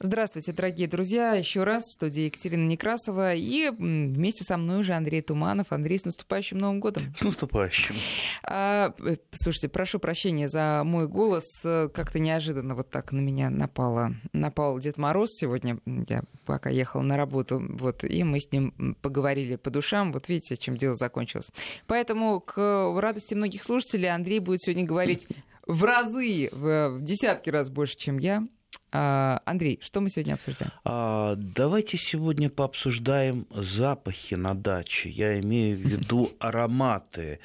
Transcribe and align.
Здравствуйте, 0.00 0.52
дорогие 0.52 0.86
друзья. 0.86 1.32
Еще 1.34 1.64
раз 1.64 1.82
в 1.82 1.92
студии 1.94 2.26
Екатерина 2.26 2.68
Некрасова. 2.68 3.34
И 3.34 3.68
вместе 3.68 4.44
со 4.44 4.56
мной 4.56 4.78
уже 4.78 4.92
Андрей 4.92 5.22
Туманов. 5.22 5.72
Андрей, 5.72 5.98
с 5.98 6.04
наступающим 6.04 6.58
Новым 6.58 6.78
годом. 6.78 7.12
С 7.16 7.22
наступающим. 7.22 7.96
А, 8.44 8.94
э, 9.00 9.16
слушайте, 9.32 9.68
прошу 9.68 9.98
прощения 9.98 10.48
за 10.48 10.82
мой 10.84 11.08
голос. 11.08 11.42
Как-то 11.62 12.20
неожиданно 12.20 12.76
вот 12.76 12.90
так 12.90 13.10
на 13.10 13.18
меня 13.18 13.50
напало, 13.50 14.14
напал 14.32 14.78
Дед 14.78 14.98
Мороз 14.98 15.30
сегодня. 15.32 15.80
Я 16.08 16.22
пока 16.46 16.70
ехала 16.70 17.02
на 17.02 17.16
работу. 17.16 17.60
Вот, 17.60 18.04
и 18.04 18.22
мы 18.22 18.38
с 18.38 18.52
ним 18.52 18.96
поговорили 19.02 19.56
по 19.56 19.70
душам. 19.70 20.12
Вот 20.12 20.28
видите, 20.28 20.56
чем 20.56 20.76
дело 20.76 20.94
закончилось. 20.94 21.50
Поэтому 21.88 22.38
к 22.38 22.94
радости 23.00 23.34
многих 23.34 23.64
слушателей 23.64 24.10
Андрей 24.10 24.38
будет 24.38 24.62
сегодня 24.62 24.86
говорить 24.86 25.26
в 25.66 25.82
разы, 25.82 26.50
в 26.52 27.00
десятки 27.00 27.50
раз 27.50 27.68
больше, 27.68 27.96
чем 27.96 28.18
я. 28.18 28.46
А, 28.90 29.42
Андрей, 29.44 29.78
что 29.82 30.00
мы 30.00 30.08
сегодня 30.08 30.34
обсуждаем? 30.34 30.72
А, 30.84 31.34
давайте 31.36 31.96
сегодня 31.96 32.48
пообсуждаем 32.48 33.46
запахи 33.50 34.34
на 34.34 34.54
даче. 34.54 35.10
Я 35.10 35.38
имею 35.40 35.76
в 35.76 35.80
виду 35.80 36.30
ароматы. 36.38 37.40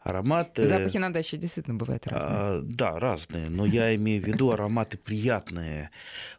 Ароматы... 0.00 0.66
Запахи 0.66 0.96
на 0.96 1.12
даче 1.12 1.36
действительно 1.36 1.76
бывают 1.76 2.06
разные. 2.08 2.34
А, 2.34 2.60
да, 2.64 2.98
разные, 2.98 3.48
но 3.48 3.64
я 3.64 3.94
имею 3.94 4.20
в 4.20 4.26
виду 4.26 4.50
ароматы 4.50 4.98
приятные. 4.98 5.90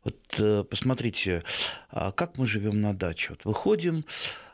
Вот 0.04 0.18
э, 0.38 0.66
посмотрите, 0.70 1.44
а 1.90 2.12
как 2.12 2.38
мы 2.38 2.46
живем 2.46 2.82
на 2.82 2.94
даче. 2.94 3.30
Вот 3.30 3.46
выходим 3.46 4.06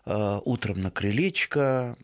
утром 0.05 0.81
на 0.81 0.89
крылечко, 0.89 1.95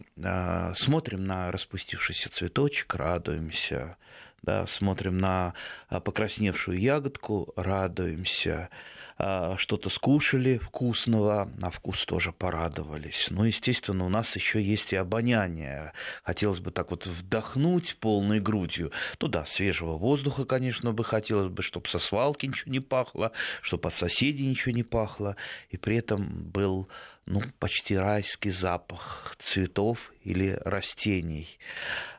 смотрим 0.76 1.26
на 1.26 1.52
распустившийся 1.52 2.30
цветочек, 2.30 2.94
радуемся 2.94 3.98
да, 4.46 4.68
смотрим 4.68 5.18
на 5.18 5.54
а, 5.90 6.00
покрасневшую 6.00 6.80
ягодку, 6.80 7.52
радуемся, 7.56 8.70
а, 9.18 9.56
что-то 9.58 9.90
скушали 9.90 10.58
вкусного, 10.58 11.50
на 11.60 11.72
вкус 11.72 12.06
тоже 12.06 12.32
порадовались. 12.32 13.28
Ну, 13.32 13.46
естественно, 13.46 14.06
у 14.06 14.10
нас 14.10 14.36
еще 14.36 14.62
есть 14.62 14.94
и 14.94 14.98
обоняние. 14.98 15.94
Хотелось 16.24 16.60
бы 16.60 16.72
так 16.72 16.92
вот 16.92 17.08
вдохнуть 17.08 17.98
полной 18.00 18.40
грудью. 18.40 18.92
Ну 19.20 19.28
да, 19.28 19.46
свежего 19.46 19.98
воздуха, 19.98 20.46
конечно, 20.46 20.94
бы 20.94 21.04
хотелось 21.04 21.50
бы, 21.50 21.64
чтобы 21.64 21.88
со 21.88 21.98
свалки 21.98 22.46
ничего 22.46 22.72
не 22.72 22.82
пахло, 22.82 23.32
чтобы 23.62 23.88
от 23.88 23.96
соседей 23.96 24.46
ничего 24.46 24.76
не 24.76 24.84
пахло, 24.84 25.38
и 25.70 25.78
при 25.78 25.98
этом 25.98 26.44
был 26.52 26.88
ну, 27.26 27.42
почти 27.60 27.98
райский 27.98 28.52
запах 28.52 29.36
цветов 29.40 30.14
или 30.24 30.60
растений. 30.64 31.58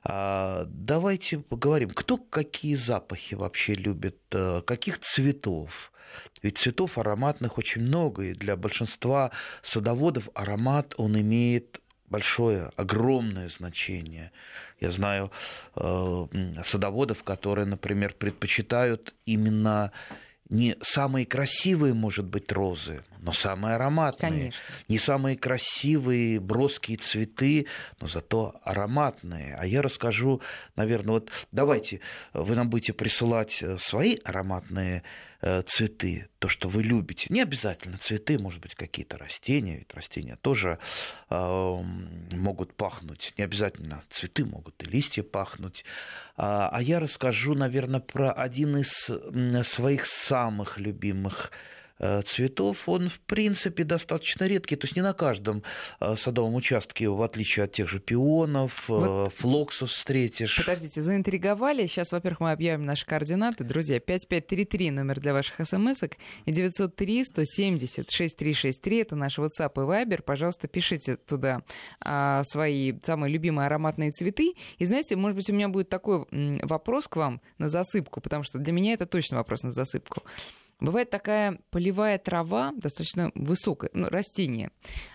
А, 0.03 0.65
давайте 0.69 1.39
поговорим, 1.39 1.91
кто 1.91 2.17
какие 2.17 2.75
запахи 2.75 3.35
вообще 3.35 3.75
любит, 3.75 4.19
э, 4.33 4.63
каких 4.67 5.01
цветов. 5.01 5.93
Ведь 6.43 6.59
цветов 6.59 6.99
ароматных 6.99 7.59
очень 7.59 7.83
много, 7.83 8.25
и 8.25 8.35
для 8.35 8.57
большинства 8.57 9.31
садоводов 9.63 10.29
аромат 10.35 10.95
он 10.97 11.19
имеет 11.21 11.81
большое, 12.09 12.71
огромное 12.77 13.49
значение. 13.49 14.33
Я 14.81 14.91
знаю 14.91 15.31
э, 15.77 16.27
садоводов, 16.65 17.23
которые, 17.23 17.67
например, 17.67 18.15
предпочитают 18.15 19.15
именно 19.25 19.93
не 20.49 20.77
самые 20.81 21.27
красивые, 21.27 21.93
может 21.95 22.27
быть, 22.27 22.53
розы, 22.53 23.03
но 23.21 23.33
самые 23.33 23.75
ароматные. 23.75 24.31
Конечно. 24.31 24.61
Не 24.89 24.99
самые 24.99 25.37
красивые, 25.37 26.41
броские 26.41 26.99
цветы, 26.99 27.67
но 28.01 28.07
зато 28.07 28.55
ароматные. 28.63 29.57
А 29.59 29.67
я 29.67 29.83
расскажу, 29.83 30.41
наверное, 30.77 31.15
вот 31.15 31.31
давайте 31.51 32.01
вы 32.33 32.55
нам 32.55 32.71
будете 32.71 32.93
присылать 32.93 33.59
э, 33.63 33.77
свои 33.79 34.19
ароматные 34.25 35.03
цветы, 35.41 36.29
то, 36.39 36.49
что 36.49 36.69
вы 36.69 36.83
любите. 36.83 37.27
Не 37.31 37.43
обязательно 37.43 37.99
цветы, 37.99 38.39
может 38.39 38.61
быть, 38.61 38.75
какие-то 38.75 39.19
растения, 39.19 39.79
ведь 39.79 39.95
растения 39.95 40.37
тоже 40.37 40.79
э, 41.31 41.83
могут 42.33 42.75
пахнуть. 42.75 43.35
Не 43.37 43.45
обязательно 43.45 44.03
цветы 44.11 44.45
могут 44.45 44.83
и 44.83 44.87
листья 44.87 45.23
пахнуть. 45.23 45.85
А, 46.37 46.69
а 46.73 46.83
я 46.83 47.01
расскажу, 47.01 47.55
наверное, 47.55 48.01
про 48.01 48.33
один 48.33 48.79
из 48.79 49.11
своих 49.67 50.07
самых 50.07 50.79
любимых 50.79 51.51
Э, 51.51 51.76
цветов, 51.99 52.89
он, 52.89 53.09
в 53.09 53.21
принципе, 53.21 53.85
достаточно 53.85 54.45
редкий. 54.45 54.77
То 54.77 54.87
есть 54.87 54.97
не 54.97 55.03
на 55.03 55.13
каждом 55.13 55.63
э, 56.01 56.15
садовом 56.17 56.55
участке, 56.55 57.09
в 57.09 57.23
отличие 57.23 57.65
от 57.65 57.73
тех 57.73 57.89
же 57.89 58.01
пионов, 58.01 58.91
э, 58.91 58.93
вот. 58.93 59.35
флоксов 59.35 59.91
встретишь. 59.91 60.57
Подождите, 60.59 61.01
заинтриговали. 61.01 61.87
Сейчас, 61.87 62.13
во-первых, 62.13 62.41
мы 62.41 62.53
объявим 62.53 62.85
наши 62.85 63.07
координаты. 63.07 63.65
Друзья, 63.65 64.01
5533 64.01 64.91
номер 64.91 65.21
для 65.21 65.33
ваших 65.33 65.67
смс-ок 65.67 66.13
и 66.45 66.53
903 66.53 67.25
170 67.25 68.11
6363 68.11 68.99
это 68.99 69.17
наш 69.17 69.39
WhatsApp 69.39 69.73
и 69.75 69.79
Viber. 69.79 70.23
Пожалуйста, 70.23 70.69
пишите 70.69 71.17
туда 71.17 71.63
а, 72.01 72.43
свои 72.45 72.95
самые 73.03 73.33
любимые 73.33 73.67
ароматные 73.67 74.11
цветы. 74.11 74.55
И 74.79 74.85
знаете, 74.85 75.17
может 75.17 75.37
быть, 75.37 75.49
у 75.51 75.53
меня 75.53 75.69
будет 75.69 75.89
такой 75.89 76.27
вопрос 76.63 77.09
к 77.09 77.17
вам 77.17 77.41
на 77.59 77.69
засыпку, 77.69 78.21
потому 78.21 78.43
что 78.43 78.59
для 78.59 78.73
меня 78.73 78.93
это 78.93 79.07
точно 79.07 79.39
вопрос 79.39 79.63
на 79.63 79.71
засыпку. 79.71 80.23
Бывает 80.79 81.09
такая 81.09 81.59
полевая 81.71 82.19
трава, 82.19 82.73
достаточно 82.77 83.33
высокая, 83.35 83.91
ну, 83.95 84.09
растение. 84.09 84.71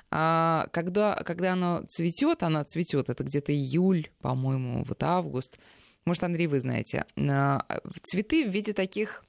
А 0.10 0.68
когда, 0.74 1.16
когда 1.24 1.54
оно 1.54 1.84
цветет, 1.88 2.42
она 2.42 2.64
цветет, 2.64 3.10
это 3.10 3.24
где-то 3.24 3.54
июль, 3.54 4.10
по-моему, 4.22 4.84
вот 4.84 5.04
август. 5.04 5.60
Может, 6.04 6.24
Андрей, 6.24 6.48
вы 6.48 6.60
знаете. 6.60 7.06
А, 7.16 7.64
цветы 8.02 8.44
в 8.44 8.50
виде 8.50 8.74
таких 8.74 9.24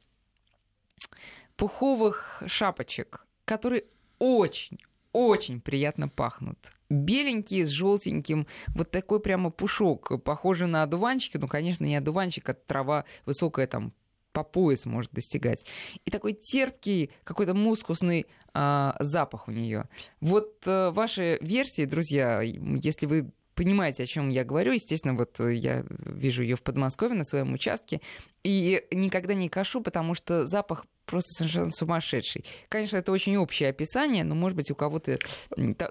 пуховых 1.57 2.43
шапочек, 2.47 3.27
которые 3.45 3.85
очень, 4.19 4.79
очень 5.13 5.61
приятно 5.61 6.09
пахнут. 6.09 6.59
Беленькие 6.89 7.67
с 7.67 7.69
желтеньким, 7.69 8.47
вот 8.69 8.91
такой 8.91 9.21
прямо 9.21 9.51
пушок, 9.51 10.23
похожий 10.25 10.67
на 10.67 10.83
одуванчики, 10.83 11.37
ну, 11.37 11.47
конечно, 11.47 11.85
не 11.85 11.97
одуванчик, 11.97 12.49
а 12.49 12.55
трава 12.55 13.05
высокая 13.27 13.67
там 13.67 13.93
по 14.33 14.43
пояс 14.45 14.87
может 14.87 15.13
достигать. 15.13 15.65
И 16.05 16.11
такой 16.11 16.33
терпкий, 16.33 17.11
какой-то 17.25 17.55
мускусный 17.55 18.27
а, 18.55 18.97
запах 19.01 19.49
у 19.49 19.53
нее. 19.53 19.89
Вот 20.21 20.63
а, 20.67 20.91
ваши 20.91 21.39
версии, 21.41 21.85
друзья, 21.85 22.41
если 22.43 23.07
вы 23.07 23.31
понимаете, 23.55 24.03
о 24.03 24.07
чем 24.07 24.31
я 24.31 24.45
говорю. 24.45 24.73
Естественно, 24.73 25.15
вот 25.15 25.39
я 25.39 25.85
вижу 25.89 26.43
ее 26.43 26.57
в 26.57 26.63
Подмосковье 26.63 27.17
на 27.17 27.25
своем 27.25 27.53
участке. 27.53 28.01
И 28.43 28.85
никогда 28.91 29.35
не 29.35 29.49
кашу, 29.49 29.81
потому 29.81 30.15
что 30.15 30.47
запах 30.47 30.87
просто 31.07 31.31
совершенно 31.33 31.71
сумасшедший. 31.71 32.45
Конечно, 32.69 32.97
это 32.97 33.13
очень 33.13 33.37
общее 33.37 33.71
описание, 33.71 34.25
но, 34.25 34.35
может 34.35 34.57
быть, 34.57 34.71
у 34.71 34.75
кого-то 34.75 35.19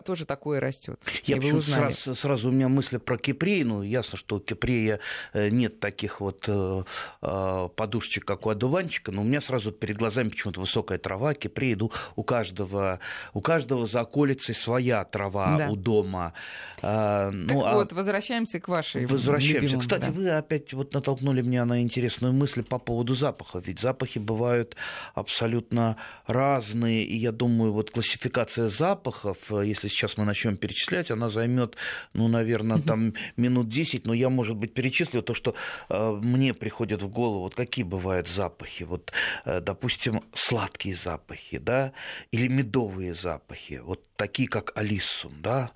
тоже 0.05 0.25
такое 0.25 0.59
растет. 0.59 0.99
Я 1.25 1.37
почему 1.37 1.61
сразу, 1.61 2.15
сразу 2.15 2.49
у 2.49 2.51
меня 2.51 2.69
мысли 2.69 2.97
про 2.97 3.17
кипрей. 3.17 3.63
Ну, 3.63 3.83
ясно, 3.83 4.17
что 4.17 4.37
у 4.37 4.39
кипрея 4.39 4.99
э, 5.33 5.49
нет 5.49 5.79
таких 5.79 6.21
вот 6.21 6.45
э, 6.47 6.83
э, 7.21 7.69
подушечек, 7.75 8.25
как 8.25 8.45
у 8.45 8.49
одуванчика, 8.49 9.11
но 9.11 9.21
у 9.21 9.25
меня 9.25 9.41
сразу 9.41 9.71
перед 9.71 9.97
глазами 9.97 10.29
почему-то 10.29 10.59
высокая 10.59 10.97
трава, 10.97 11.33
кипрей. 11.33 11.75
Ну, 11.75 11.91
у 12.15 12.23
каждого, 12.23 12.99
у 13.33 13.41
каждого 13.41 13.85
за 13.85 14.01
околицей 14.01 14.55
своя 14.55 15.03
трава 15.03 15.57
да. 15.57 15.69
у 15.69 15.75
дома. 15.75 16.33
А, 16.81 17.31
ну, 17.31 17.47
так 17.47 17.57
а... 17.65 17.75
вот, 17.75 17.93
возвращаемся 17.93 18.59
к 18.59 18.67
вашей 18.67 19.05
Возвращаемся. 19.05 19.59
Любимым, 19.59 19.81
Кстати, 19.81 20.05
да. 20.05 20.11
вы 20.11 20.29
опять 20.29 20.73
вот 20.73 20.93
натолкнули 20.93 21.41
меня 21.41 21.65
на 21.65 21.81
интересную 21.81 22.33
мысль 22.33 22.63
по 22.63 22.79
поводу 22.79 23.15
запаха. 23.15 23.59
Ведь 23.59 23.79
запахи 23.79 24.19
бывают 24.19 24.75
абсолютно 25.13 25.97
разные. 26.27 27.03
И 27.03 27.15
я 27.15 27.31
думаю, 27.31 27.73
вот 27.73 27.91
классификация 27.91 28.69
запахов, 28.69 29.37
э, 29.51 29.63
если 29.65 29.87
сейчас 29.87 30.17
мы 30.17 30.25
начнем 30.25 30.57
перечислять, 30.57 31.11
она 31.11 31.29
займет, 31.29 31.75
ну, 32.13 32.27
наверное, 32.27 32.79
там 32.79 33.13
минут 33.37 33.69
10, 33.69 34.05
но 34.05 34.13
я, 34.13 34.29
может 34.29 34.55
быть, 34.55 34.73
перечислю 34.73 35.21
то, 35.21 35.33
что 35.33 35.55
э, 35.89 36.19
мне 36.23 36.53
приходит 36.53 37.01
в 37.01 37.09
голову, 37.09 37.41
вот 37.41 37.55
какие 37.55 37.83
бывают 37.83 38.27
запахи. 38.27 38.83
Вот, 38.83 39.11
э, 39.45 39.61
допустим, 39.61 40.23
сладкие 40.33 40.95
запахи, 40.95 41.57
да, 41.57 41.93
или 42.31 42.47
медовые 42.47 43.13
запахи, 43.13 43.81
вот 43.83 44.01
такие, 44.15 44.47
как 44.47 44.71
алисум, 44.75 45.33
да, 45.41 45.71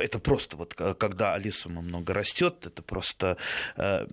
это 0.00 0.18
просто 0.18 0.56
вот 0.56 0.74
когда 0.74 1.34
алисума 1.34 1.82
много 1.82 2.14
растет, 2.14 2.66
это 2.66 2.82
просто 2.82 3.36
э, 3.76 4.06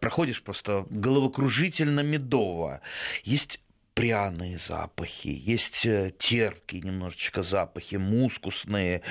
проходишь 0.00 0.42
просто 0.42 0.86
головокружительно 0.90 2.00
медово. 2.00 2.80
Есть 3.24 3.60
пряные 3.94 4.58
запахи, 4.58 5.28
есть 5.28 5.84
э, 5.86 6.12
терпкие 6.18 6.82
немножечко 6.82 7.42
запахи, 7.42 7.96
мускусные, 7.96 9.02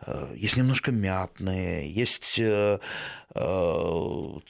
э, 0.00 0.34
есть 0.36 0.56
немножко 0.56 0.90
мятные, 0.92 1.90
есть 1.90 2.40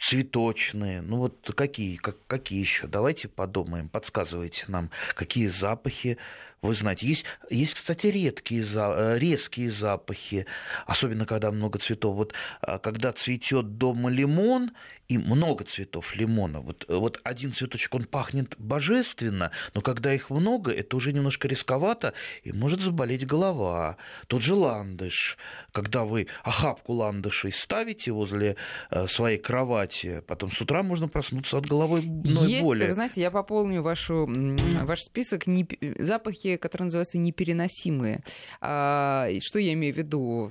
цветочные. 0.01 1.01
Ну 1.03 1.17
вот 1.19 1.51
какие, 1.57 1.97
как, 1.97 2.17
какие 2.27 2.61
еще? 2.61 2.87
Давайте 2.87 3.29
подумаем, 3.29 3.89
подсказывайте 3.89 4.65
нам, 4.69 4.91
какие 5.15 5.49
запахи 5.49 6.19
вы 6.67 6.75
знаете. 6.75 7.07
Есть, 7.07 7.25
есть 7.51 7.75
кстати, 7.75 8.07
редкие, 8.07 8.65
э, 8.75 9.19
резкие 9.19 9.71
запахи, 9.71 10.47
особенно 10.87 11.27
когда 11.27 11.51
много 11.51 11.79
цветов. 11.79 12.17
Вот 12.17 12.35
а, 12.61 12.79
когда 12.79 13.13
цветет 13.13 13.79
дома 13.79 14.11
лимон, 14.11 14.71
и 15.09 15.19
много 15.19 15.65
цветов 15.65 16.17
лимона. 16.17 16.61
Вот, 16.61 16.85
вот 16.89 17.21
один 17.25 17.53
цветочек, 17.53 17.95
он 17.95 18.05
пахнет 18.05 18.55
божественно, 18.59 19.51
но 19.75 19.81
когда 19.81 20.13
их 20.13 20.31
много, 20.31 20.73
это 20.73 20.97
уже 20.97 21.13
немножко 21.13 21.49
рисковато, 21.49 22.13
и 22.43 22.53
может 22.53 22.81
заболеть 22.81 23.27
голова. 23.27 23.97
Тот 24.27 24.43
же 24.43 24.55
ландыш, 24.55 25.37
когда 25.73 26.05
вы 26.05 26.27
охапку 26.43 26.95
ландышей 26.95 27.53
ставите 27.53 28.13
возле 28.13 28.57
э, 28.91 29.07
своей 29.07 29.39
кровати, 29.39 30.23
потом 30.27 30.51
с 30.51 30.61
утра 30.61 30.83
можно 30.83 31.09
проснуться 31.09 31.59
от 31.59 31.67
головой 31.67 32.03
Есть, 32.03 32.63
боли. 32.63 32.91
знаете, 32.91 33.21
я 33.21 33.31
пополню 33.31 33.83
вашу, 33.83 34.29
ваш 34.29 35.03
список 35.03 35.47
не, 35.47 35.67
запахи, 35.99 36.56
которые 36.59 36.87
называются 36.87 37.19
непереносимые. 37.19 38.23
А, 38.61 39.29
что 39.41 39.59
я 39.59 39.73
имею 39.73 39.95
в 39.95 39.99
виду? 39.99 40.51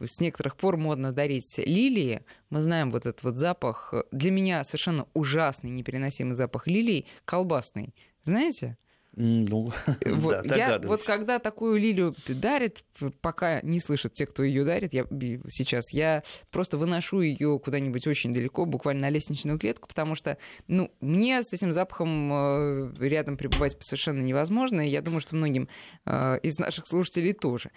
С 0.00 0.20
некоторых 0.20 0.56
пор 0.56 0.76
модно 0.76 1.12
дарить 1.12 1.58
лилии. 1.58 2.22
Мы 2.50 2.62
знаем 2.62 2.90
вот 2.90 3.06
этот 3.06 3.22
вот 3.22 3.36
запах. 3.36 3.94
Для 4.12 4.30
меня 4.30 4.64
совершенно 4.64 5.06
ужасный, 5.14 5.70
непереносимый 5.70 6.34
запах 6.34 6.66
лилий, 6.66 7.06
колбасный. 7.24 7.94
Знаете? 8.22 8.76
Ну, 9.20 9.70
вот, 10.06 10.46
да, 10.46 10.56
я, 10.56 10.78
вот 10.78 11.02
когда 11.02 11.38
такую 11.38 11.78
лилию 11.78 12.16
дарит, 12.26 12.82
пока 13.20 13.60
не 13.60 13.78
слышат 13.78 14.14
те, 14.14 14.24
кто 14.24 14.42
ее 14.42 14.64
дарит, 14.64 14.94
я 14.94 15.04
сейчас 15.48 15.92
я 15.92 16.22
просто 16.50 16.78
выношу 16.78 17.20
ее 17.20 17.58
куда-нибудь 17.62 18.06
очень 18.06 18.32
далеко, 18.32 18.64
буквально 18.64 19.02
на 19.02 19.10
лестничную 19.10 19.58
клетку, 19.58 19.88
потому 19.88 20.14
что, 20.14 20.38
ну, 20.68 20.90
мне 21.00 21.42
с 21.42 21.52
этим 21.52 21.70
запахом 21.70 22.32
э, 22.32 22.92
рядом 23.00 23.36
пребывать 23.36 23.76
совершенно 23.80 24.22
невозможно, 24.22 24.86
и 24.86 24.88
я 24.88 25.02
думаю, 25.02 25.20
что 25.20 25.36
многим 25.36 25.68
э, 26.06 26.38
из 26.42 26.58
наших 26.58 26.86
слушателей 26.86 27.34
тоже. 27.34 27.70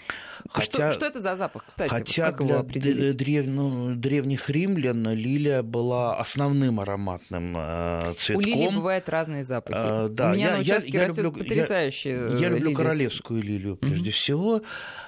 Хотя, 0.50 0.92
что, 0.92 0.92
что 0.92 1.06
это 1.08 1.20
за 1.20 1.36
запах, 1.36 1.66
кстати? 1.66 1.90
Хотя 1.90 2.28
вот 2.28 2.32
как 2.32 2.46
для 2.46 2.54
его 2.54 2.60
определить? 2.62 3.18
Древ, 3.18 3.46
ну, 3.48 3.96
древних 3.96 4.50
римлян 4.50 5.10
лилия 5.10 5.62
была 5.62 6.18
основным 6.18 6.80
ароматным 6.80 7.54
э, 7.58 8.14
цветком. 8.18 8.38
У 8.38 8.42
лилии 8.42 8.74
бывают 8.74 9.10
разные 9.10 9.44
запахи. 9.44 9.76
А, 9.78 10.08
да, 10.08 10.32
У 10.32 10.34
меня 10.34 10.48
я, 10.48 10.54
на 10.56 10.62
участке 10.62 10.92
я, 10.92 11.02
я 11.02 11.08
люблю, 11.08 11.33
потрясающие 11.34 12.30
я, 12.32 12.38
я 12.38 12.50
люблю 12.50 12.66
лилии. 12.66 12.74
королевскую 12.76 13.42
лилию 13.42 13.76
прежде 13.76 14.10
mm-hmm. 14.10 14.14
всего. 14.14 14.62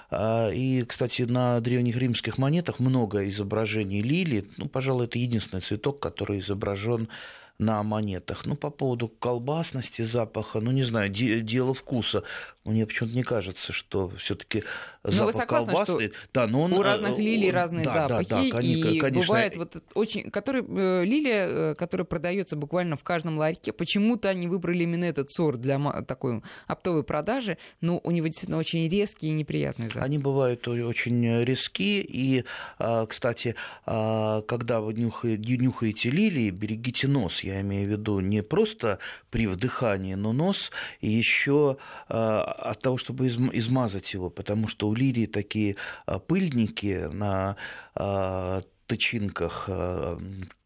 А, 0.09 0.49
и, 0.49 0.83
кстати, 0.83 1.23
на 1.23 1.59
древних 1.59 1.97
римских 1.97 2.37
монетах 2.37 2.79
много 2.79 3.27
изображений 3.27 4.01
лилии. 4.01 4.45
Ну, 4.57 4.67
пожалуй, 4.67 5.05
это 5.05 5.19
единственный 5.19 5.61
цветок, 5.61 5.99
который 5.99 6.39
изображен 6.39 7.09
на 7.57 7.81
монетах. 7.83 8.45
Ну, 8.45 8.55
по 8.55 8.69
поводу 8.69 9.07
колбасности 9.07 10.01
запаха, 10.01 10.59
ну, 10.59 10.71
не 10.71 10.83
знаю, 10.83 11.09
де- 11.09 11.41
дело 11.41 11.73
вкуса. 11.73 12.23
Мне 12.65 12.87
почему-то 12.87 13.15
не 13.15 13.23
кажется, 13.23 13.71
что 13.71 14.09
все-таки 14.17 14.63
запах 15.03 15.35
согласны, 15.35 15.73
колбасный. 15.73 16.07
Что 16.07 16.17
да, 16.33 16.47
но 16.47 16.63
он, 16.63 16.73
у 16.73 16.81
разных 16.81 17.17
лилий 17.17 17.51
разные 17.51 17.85
да, 17.85 18.07
запахи. 18.07 18.29
Да, 18.29 18.41
да, 18.41 18.61
и 18.61 18.99
конечно. 18.99 19.27
бывает 19.27 19.55
вот 19.55 19.83
очень... 19.93 20.31
Который, 20.31 20.63
э, 20.67 21.03
лилия, 21.05 21.47
э, 21.47 21.75
которая 21.75 22.05
продается 22.05 22.55
буквально 22.55 22.97
в 22.97 23.03
каждом 23.03 23.37
ларьке, 23.37 23.71
почему-то 23.71 24.29
они 24.29 24.47
выбрали 24.47 24.83
именно 24.83 25.05
этот 25.05 25.31
сорт 25.31 25.61
для 25.61 25.79
такой 26.07 26.41
оптовой 26.65 27.03
продажи, 27.03 27.59
но 27.81 27.99
у 28.03 28.09
него 28.09 28.25
действительно 28.27 28.57
очень 28.57 28.89
резкий 28.89 29.27
и 29.27 29.31
неприятный 29.31 29.87
запах. 29.87 30.01
Они 30.01 30.17
бывают 30.17 30.67
очень 30.67 31.43
резкие, 31.43 32.01
и, 32.01 32.45
а, 32.79 33.05
кстати, 33.05 33.55
а, 33.85 34.41
когда 34.41 34.81
вы 34.81 34.95
нюхаете, 34.95 35.57
нюхаете 35.57 36.09
лилии, 36.09 36.49
берегите 36.49 37.07
нос 37.07 37.43
я 37.43 37.61
имею 37.61 37.87
в 37.87 37.91
виду 37.91 38.19
не 38.19 38.41
просто 38.41 38.99
при 39.29 39.47
вдыхании, 39.47 40.15
но 40.15 40.33
нос 40.33 40.71
и 41.01 41.11
еще 41.11 41.77
а, 42.09 42.54
от 42.57 42.81
того, 42.81 42.97
чтобы 42.97 43.27
измазать 43.27 44.13
его, 44.13 44.29
потому 44.29 44.67
что 44.67 44.87
у 44.87 44.93
лилии 44.93 45.25
такие 45.25 45.75
а, 46.05 46.19
пыльники 46.19 47.07
на 47.11 47.57
а, 47.95 48.61
тычинках, 48.87 49.67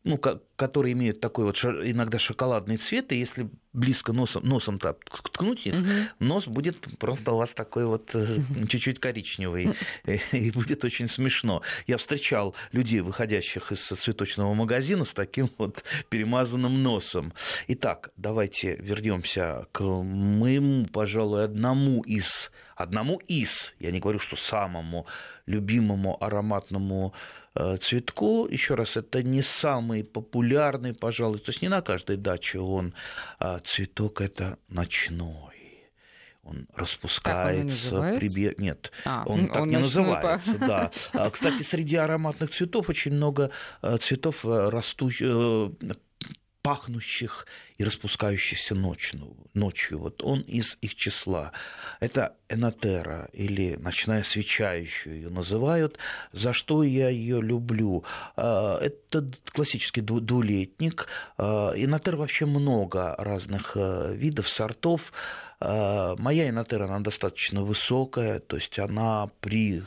ну, 0.03 0.17
которые 0.55 0.93
имеют 0.93 1.19
такой 1.19 1.45
вот 1.45 1.57
иногда 1.57 2.19
шоколадный 2.19 2.77
цвет, 2.77 3.11
и 3.11 3.17
если 3.17 3.49
близко 3.73 4.13
носом, 4.13 4.45
носом 4.45 4.79
ткнуть 4.79 5.67
их, 5.67 5.75
угу. 5.75 5.87
нос 6.19 6.47
будет 6.47 6.77
просто 6.97 7.33
у 7.33 7.37
вас 7.37 7.51
такой 7.51 7.85
вот 7.85 8.09
э, 8.15 8.37
чуть-чуть 8.67 8.99
коричневый, 8.99 9.75
и 10.31 10.51
будет 10.51 10.85
очень 10.85 11.09
смешно. 11.09 11.61
Я 11.85 11.97
встречал 11.97 12.55
людей, 12.71 13.01
выходящих 13.01 13.71
из 13.73 13.85
цветочного 13.85 14.53
магазина 14.53 15.03
с 15.03 15.11
таким 15.11 15.49
вот 15.57 15.83
перемазанным 16.09 16.81
носом. 16.81 17.33
Итак, 17.67 18.11
давайте 18.15 18.75
вернемся 18.77 19.67
к 19.73 19.83
моему, 19.83 20.85
пожалуй, 20.87 21.43
одному 21.43 22.01
из, 22.03 22.51
одному 22.75 23.17
из, 23.27 23.73
я 23.79 23.91
не 23.91 23.99
говорю, 23.99 24.19
что 24.19 24.37
самому 24.37 25.05
любимому 25.45 26.21
ароматному 26.23 27.13
Э, 27.55 27.77
цветку. 27.81 28.47
Еще 28.47 28.75
раз, 28.75 28.95
это 28.95 29.23
не 29.23 29.41
самый 29.41 29.88
популярный, 30.03 30.93
пожалуй, 30.93 31.39
то 31.39 31.51
есть 31.51 31.61
не 31.61 31.69
на 31.69 31.81
каждой 31.81 32.17
даче 32.17 32.59
он 32.59 32.93
а 33.39 33.59
цветок 33.59 34.21
это 34.21 34.57
ночной. 34.67 35.37
Он 36.43 36.67
распускается, 36.73 38.15
прибе... 38.17 38.55
нет, 38.57 38.91
а, 39.05 39.23
он, 39.27 39.41
он 39.41 39.47
так 39.47 39.61
он 39.61 39.69
не 39.69 39.77
называется, 39.77 40.53
по... 40.53 40.67
да. 40.67 40.91
А, 41.13 41.29
кстати, 41.29 41.61
среди 41.61 41.95
ароматных 41.95 42.49
цветов 42.49 42.89
очень 42.89 43.11
много 43.13 43.51
э, 43.83 43.97
цветов 43.97 44.45
э, 44.45 44.69
растущих 44.69 45.27
пахнущих 46.69 47.47
и 47.79 47.83
распускающихся 47.83 48.75
ночью. 48.75 49.35
ночью. 49.55 49.97
Вот 49.97 50.21
он 50.21 50.41
из 50.41 50.77
их 50.81 50.93
числа. 50.93 51.51
Это 51.99 52.35
энотера 52.47 53.27
или 53.33 53.75
ночная 53.75 54.21
свеча 54.21 54.73
еще 54.73 55.09
ее 55.09 55.29
называют. 55.29 55.97
За 56.31 56.53
что 56.53 56.83
я 56.83 57.09
ее 57.09 57.41
люблю? 57.41 58.03
А, 58.35 58.77
это 58.79 59.31
классический 59.51 60.01
двулетник. 60.01 61.07
А, 61.39 61.73
энотер 61.75 62.15
вообще 62.17 62.45
много 62.45 63.15
разных 63.17 63.71
э, 63.73 64.13
видов, 64.15 64.47
сортов. 64.47 65.11
А, 65.61 66.15
моя 66.17 66.49
инотера, 66.49 66.85
она 66.85 66.99
достаточно 66.99 67.63
высокая, 67.63 68.39
то 68.39 68.55
есть 68.55 68.79
она 68.79 69.29
при, 69.41 69.83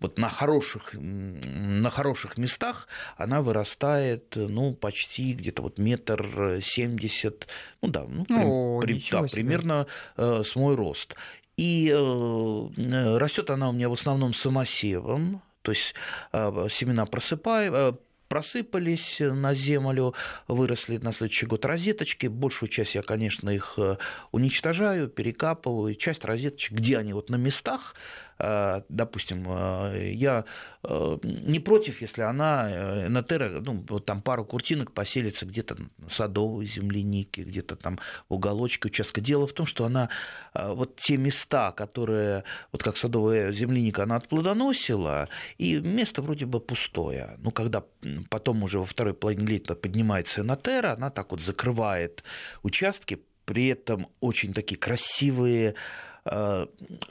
вот 0.00 0.18
на, 0.18 0.28
хороших, 0.28 0.94
на 0.94 1.90
хороших 1.90 2.38
местах 2.38 2.88
она 3.16 3.42
вырастает 3.42 4.32
ну, 4.34 4.72
почти 4.72 5.34
где-то 5.34 5.62
вот 5.62 5.78
метр 5.78 6.60
семьдесят, 6.62 7.46
ну 7.82 7.88
да, 7.88 8.06
ну, 8.08 8.78
О, 8.78 8.80
при, 8.80 9.04
да 9.10 9.22
примерно 9.24 9.86
э, 10.16 10.42
с 10.44 10.56
мой 10.56 10.74
рост. 10.74 11.14
И 11.58 11.92
э, 11.94 13.16
растет 13.18 13.50
она 13.50 13.68
у 13.68 13.72
меня 13.72 13.90
в 13.90 13.92
основном 13.92 14.32
самосевом, 14.32 15.42
то 15.60 15.72
есть 15.72 15.94
э, 16.32 16.66
семена 16.70 17.04
просыпаю, 17.04 17.98
просыпались 18.28 19.16
на 19.20 19.54
землю, 19.54 20.14
выросли 20.48 20.98
на 20.98 21.12
следующий 21.12 21.46
год 21.46 21.64
розеточки. 21.64 22.26
Большую 22.26 22.68
часть 22.68 22.94
я, 22.94 23.02
конечно, 23.02 23.50
их 23.50 23.74
э, 23.76 23.96
уничтожаю, 24.32 25.08
перекапываю. 25.08 25.94
Часть 25.94 26.24
розеточек, 26.24 26.72
где 26.72 26.98
они 26.98 27.12
вот 27.12 27.30
на 27.30 27.36
местах, 27.36 27.94
допустим, 28.38 29.44
э, 29.48 30.12
я 30.12 30.44
э, 30.82 31.18
не 31.22 31.60
против, 31.60 32.00
если 32.00 32.22
она, 32.22 33.08
Натера, 33.08 33.60
ну, 33.60 33.84
вот 33.88 34.06
там 34.06 34.22
пару 34.22 34.44
куртинок 34.44 34.92
поселится 34.92 35.46
где-то 35.46 35.76
на 35.76 36.08
садовой 36.08 36.66
землянике, 36.66 37.42
где-то 37.42 37.76
там 37.76 37.98
в 38.28 38.34
уголочке 38.34 38.88
участка. 38.88 39.20
Дело 39.20 39.46
в 39.46 39.52
том, 39.52 39.66
что 39.66 39.84
она, 39.84 40.08
вот 40.54 40.96
те 40.96 41.16
места, 41.16 41.72
которые, 41.72 42.44
вот 42.72 42.82
как 42.82 42.96
садовая 42.96 43.52
земляника, 43.52 44.02
она 44.02 44.16
отплодоносила, 44.16 45.28
и 45.58 45.76
место 45.76 46.22
вроде 46.22 46.46
бы 46.46 46.60
пустое. 46.60 47.36
Ну, 47.38 47.50
когда 47.50 47.84
потом 48.30 48.62
уже 48.64 48.78
во 48.78 48.84
второй 48.84 49.14
половине 49.14 49.46
лета 49.46 49.74
поднимается 49.74 50.42
Натера, 50.42 50.94
она 50.94 51.10
так 51.10 51.30
вот 51.30 51.40
закрывает 51.40 52.24
участки, 52.62 53.20
при 53.44 53.68
этом 53.68 54.08
очень 54.20 54.54
такие 54.54 54.78
красивые 54.78 55.74
Э, 55.74 55.74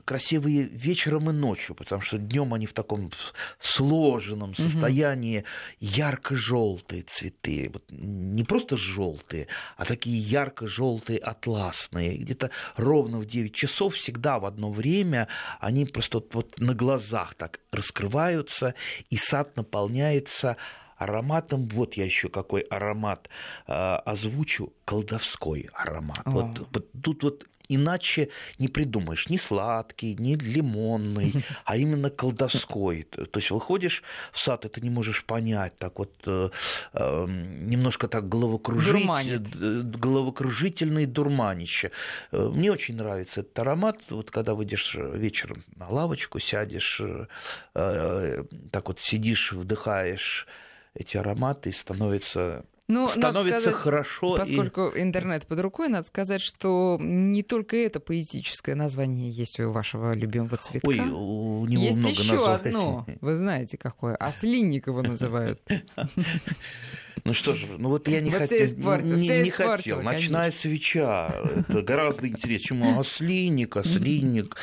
красивые 0.06 0.64
вечером 0.64 1.30
и 1.30 1.34
ночью, 1.34 1.76
потому 1.76 2.02
что 2.02 2.18
днем 2.18 2.54
они 2.54 2.66
в 2.66 2.74
таком 2.74 3.12
сложенном 3.60 4.56
состоянии, 4.56 5.40
угу. 5.40 5.46
ярко-желтые 5.80 7.04
цветы, 7.04 7.70
вот 7.72 7.84
не 7.90 8.44
просто 8.44 8.76
желтые, 8.76 9.48
а 9.78 9.86
такие 9.86 10.18
ярко-желтые 10.18 11.20
атласные. 11.20 12.18
Где-то 12.18 12.50
ровно 12.76 13.20
в 13.20 13.26
9 13.26 13.54
часов 13.54 13.96
всегда 13.96 14.40
в 14.40 14.46
одно 14.46 14.72
время 14.72 15.28
они 15.60 15.86
просто 15.86 16.24
вот, 16.32 16.60
на 16.60 16.74
глазах 16.74 17.36
так 17.36 17.60
раскрываются, 17.72 18.74
и 19.12 19.18
сад 19.18 19.56
наполняется 19.56 20.58
ароматом, 20.98 21.68
вот 21.68 21.96
я 21.96 22.06
еще 22.06 22.30
какой 22.30 22.62
аромат 22.62 23.30
озвучу, 23.66 24.74
колдовской 24.86 25.70
аромат. 25.74 26.22
Вот, 26.26 26.68
вот 26.72 26.88
тут 27.02 27.24
вот 27.24 27.48
иначе 27.70 28.30
не 28.60 28.68
придумаешь. 28.68 29.30
Ни 29.30 29.38
сладкий, 29.38 30.16
ни 30.16 30.36
лимонный, 30.36 31.34
а 31.66 31.78
именно 31.78 32.10
колдовской. 32.10 33.04
То 33.04 33.40
есть 33.40 33.52
выходишь 33.52 34.04
в 34.32 34.40
сад, 34.40 34.66
и 34.66 34.70
ты 34.70 34.82
не 34.82 34.90
можешь 34.90 35.24
понять, 35.26 35.78
так 35.78 36.00
вот 36.00 36.14
э, 36.26 36.50
э, 36.94 37.26
немножко 37.28 38.08
так 38.08 38.28
головокружить, 38.28 39.06
э, 39.28 39.82
головокружительный 39.84 41.06
дурманище. 41.06 41.92
Мне 42.32 42.72
очень 42.72 42.96
нравится 42.96 43.42
этот 43.42 43.58
аромат. 43.60 44.00
Вот 44.10 44.32
когда 44.32 44.54
выйдешь 44.54 44.96
вечером 44.96 45.64
на 45.76 45.90
лавочку, 45.90 46.40
сядешь, 46.40 47.02
так 47.74 48.88
вот 48.88 49.00
сидишь, 49.00 49.54
вдыхаешь 49.54 50.48
эти 50.94 51.18
ароматы, 51.18 51.70
и 51.70 51.74
становится 51.74 52.66
ну, 52.88 53.08
становится 53.08 53.62
сказать, 53.62 53.80
хорошо. 53.80 54.38
Поскольку 54.38 54.90
и... 54.90 55.02
интернет 55.02 55.48
под 55.48 55.60
рукой, 55.62 55.88
надо 55.88 56.08
сказать, 56.08 56.42
что 56.42 56.98
не 57.00 57.42
только 57.42 57.78
это 57.78 58.00
поэтическое 58.00 58.76
название 58.76 59.30
есть 59.30 59.60
у 59.60 59.72
вашего 59.72 60.14
любимого 60.14 60.58
цветка. 60.58 60.88
Ой, 60.88 61.00
у 61.00 61.66
него 61.66 61.84
есть 61.84 61.98
много 62.00 62.12
еще 62.12 62.34
названий. 62.34 62.56
одно, 62.56 63.06
вы 63.22 63.36
знаете 63.36 63.78
какое, 63.78 64.16
ослинник 64.16 64.88
его 64.88 65.02
называют. 65.02 65.62
Ну 67.26 67.32
что 67.32 67.56
же, 67.56 67.68
ну 67.78 67.88
вот 67.88 68.10
я 68.10 68.20
не, 68.20 68.32
вот 68.32 68.40
хотел, 68.40 68.68
не, 69.02 69.44
не 69.44 69.50
хотел. 69.50 70.02
Ночная 70.02 70.52
свеча, 70.52 71.34
это 71.56 71.82
гораздо 71.82 72.28
интереснее, 72.28 72.60
чем 72.60 73.00
ослинник, 73.00 73.78
ослинник. 73.78 74.58
А, 74.58 74.60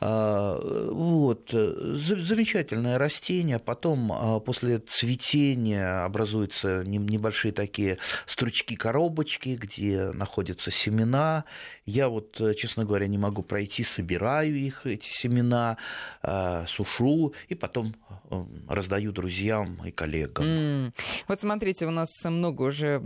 вот. 0.00 1.50
Замечательное 1.50 2.98
растение. 2.98 3.58
Потом 3.58 4.12
а, 4.12 4.40
после 4.40 4.78
цветения 4.78 6.04
образуются 6.04 6.84
небольшие 6.84 7.52
такие 7.52 7.98
стручки-коробочки, 8.26 9.58
где 9.60 10.10
находятся 10.12 10.70
семена. 10.70 11.44
Я 11.84 12.08
вот, 12.08 12.40
честно 12.56 12.84
говоря, 12.84 13.08
не 13.08 13.18
могу 13.18 13.42
пройти, 13.42 13.82
собираю 13.82 14.56
их, 14.56 14.86
эти 14.86 15.08
семена, 15.08 15.78
а, 16.22 16.64
сушу 16.68 17.34
и 17.48 17.54
потом 17.54 17.94
раздаю 18.68 19.10
друзьям 19.12 19.84
и 19.84 19.90
коллегам. 19.90 20.44
Mm. 20.44 20.92
Вот 21.28 21.40
смотрите, 21.40 21.86
у 21.86 21.90
нас 21.90 22.08
много 22.24 22.62
уже 22.62 23.00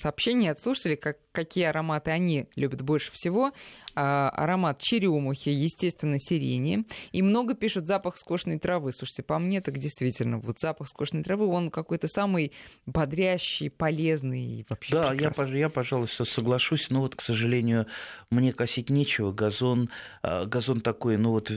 сообщений 0.00 0.50
от 0.50 0.58
слушателей, 0.58 0.96
как, 0.96 1.18
какие 1.32 1.64
ароматы 1.64 2.10
они 2.10 2.48
любят 2.56 2.82
больше 2.82 3.12
всего. 3.12 3.52
Аромат 3.94 4.80
черемухи, 4.80 5.50
естественно, 5.50 6.18
сирени. 6.18 6.84
И 7.12 7.22
много 7.22 7.54
пишут 7.54 7.86
запах 7.86 8.16
скошенной 8.16 8.58
травы. 8.58 8.92
Слушайте, 8.92 9.22
по 9.22 9.38
мне 9.38 9.60
так 9.60 9.78
действительно, 9.78 10.38
вот 10.38 10.58
запах 10.58 10.88
скошенной 10.88 11.22
травы, 11.22 11.46
он 11.46 11.70
какой-то 11.70 12.08
самый 12.08 12.52
бодрящий, 12.86 13.70
полезный. 13.70 14.66
Вообще 14.68 14.94
да, 14.94 15.12
я, 15.12 15.32
я, 15.56 15.68
пожалуй, 15.68 16.08
соглашусь. 16.08 16.90
Но 16.90 17.00
вот, 17.00 17.14
к 17.14 17.22
сожалению, 17.22 17.86
мне 18.30 18.52
косить 18.52 18.90
нечего. 18.90 19.32
Газон, 19.32 19.90
а, 20.22 20.44
газон 20.44 20.80
такой, 20.80 21.16
ну 21.16 21.30
вот 21.30 21.52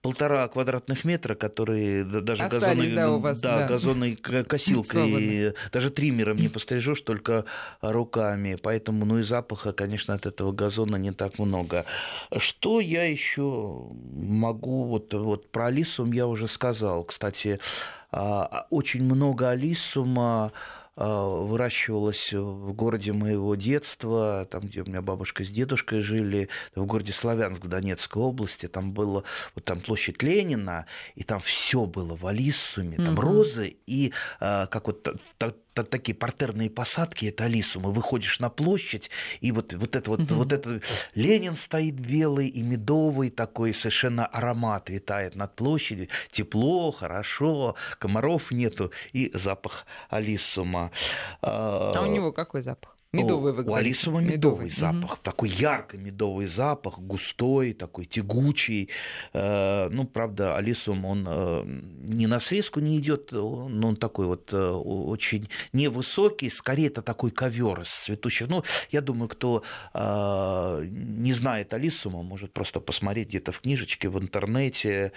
полтора 0.00 0.48
квадратных 0.48 1.04
метра, 1.04 1.34
которые 1.34 2.04
даже 2.04 2.48
газонной, 2.48 2.92
да, 2.92 3.10
вас, 3.10 3.40
да, 3.40 3.58
да. 3.58 3.66
газонной 3.66 4.16
косилкой, 4.16 5.54
даже 5.72 5.90
триммером 5.90 6.38
не 6.38 6.48
пострижешь, 6.48 7.00
только 7.02 7.44
руками. 7.80 8.56
Поэтому, 8.62 9.04
ну 9.04 9.18
и 9.18 9.22
запаха, 9.22 9.72
конечно, 9.72 10.14
от 10.14 10.26
этого 10.26 10.52
газона 10.52 10.96
не 10.96 11.12
так 11.12 11.38
много. 11.38 11.57
Что 12.36 12.80
я 12.80 13.04
еще 13.04 13.86
могу, 14.12 14.84
вот, 14.84 15.14
вот 15.14 15.50
про 15.50 15.66
алисум 15.66 16.12
я 16.12 16.26
уже 16.26 16.48
сказал. 16.48 17.04
Кстати, 17.04 17.60
а, 18.10 18.66
очень 18.70 19.02
много 19.02 19.50
алисума 19.50 20.52
а, 20.96 21.26
выращивалась 21.26 22.32
в 22.32 22.72
городе 22.72 23.12
моего 23.12 23.54
детства, 23.54 24.48
там, 24.50 24.62
где 24.62 24.82
у 24.82 24.86
меня 24.86 25.00
бабушка 25.00 25.44
с 25.44 25.48
дедушкой 25.48 26.00
жили, 26.00 26.48
в 26.74 26.84
городе 26.86 27.12
Славянск 27.12 27.66
Донецкой 27.66 28.22
области, 28.22 28.66
там 28.66 28.92
было, 28.92 29.22
вот 29.54 29.64
там 29.64 29.80
площадь 29.80 30.22
Ленина, 30.22 30.86
и 31.14 31.22
там 31.22 31.40
все 31.40 31.86
было 31.86 32.16
в 32.16 32.26
Алисуме, 32.26 32.96
там 32.96 33.14
угу. 33.14 33.22
розы 33.22 33.76
и 33.86 34.12
а, 34.40 34.66
как 34.66 34.88
вот 34.88 35.08
такие 35.84 36.14
партерные 36.14 36.70
посадки, 36.70 37.26
это 37.26 37.44
Алисума, 37.44 37.90
выходишь 37.90 38.40
на 38.40 38.50
площадь, 38.50 39.10
и 39.40 39.52
вот, 39.52 39.72
вот 39.72 39.96
это 39.96 40.10
вот, 40.10 40.20
угу. 40.20 40.34
вот 40.34 40.52
это 40.52 40.80
Ленин 41.14 41.56
стоит 41.56 41.94
белый 41.94 42.48
и 42.48 42.62
медовый, 42.62 43.30
такой 43.30 43.74
совершенно 43.74 44.26
аромат 44.26 44.90
витает 44.90 45.34
над 45.36 45.54
площадью, 45.54 46.08
тепло, 46.30 46.92
хорошо, 46.92 47.76
комаров 47.98 48.50
нету, 48.50 48.92
и 49.12 49.30
запах 49.34 49.86
Алисума. 50.08 50.90
А, 51.42 51.92
а 51.94 52.02
у 52.02 52.06
него 52.06 52.32
какой 52.32 52.62
запах? 52.62 52.97
Медовый, 53.10 53.54
вы 53.54 53.64
У 53.64 53.72
Алисова 53.72 54.18
медовый, 54.20 54.66
медовый 54.66 54.70
запах, 54.70 55.12
угу. 55.12 55.20
такой 55.22 55.48
яркий 55.48 55.96
медовый 55.96 56.46
запах, 56.46 56.98
густой, 56.98 57.72
такой 57.72 58.04
тягучий. 58.04 58.90
Э, 59.32 59.88
ну, 59.88 60.06
правда, 60.06 60.56
Алисум, 60.56 61.06
он 61.06 61.26
э, 61.26 61.62
не 61.64 62.26
на 62.26 62.38
срезку 62.38 62.80
не 62.80 62.98
идет, 62.98 63.32
но 63.32 63.88
он 63.88 63.96
такой 63.96 64.26
вот 64.26 64.52
э, 64.52 64.58
очень 64.58 65.48
невысокий, 65.72 66.50
скорее 66.50 66.88
это 66.88 67.00
такой 67.00 67.30
ковер 67.30 67.80
из 67.80 67.88
цветущих. 67.88 68.48
Ну, 68.48 68.62
я 68.90 69.00
думаю, 69.00 69.28
кто 69.28 69.62
не 69.94 71.32
знает 71.32 71.72
Алисума, 71.72 72.22
может 72.22 72.52
просто 72.52 72.80
посмотреть 72.80 73.28
где-то 73.28 73.52
в 73.52 73.60
книжечке, 73.60 74.10
в 74.10 74.18
интернете. 74.18 75.12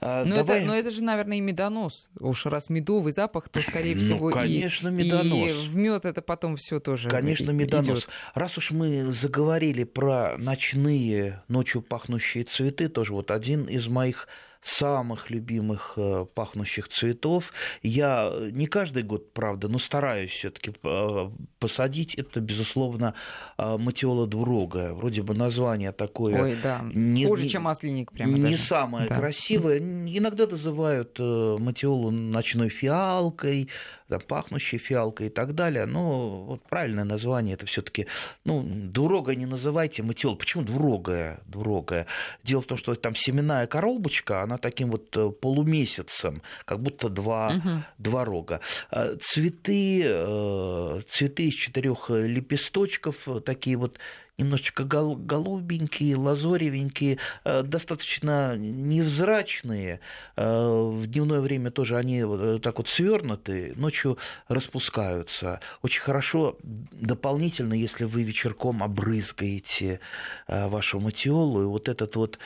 А, 0.00 0.24
но, 0.24 0.36
Давай... 0.36 0.58
это, 0.58 0.66
но 0.66 0.76
это 0.76 0.90
же, 0.90 1.02
наверное, 1.02 1.38
и 1.38 1.40
медонос. 1.40 2.08
Уж 2.18 2.46
раз 2.46 2.70
медовый 2.70 3.12
запах, 3.12 3.48
то, 3.48 3.60
скорее 3.62 3.94
ну, 3.94 4.00
всего, 4.00 4.30
конечно, 4.30 4.88
и, 4.88 4.92
медонос. 4.92 5.50
и 5.50 5.52
в 5.68 5.76
мед 5.76 6.04
это 6.04 6.22
потом 6.22 6.56
все 6.56 6.80
тоже 6.80 7.08
Конечно, 7.08 7.50
медонос. 7.50 7.86
Идёт. 7.86 8.08
Раз 8.34 8.58
уж 8.58 8.70
мы 8.70 9.12
заговорили 9.12 9.84
про 9.84 10.36
ночные, 10.38 11.42
ночью 11.48 11.82
пахнущие 11.82 12.44
цветы, 12.44 12.88
тоже 12.88 13.12
вот 13.12 13.30
один 13.30 13.64
из 13.64 13.88
моих 13.88 14.28
самых 14.66 15.30
любимых 15.30 15.94
э, 15.96 16.26
пахнущих 16.34 16.88
цветов. 16.88 17.52
Я 17.82 18.32
не 18.50 18.66
каждый 18.66 19.04
год, 19.04 19.32
правда, 19.32 19.68
но 19.68 19.78
стараюсь 19.78 20.32
все-таки 20.32 20.72
э, 20.82 21.30
посадить. 21.60 22.14
Это, 22.16 22.40
безусловно, 22.40 23.14
э, 23.58 23.76
матиола 23.78 24.26
двурогая. 24.26 24.92
Вроде 24.92 25.22
бы 25.22 25.34
название 25.34 25.92
такое... 25.92 26.42
Ой, 26.42 26.58
да. 26.60 26.84
Не, 26.92 27.26
Хуже, 27.26 27.48
чем 27.48 27.62
маслиник 27.62 28.12
прямо 28.12 28.32
Не 28.32 28.42
даже. 28.42 28.58
самое 28.58 29.08
да. 29.08 29.16
красивое. 29.16 29.78
Иногда 29.78 30.46
называют 30.46 31.18
матиолу 31.18 32.10
ночной 32.10 32.68
фиалкой, 32.68 33.68
там, 34.08 34.20
пахнущей 34.20 34.78
фиалкой 34.78 35.28
и 35.28 35.30
так 35.30 35.54
далее. 35.54 35.86
Но 35.86 36.44
вот 36.44 36.62
правильное 36.68 37.04
название 37.04 37.54
это 37.54 37.66
все-таки, 37.66 38.06
ну, 38.44 38.64
двурогая 38.64 39.36
не 39.36 39.46
называйте 39.46 40.02
матиол. 40.02 40.36
Почему 40.36 40.64
двурогая? 40.64 41.40
Двурогая. 41.46 42.06
Дело 42.42 42.62
в 42.62 42.66
том, 42.66 42.78
что 42.78 42.94
там 42.94 43.14
семенная 43.14 43.66
коробочка, 43.66 44.42
она 44.42 44.55
таким 44.58 44.90
вот 44.90 45.16
э, 45.16 45.30
полумесяцем, 45.30 46.42
как 46.64 46.80
будто 46.80 47.08
два, 47.08 47.48
угу. 47.56 47.82
два 47.98 48.24
рога. 48.24 48.60
А 48.90 49.16
цветы, 49.16 50.02
э, 50.04 51.00
цветы 51.10 51.48
из 51.48 51.54
четырех 51.54 52.10
лепесточков, 52.10 53.28
такие 53.44 53.76
вот 53.76 53.98
немножечко 54.38 54.84
гол- 54.84 55.16
голубенькие, 55.16 56.16
лазоревенькие, 56.16 57.18
э, 57.44 57.62
достаточно 57.62 58.56
невзрачные. 58.56 60.00
Э, 60.36 60.90
в 60.92 61.06
дневное 61.06 61.40
время 61.40 61.70
тоже 61.70 61.96
они 61.96 62.24
так 62.60 62.78
вот 62.78 62.88
свернуты, 62.88 63.72
ночью 63.76 64.18
распускаются. 64.48 65.60
Очень 65.82 66.02
хорошо 66.02 66.58
дополнительно, 66.62 67.74
если 67.74 68.04
вы 68.04 68.22
вечерком 68.22 68.82
обрызгаете 68.82 70.00
э, 70.46 70.68
вашу 70.68 71.00
матиолу, 71.00 71.62
и 71.62 71.66
вот 71.66 71.88
этот 71.88 72.16
вот 72.16 72.38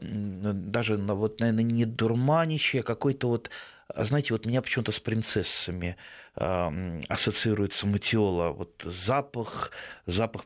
даже, 0.00 0.96
вот, 0.96 1.40
наверное, 1.40 1.64
не 1.64 1.84
дурманище, 1.84 2.80
а 2.80 2.82
какой-то 2.82 3.28
вот 3.28 3.50
знаете, 3.96 4.34
вот 4.34 4.46
меня 4.46 4.62
почему-то 4.62 4.92
с 4.92 5.00
принцессами 5.00 5.96
э, 6.36 7.00
ассоциируется 7.08 7.86
матиола. 7.86 8.50
Вот 8.50 8.82
запах, 8.84 9.72
запах 10.06 10.44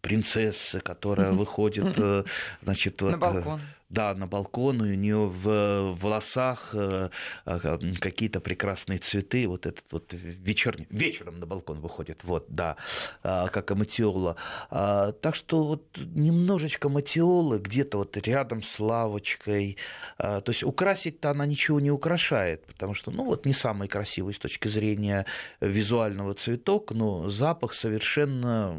принцессы, 0.00 0.80
которая 0.80 1.32
выходит, 1.32 1.94
э, 1.96 2.24
значит, 2.62 3.00
вот, 3.00 3.12
на 3.12 3.18
балкон 3.18 3.60
да, 3.94 4.14
на 4.14 4.26
балкон, 4.26 4.80
у 4.80 4.84
нее 4.84 5.26
в 5.26 5.96
волосах 6.00 6.70
э, 6.74 7.10
э, 7.46 7.78
какие-то 8.00 8.40
прекрасные 8.40 8.98
цветы, 8.98 9.46
вот 9.48 9.66
этот 9.66 9.84
вот 9.90 10.12
вечерний, 10.12 10.86
вечером 10.90 11.38
на 11.38 11.46
балкон 11.46 11.80
выходит, 11.80 12.24
вот, 12.24 12.46
да, 12.48 12.76
как 13.22 13.70
аматиола. 13.70 14.36
А, 14.70 15.12
так 15.12 15.34
что 15.36 15.64
вот 15.64 15.96
немножечко 15.96 16.88
матиолы 16.88 17.58
где-то 17.58 17.98
вот 17.98 18.16
рядом 18.16 18.62
с 18.62 18.80
лавочкой, 18.80 19.76
а, 20.18 20.40
то 20.40 20.50
есть 20.50 20.64
украсить-то 20.64 21.30
она 21.30 21.46
ничего 21.46 21.80
не 21.80 21.90
украшает, 21.90 22.66
потому 22.66 22.94
что, 22.94 23.10
ну, 23.12 23.24
вот 23.24 23.46
не 23.46 23.52
самый 23.52 23.88
красивый 23.88 24.34
с 24.34 24.38
точки 24.38 24.68
зрения 24.68 25.24
визуального 25.60 26.34
цветок, 26.34 26.90
но 26.90 27.28
запах 27.28 27.74
совершенно, 27.74 28.76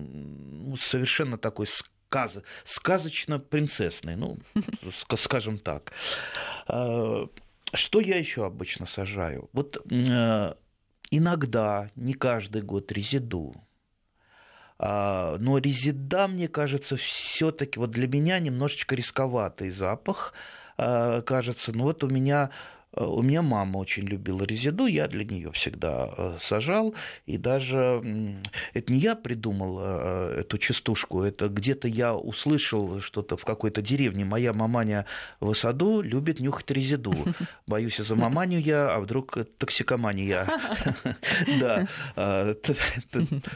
совершенно 0.78 1.38
такой 1.38 1.68
сказ... 2.16 2.38
сказочно-принцессный, 2.64 4.16
ну, 4.16 4.38
скажем 5.18 5.58
так. 5.58 5.92
А, 6.68 7.28
что 7.74 8.00
я 8.00 8.18
еще 8.18 8.46
обычно 8.46 8.86
сажаю? 8.86 9.50
Вот 9.54 9.78
э, 9.92 10.54
иногда, 11.12 11.90
не 11.96 12.14
каждый 12.14 12.62
год 12.62 12.92
резиду. 12.92 13.56
А, 14.78 15.38
но 15.40 15.58
резида, 15.58 16.28
мне 16.28 16.48
кажется, 16.48 16.96
все-таки 16.96 17.80
вот 17.80 17.92
для 17.92 18.08
меня 18.08 18.40
немножечко 18.40 18.96
рисковатый 18.96 19.70
запах, 19.70 20.34
а, 20.78 21.22
кажется. 21.22 21.72
Ну 21.74 21.84
вот 21.84 22.04
у 22.04 22.10
меня 22.10 22.52
у 22.96 23.22
меня 23.22 23.42
мама 23.42 23.78
очень 23.78 24.04
любила 24.04 24.44
резиду, 24.44 24.86
я 24.86 25.08
для 25.08 25.26
нее 25.26 25.52
всегда 25.52 26.10
э, 26.18 26.38
сажал, 26.40 26.96
и 27.26 27.38
даже 27.38 28.04
это 28.74 28.94
не 28.94 29.00
я 29.00 29.16
придумал 29.16 29.80
э, 29.82 30.40
эту 30.42 30.58
частушку, 30.58 31.22
это 31.22 31.50
где-то 31.50 31.88
я 31.88 32.16
услышал 32.16 33.00
что-то 33.02 33.38
в 33.38 33.46
какой-то 33.46 33.82
деревне. 33.82 34.26
Моя 34.26 34.54
маманя 34.54 35.06
в 35.40 35.54
саду 35.54 36.02
любит 36.02 36.40
нюхать 36.40 36.72
резиду. 36.72 37.14
Боюсь, 37.68 37.98
за 37.98 38.16
маманю 38.16 38.60
я, 38.60 38.94
а 38.96 39.00
вдруг 39.00 39.38
токсикомания. 39.58 40.48
Да. 41.60 41.88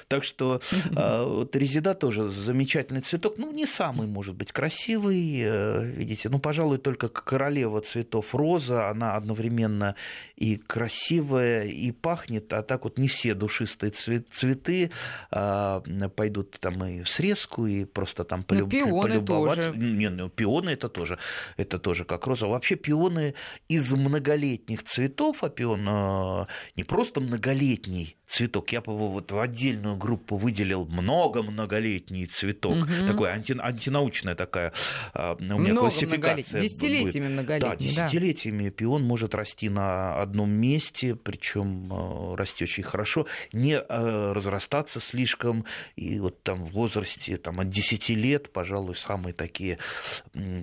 Так 0.08 0.24
что 0.24 0.62
вот 0.92 1.56
резида 1.56 1.94
тоже 1.94 2.30
замечательный 2.30 3.02
цветок. 3.02 3.38
Ну, 3.38 3.52
не 3.52 3.66
самый, 3.66 4.08
может 4.08 4.36
быть, 4.36 4.52
красивый, 4.52 5.42
э, 5.42 5.84
видите. 5.86 6.30
Ну, 6.30 6.40
пожалуй, 6.40 6.78
только 6.78 7.10
королева 7.10 7.82
цветов 7.82 8.34
роза, 8.34 8.90
она 8.90 9.16
одновременно 9.30 9.96
и 10.36 10.58
красивая, 10.58 11.66
и 11.66 11.92
пахнет, 11.92 12.52
а 12.54 12.64
так 12.64 12.84
вот 12.84 12.98
не 12.98 13.08
все 13.08 13.34
душистые 13.34 13.92
цветы 13.92 14.92
а, 15.32 15.82
пойдут 16.16 16.58
там 16.60 16.84
и 16.86 17.04
в 17.04 17.10
срезку, 17.10 17.68
и 17.68 17.86
просто 17.86 18.24
там 18.24 18.44
полюб... 18.44 18.72
ну, 18.72 18.80
пионы 18.80 19.02
полюбоваться. 19.02 19.72
Тоже. 19.72 19.78
Не, 19.78 20.10
ну, 20.10 20.30
пионы 20.30 20.72
это 20.72 20.90
тоже, 20.90 21.20
это 21.58 21.78
тоже 21.78 22.06
как 22.06 22.26
роза. 22.28 22.48
Вообще 22.48 22.76
пионы 22.76 23.36
из 23.68 23.92
многолетних 23.94 24.84
цветов, 24.84 25.44
а 25.44 25.50
пион 25.50 25.86
а, 25.88 26.48
не 26.76 26.84
просто 26.84 27.22
многолетний, 27.22 28.18
цветок. 28.30 28.72
Я 28.72 28.82
бы 28.82 28.96
вот 28.96 29.32
в 29.32 29.40
отдельную 29.40 29.98
группу 29.98 30.38
выделил 30.38 30.86
много 30.86 31.42
многолетний 31.42 32.28
цветок. 32.28 32.78
Угу. 32.78 33.08
Такой 33.08 33.32
анти, 33.32 33.56
антинаучная 33.60 34.36
такая 34.36 34.72
а, 35.14 35.36
у 35.36 35.44
меня 35.44 35.56
много 35.56 35.80
классификация. 35.80 36.62
Десятилетиями 36.62 37.28
многолетний. 37.28 37.96
Да, 37.96 38.08
десятилетиями 38.08 38.66
да. 38.66 38.72
пион 38.72 39.04
может 39.04 39.19
расти 39.28 39.70
на 39.70 40.16
одном 40.22 40.52
месте, 40.52 41.16
причем 41.16 41.92
а, 41.92 42.36
расти 42.36 42.64
очень 42.64 42.84
хорошо, 42.84 43.26
не 43.54 43.78
а, 43.78 44.34
разрастаться 44.34 45.00
слишком. 45.00 45.66
И 45.96 46.20
вот 46.20 46.44
там 46.44 46.66
в 46.66 46.72
возрасте 46.72 47.38
там, 47.38 47.60
от 47.60 47.70
10 47.70 48.10
лет, 48.10 48.52
пожалуй, 48.52 48.96
самые 48.96 49.34
такие, 49.34 49.78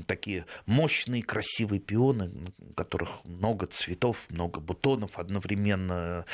такие 0.07 0.47
мощные, 0.67 1.23
красивые 1.23 1.81
пионы, 1.81 2.31
у 2.59 2.73
которых 2.75 3.25
много 3.25 3.67
цветов, 3.67 4.19
много 4.31 4.61
бутонов 4.61 5.19
одновременно. 5.19 6.25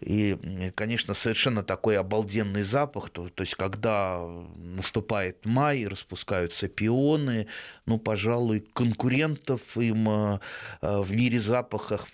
И 0.00 0.36
конечно, 0.74 1.14
совершенно 1.14 1.62
такой 1.62 1.98
обалденный 1.98 2.62
запах. 2.62 3.10
То, 3.10 3.28
то 3.28 3.42
есть, 3.42 3.54
когда 3.54 4.20
наступает 4.56 5.44
май, 5.44 5.86
распускаются 5.86 6.68
пионы, 6.68 7.46
ну, 7.86 7.98
пожалуй, 7.98 8.64
конкурентов 8.72 9.76
им 9.76 10.08
э, 10.08 10.38
в 10.80 11.12
мире 11.12 11.40
запахов 11.40 11.55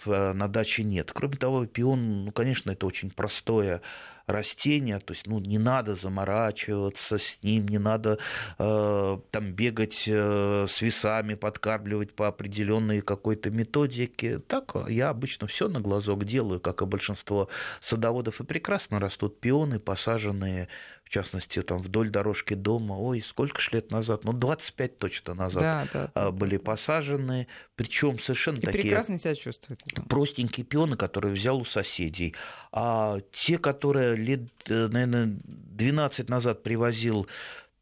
э, 0.06 0.32
на 0.32 0.49
даче 0.49 0.82
нет. 0.82 1.11
Кроме 1.12 1.37
того, 1.37 1.66
пион, 1.66 2.25
ну, 2.26 2.32
конечно, 2.32 2.70
это 2.70 2.87
очень 2.87 3.11
простое 3.11 3.82
растения, 4.26 4.99
то 4.99 5.12
есть 5.12 5.26
ну, 5.26 5.38
не 5.40 5.58
надо 5.58 5.94
заморачиваться 5.94 7.18
с 7.18 7.38
ним, 7.42 7.66
не 7.66 7.78
надо 7.78 8.18
э, 8.58 9.18
там 9.30 9.52
бегать 9.52 10.04
э, 10.06 10.66
с 10.68 10.80
весами, 10.80 11.34
подкармливать 11.34 12.14
по 12.14 12.28
определенной 12.28 13.00
какой-то 13.00 13.50
методике. 13.50 14.38
Так 14.38 14.75
я 14.88 15.08
обычно 15.08 15.46
все 15.46 15.68
на 15.68 15.80
глазок 15.80 16.25
делаю, 16.25 16.61
как 16.61 16.82
и 16.82 16.87
большинство 16.87 17.49
садоводов, 17.80 18.40
и 18.40 18.44
прекрасно 18.44 19.00
растут 19.00 19.40
пионы, 19.40 19.78
посаженные 19.78 20.68
в 21.12 21.14
частности, 21.14 21.61
там 21.61 21.76
вдоль 21.83 22.09
дорожки 22.09 22.54
дома, 22.54 22.95
ой, 22.95 23.21
сколько 23.21 23.61
ж 23.61 23.73
лет 23.73 23.90
назад, 23.90 24.25
ну, 24.25 24.33
25 24.33 24.97
точно 24.97 25.35
назад 25.35 25.62
да, 25.62 25.87
да, 25.92 26.11
а, 26.14 26.31
были 26.31 26.57
посажены, 26.57 27.49
причем 27.76 28.19
совершенно 28.19 28.57
и 28.57 28.61
такие... 28.61 28.85
прекрасно 28.85 29.19
себя 29.19 29.35
чувствуют. 29.35 29.83
Простенькие 30.09 30.64
пионы, 30.64 30.97
которые 30.97 31.35
взял 31.35 31.59
у 31.59 31.66
соседей. 31.66 32.35
А 32.73 33.19
те, 33.31 33.59
которые 33.59 34.16
лет, 34.16 34.40
э, 34.71 34.88
наверное, 34.88 35.37
12 35.45 36.31
назад 36.31 36.62
привозил 36.62 37.26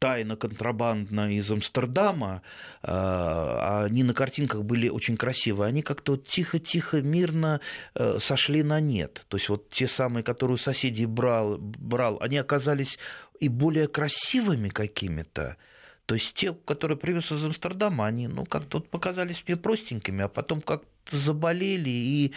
тайно 0.01 0.35
контрабандно 0.35 1.31
из 1.31 1.51
Амстердама, 1.51 2.41
а, 2.81 3.85
они 3.85 4.01
на 4.01 4.15
картинках 4.15 4.63
были 4.63 4.89
очень 4.89 5.15
красивые, 5.15 5.67
они 5.67 5.83
как-то 5.83 6.13
вот 6.13 6.27
тихо-тихо, 6.27 7.03
мирно 7.03 7.61
э, 7.93 8.17
сошли 8.19 8.63
на 8.63 8.79
нет. 8.79 9.23
То 9.27 9.37
есть 9.37 9.49
вот 9.49 9.69
те 9.69 9.87
самые, 9.87 10.23
которые 10.23 10.55
у 10.55 10.57
соседей 10.57 11.05
брал, 11.05 11.59
брал 11.59 12.17
они 12.19 12.37
оказались 12.37 12.97
и 13.39 13.47
более 13.47 13.87
красивыми 13.87 14.69
какими-то. 14.69 15.57
То 16.07 16.15
есть 16.15 16.33
те, 16.33 16.53
которые 16.53 16.97
привез 16.97 17.31
из 17.31 17.45
Амстердама, 17.45 18.07
они 18.07 18.27
ну, 18.27 18.43
как-то 18.45 18.79
вот 18.79 18.89
показались 18.89 19.43
мне 19.47 19.55
простенькими, 19.55 20.23
а 20.23 20.27
потом 20.27 20.61
как-то 20.61 21.15
заболели 21.15 21.91
и 21.91 22.33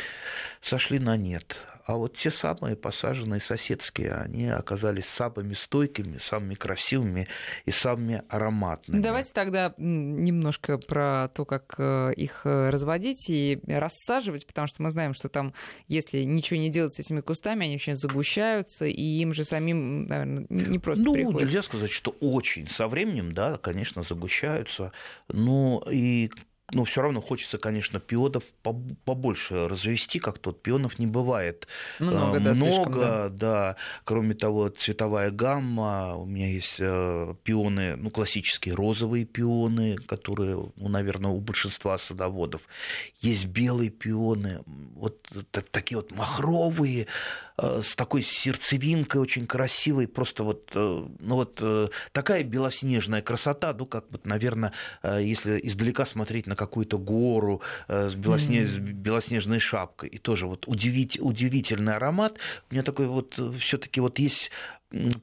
сошли 0.61 0.99
на 0.99 1.17
нет 1.17 1.57
а 1.85 1.97
вот 1.97 2.17
те 2.17 2.31
самые 2.31 2.77
посаженные 2.77 3.41
соседские, 3.41 4.15
они 4.15 4.49
оказались 4.49 5.05
самыми 5.07 5.55
стойкими, 5.55 6.19
самыми 6.19 6.55
красивыми 6.55 7.29
и 7.67 7.71
самыми 7.71 8.23
ароматными. 8.29 9.03
Давайте 9.03 9.33
тогда 9.33 9.75
немножко 9.77 10.79
про 10.79 11.29
то, 11.29 11.45
как 11.45 11.75
э, 11.79 12.13
их 12.17 12.43
э, 12.45 12.71
разводить 12.71 13.29
и 13.29 13.59
рассаживать, 13.67 14.47
потому 14.47 14.67
что 14.67 14.83
мы 14.83 14.91
знаем, 14.91 15.13
что 15.13 15.29
там, 15.29 15.53
если 15.87 16.23
ничего 16.23 16.59
не 16.59 16.71
делать 16.71 16.95
с 16.95 16.99
этими 16.99 17.21
кустами, 17.21 17.67
они 17.67 17.75
очень 17.75 17.97
загущаются, 17.97 18.87
и 18.87 19.03
им 19.03 19.35
же 19.35 19.45
самим, 19.45 20.07
наверное, 20.07 20.47
не 20.49 20.79
просто 20.79 21.05
ну, 21.05 21.13
приходится. 21.13 21.45
нельзя 21.45 21.63
сказать, 21.63 21.91
что 21.91 22.13
очень. 22.21 22.67
Со 22.69 22.89
временем, 22.89 23.33
да, 23.33 23.59
конечно, 23.59 24.03
загущаются. 24.03 24.93
Ну, 25.29 25.83
и 25.91 26.31
но 26.75 26.85
все 26.85 27.03
равно 27.03 27.21
хочется, 27.21 27.59
конечно, 27.59 28.01
пионов 28.01 28.45
побольше 29.05 29.69
развести, 29.69 30.19
как 30.19 30.39
тут 30.39 30.63
пионов 30.63 30.99
не 30.99 31.07
бывает. 31.07 31.69
Много, 31.99 32.41
да, 32.41 32.55
Много, 32.55 32.73
слишком, 32.73 32.93
да. 33.01 33.29
да. 33.29 33.77
Кроме 34.05 34.35
того, 34.35 34.69
цветовая 34.69 35.31
гамма, 35.31 36.17
у 36.17 36.27
меня 36.27 36.49
есть 36.49 36.77
э, 36.79 37.35
пионы, 37.45 37.97
ну, 37.97 38.11
классические 38.11 38.75
розовые 38.75 39.25
пионы, 39.25 39.97
которые, 39.97 40.71
ну, 40.77 40.89
наверное, 40.89 41.31
у 41.31 41.41
большинства 41.41 41.97
садоводов. 41.99 42.63
Есть 43.21 43.47
белые 43.47 43.91
пионы, 43.91 44.63
вот 44.95 45.29
такие 45.71 45.99
вот 45.99 46.11
махровые, 46.11 47.07
э, 47.57 47.81
с 47.83 47.95
такой 47.95 48.23
сердцевинкой 48.23 49.21
очень 49.21 49.47
красивой, 49.47 50.09
просто 50.09 50.45
вот, 50.45 50.71
э, 50.75 51.07
ну, 51.19 51.35
вот 51.35 51.63
такая 52.13 52.43
белоснежная 52.43 53.23
красота, 53.23 53.75
ну, 53.79 53.87
как 53.87 54.07
вот, 54.11 54.27
наверное, 54.27 54.73
если 55.03 55.61
издалека 55.63 56.05
смотреть 56.05 56.47
на 56.47 56.57
какую-то 56.67 56.99
гору 56.99 57.61
э, 57.89 58.09
с, 58.09 58.15
белоснеж... 58.15 58.71
mm. 58.71 58.93
белоснежной 58.93 59.59
шапкой. 59.59 60.09
И 60.09 60.19
тоже 60.19 60.47
вот 60.47 60.67
удивить... 60.67 61.19
удивительный 61.21 61.97
аромат. 61.97 62.39
У 62.71 62.75
меня 62.75 62.83
такой 62.83 63.07
вот 63.07 63.39
э, 63.39 63.53
все-таки 63.59 64.01
вот 64.01 64.19
есть 64.19 64.51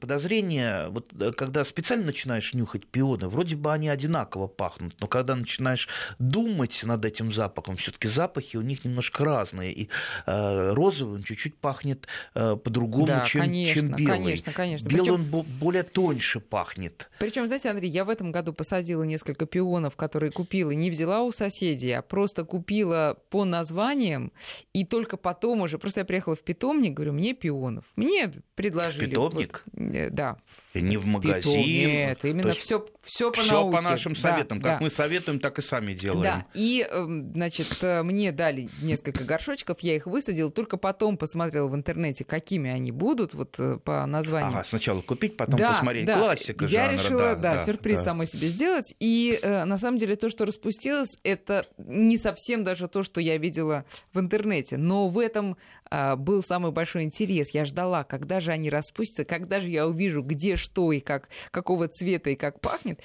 подозрение, 0.00 0.88
вот 0.88 1.12
э, 1.18 1.32
когда 1.32 1.64
специально 1.64 2.06
начинаешь 2.06 2.54
нюхать 2.54 2.86
пионы, 2.86 3.28
вроде 3.28 3.56
бы 3.56 3.72
они 3.72 3.88
одинаково 3.88 4.46
пахнут, 4.46 4.94
но 5.00 5.06
когда 5.06 5.34
начинаешь 5.34 5.88
думать 6.18 6.80
над 6.84 7.04
этим 7.04 7.32
запахом, 7.32 7.76
все-таки 7.76 8.08
запахи 8.08 8.56
у 8.56 8.62
них 8.62 8.84
немножко 8.84 9.24
разные. 9.24 9.72
И 9.72 9.88
э, 10.26 10.72
розовый 10.72 11.16
он 11.16 11.22
чуть-чуть 11.22 11.56
пахнет 11.56 12.06
э, 12.34 12.56
по-другому, 12.56 13.06
да, 13.06 13.24
чем, 13.24 13.42
конечно, 13.42 13.80
чем 13.80 13.92
белый. 13.92 14.18
Конечно, 14.18 14.52
конечно. 14.52 14.88
Белый 14.88 15.18
Причем... 15.18 15.34
он 15.34 15.44
более 15.58 15.82
тоньше 15.82 16.40
пахнет. 16.40 17.10
Причем, 17.18 17.46
знаете, 17.46 17.70
Андрей, 17.70 17.90
я 17.90 18.04
в 18.04 18.10
этом 18.10 18.32
году 18.32 18.52
посадила 18.52 19.02
несколько 19.02 19.46
пионов, 19.46 19.96
которые 19.96 20.30
купила, 20.32 20.70
не 20.70 20.90
взяла 20.90 21.22
у 21.22 21.32
соседей, 21.32 21.92
а 21.92 22.02
просто 22.02 22.44
купила 22.44 23.18
по 23.30 23.44
названиям, 23.44 24.32
и 24.72 24.84
только 24.84 25.16
потом 25.16 25.62
уже, 25.62 25.78
просто 25.78 26.00
я 26.00 26.04
приехала 26.04 26.36
в 26.36 26.42
питомник, 26.42 26.94
говорю, 26.94 27.12
мне 27.12 27.34
пионов. 27.34 27.84
Мне 27.96 28.32
предложили. 28.54 29.06
Питомник? 29.06 29.61
Э, 29.76 30.10
да. 30.10 30.36
Не 30.74 30.96
в 30.96 31.04
магазин. 31.06 31.60
Нет, 31.60 32.24
именно 32.24 32.52
все, 32.52 32.86
все 33.02 33.30
по 33.30 33.42
все 33.42 33.52
науке. 33.52 33.76
по 33.76 33.82
нашим 33.82 34.16
советам. 34.16 34.60
Да, 34.60 34.70
как 34.70 34.78
да. 34.78 34.84
мы 34.84 34.90
советуем, 34.90 35.38
так 35.38 35.58
и 35.58 35.62
сами 35.62 35.92
делаем. 35.92 36.22
Да, 36.22 36.46
и, 36.54 36.86
эм, 36.88 37.32
значит, 37.32 37.76
э, 37.82 38.02
мне 38.02 38.32
дали 38.32 38.70
несколько 38.80 39.24
горшочков, 39.24 39.80
я 39.80 39.96
их 39.96 40.06
высадил, 40.06 40.50
только 40.50 40.78
потом 40.78 41.18
посмотрела 41.18 41.68
в 41.68 41.74
интернете, 41.74 42.24
какими 42.24 42.70
они 42.70 42.90
будут, 42.90 43.34
вот 43.34 43.56
э, 43.58 43.78
по 43.84 44.06
названию. 44.06 44.52
Ага, 44.52 44.64
сначала 44.64 45.02
купить, 45.02 45.36
потом 45.36 45.56
да, 45.56 45.72
посмотреть. 45.72 46.06
Да. 46.06 46.18
Классика 46.18 46.64
я 46.64 46.86
жанра. 46.86 47.02
решила, 47.02 47.18
да, 47.18 47.34
да, 47.34 47.54
да 47.56 47.64
сюрприз 47.64 47.98
да. 47.98 48.04
самой 48.04 48.26
себе 48.26 48.46
сделать. 48.46 48.94
И 48.98 49.38
на 49.42 49.76
самом 49.76 49.98
деле 49.98 50.16
то, 50.16 50.30
что 50.30 50.46
распустилось, 50.46 51.18
это 51.22 51.66
не 51.76 52.16
совсем 52.16 52.64
даже 52.64 52.88
то, 52.88 53.02
что 53.02 53.20
я 53.20 53.36
видела 53.36 53.84
в 54.12 54.20
интернете. 54.20 54.76
Но 54.76 55.08
в 55.08 55.18
этом 55.18 55.56
был 56.16 56.42
самый 56.42 56.72
большой 56.72 57.02
интерес. 57.02 57.50
Я 57.50 57.64
ждала, 57.64 58.04
когда 58.04 58.40
же 58.40 58.52
они 58.52 58.70
распустятся, 58.70 59.24
когда 59.24 59.60
же 59.60 59.68
я 59.68 59.86
увижу, 59.86 60.22
где 60.22 60.56
что 60.62 60.92
и 60.92 61.00
как, 61.00 61.28
какого 61.50 61.88
цвета 61.88 62.30
и 62.30 62.36
как 62.36 62.60
пахнет. 62.60 63.00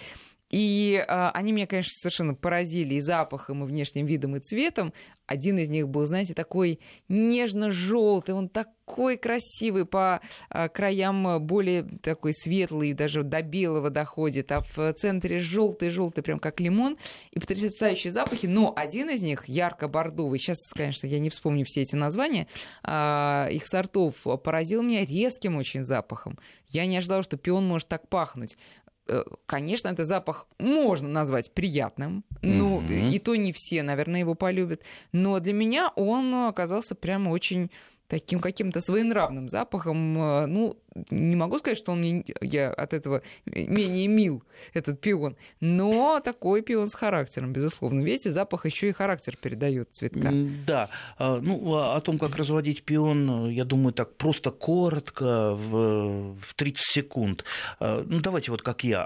И 0.49 1.03
а, 1.07 1.31
они 1.31 1.51
меня, 1.51 1.67
конечно, 1.67 1.91
совершенно 1.93 2.33
поразили 2.33 2.95
и 2.95 2.99
запахом, 3.01 3.63
и 3.63 3.67
внешним 3.67 4.05
видом, 4.05 4.35
и 4.35 4.39
цветом. 4.39 4.93
Один 5.25 5.57
из 5.59 5.67
них 5.67 5.89
был, 5.89 6.05
знаете, 6.05 6.33
такой 6.33 6.79
нежно-желтый, 7.09 8.33
он 8.33 8.47
такой 8.47 9.17
красивый, 9.17 9.85
по 9.85 10.21
а, 10.49 10.69
краям 10.69 11.45
более 11.45 11.83
такой 12.01 12.33
светлый, 12.33 12.93
даже 12.93 13.23
до 13.23 13.41
белого 13.41 13.89
доходит, 13.89 14.51
а 14.53 14.61
в 14.61 14.93
центре 14.93 15.39
желтый-желтый, 15.39 16.23
прям 16.23 16.39
как 16.39 16.61
лимон, 16.61 16.97
и 17.31 17.39
потрясающие 17.39 18.11
запахи. 18.11 18.45
Но 18.45 18.73
один 18.73 19.09
из 19.09 19.21
них, 19.21 19.49
ярко-бордовый, 19.49 20.39
сейчас, 20.39 20.71
конечно, 20.73 21.07
я 21.07 21.19
не 21.19 21.29
вспомню 21.29 21.65
все 21.65 21.81
эти 21.81 21.95
названия, 21.95 22.47
а, 22.83 23.49
их 23.51 23.67
сортов, 23.67 24.15
поразил 24.43 24.81
меня 24.81 25.05
резким 25.05 25.57
очень 25.57 25.83
запахом. 25.83 26.39
Я 26.69 26.85
не 26.85 26.97
ожидала, 26.97 27.23
что 27.23 27.35
пион 27.37 27.65
может 27.65 27.89
так 27.89 28.07
пахнуть. 28.07 28.57
Э, 29.07 29.23
конечно, 29.45 29.89
этот 29.89 30.07
запах 30.07 30.47
можно 30.59 31.07
назвать 31.07 31.53
приятным, 31.53 32.23
ну, 32.41 32.81
mm-hmm. 32.81 33.09
и 33.09 33.19
то 33.19 33.35
не 33.35 33.53
все, 33.53 33.83
наверное, 33.83 34.21
его 34.21 34.35
полюбят, 34.35 34.81
но 35.11 35.39
для 35.39 35.53
меня 35.53 35.91
он 35.95 36.33
оказался 36.47 36.95
прямо 36.95 37.29
очень 37.29 37.71
таким 38.07 38.39
каким-то 38.39 38.81
своенравным 38.81 39.49
запахом. 39.49 40.17
Э, 40.17 40.45
ну, 40.45 40.77
не 41.09 41.35
могу 41.35 41.57
сказать, 41.59 41.77
что 41.77 41.91
он 41.91 41.99
мне, 41.99 42.23
я 42.41 42.71
от 42.71 42.93
этого 42.93 43.21
менее 43.45 44.07
мил, 44.07 44.43
этот 44.73 44.99
пион, 45.01 45.35
но 45.59 46.19
такой 46.19 46.61
пион 46.61 46.87
с 46.87 46.95
характером, 46.95 47.53
безусловно. 47.53 48.01
Видите, 48.01 48.31
запах 48.31 48.65
еще 48.65 48.89
и 48.89 48.91
характер 48.91 49.37
передает 49.39 49.89
цветка. 49.91 50.31
Да. 50.65 50.89
А, 51.17 51.39
ну, 51.39 51.75
а 51.75 51.95
о 51.95 52.01
том, 52.01 52.17
как 52.17 52.35
разводить 52.35 52.83
пион, 52.83 53.49
я 53.49 53.65
думаю, 53.65 53.93
так 53.93 54.15
просто 54.17 54.51
коротко, 54.51 55.53
в, 55.53 56.35
в 56.39 56.53
30 56.55 56.81
секунд. 56.81 57.43
А, 57.79 58.03
ну, 58.05 58.19
давайте 58.19 58.51
вот 58.51 58.61
как 58.61 58.83
я 58.83 59.03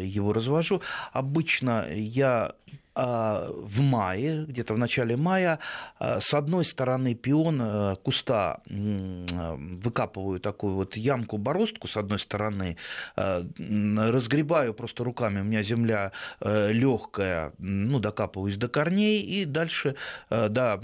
его 0.00 0.32
развожу. 0.32 0.82
Обычно 1.12 1.86
я 1.92 2.54
в 2.94 3.80
мае, 3.80 4.44
где-то 4.46 4.74
в 4.74 4.78
начале 4.78 5.16
мая, 5.16 5.60
с 6.00 6.34
одной 6.34 6.64
стороны 6.64 7.14
пион 7.14 7.96
куста 8.02 8.60
выкапываю 8.66 10.40
такую 10.40 10.74
вот 10.74 10.96
ямку-бороздку 11.10 11.88
с 11.88 11.96
одной 11.96 12.18
стороны, 12.18 12.76
э, 13.16 13.44
разгребаю 14.10 14.74
просто 14.74 15.04
руками, 15.04 15.40
у 15.40 15.44
меня 15.44 15.62
земля 15.62 16.12
э, 16.40 16.72
легкая, 16.72 17.52
ну, 17.58 18.00
докапываюсь 18.00 18.56
до 18.56 18.68
корней, 18.68 19.20
и 19.22 19.44
дальше, 19.44 19.96
да, 20.30 20.80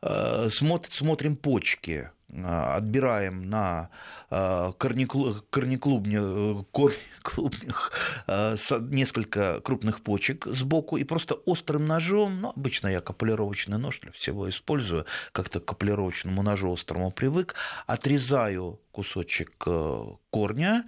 смотрим 0.00 1.36
почки, 1.36 2.10
отбираем 2.44 3.48
на 3.48 3.90
а, 4.30 4.72
корнеклубнях, 4.72 5.44
корнеклубнях 5.50 7.92
а, 8.26 8.56
несколько 8.80 9.60
крупных 9.60 10.00
почек 10.00 10.46
сбоку 10.46 10.96
и 10.96 11.04
просто 11.04 11.34
острым 11.34 11.86
ножом, 11.86 12.40
ну, 12.40 12.52
обычно 12.56 12.88
я 12.88 13.00
капулировочный 13.00 13.78
нож 13.78 14.00
для 14.00 14.12
всего 14.12 14.48
использую, 14.48 15.06
как-то 15.32 15.60
к 15.60 15.64
капулировочному 15.64 16.42
ножу 16.42 16.72
острому 16.72 17.10
привык, 17.10 17.54
отрезаю 17.86 18.80
кусочек 18.92 19.52
э, 19.66 20.04
корня 20.30 20.86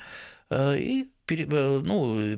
э, 0.50 0.78
и 0.78 1.10
э, 1.28 1.80
ну, 1.84 2.36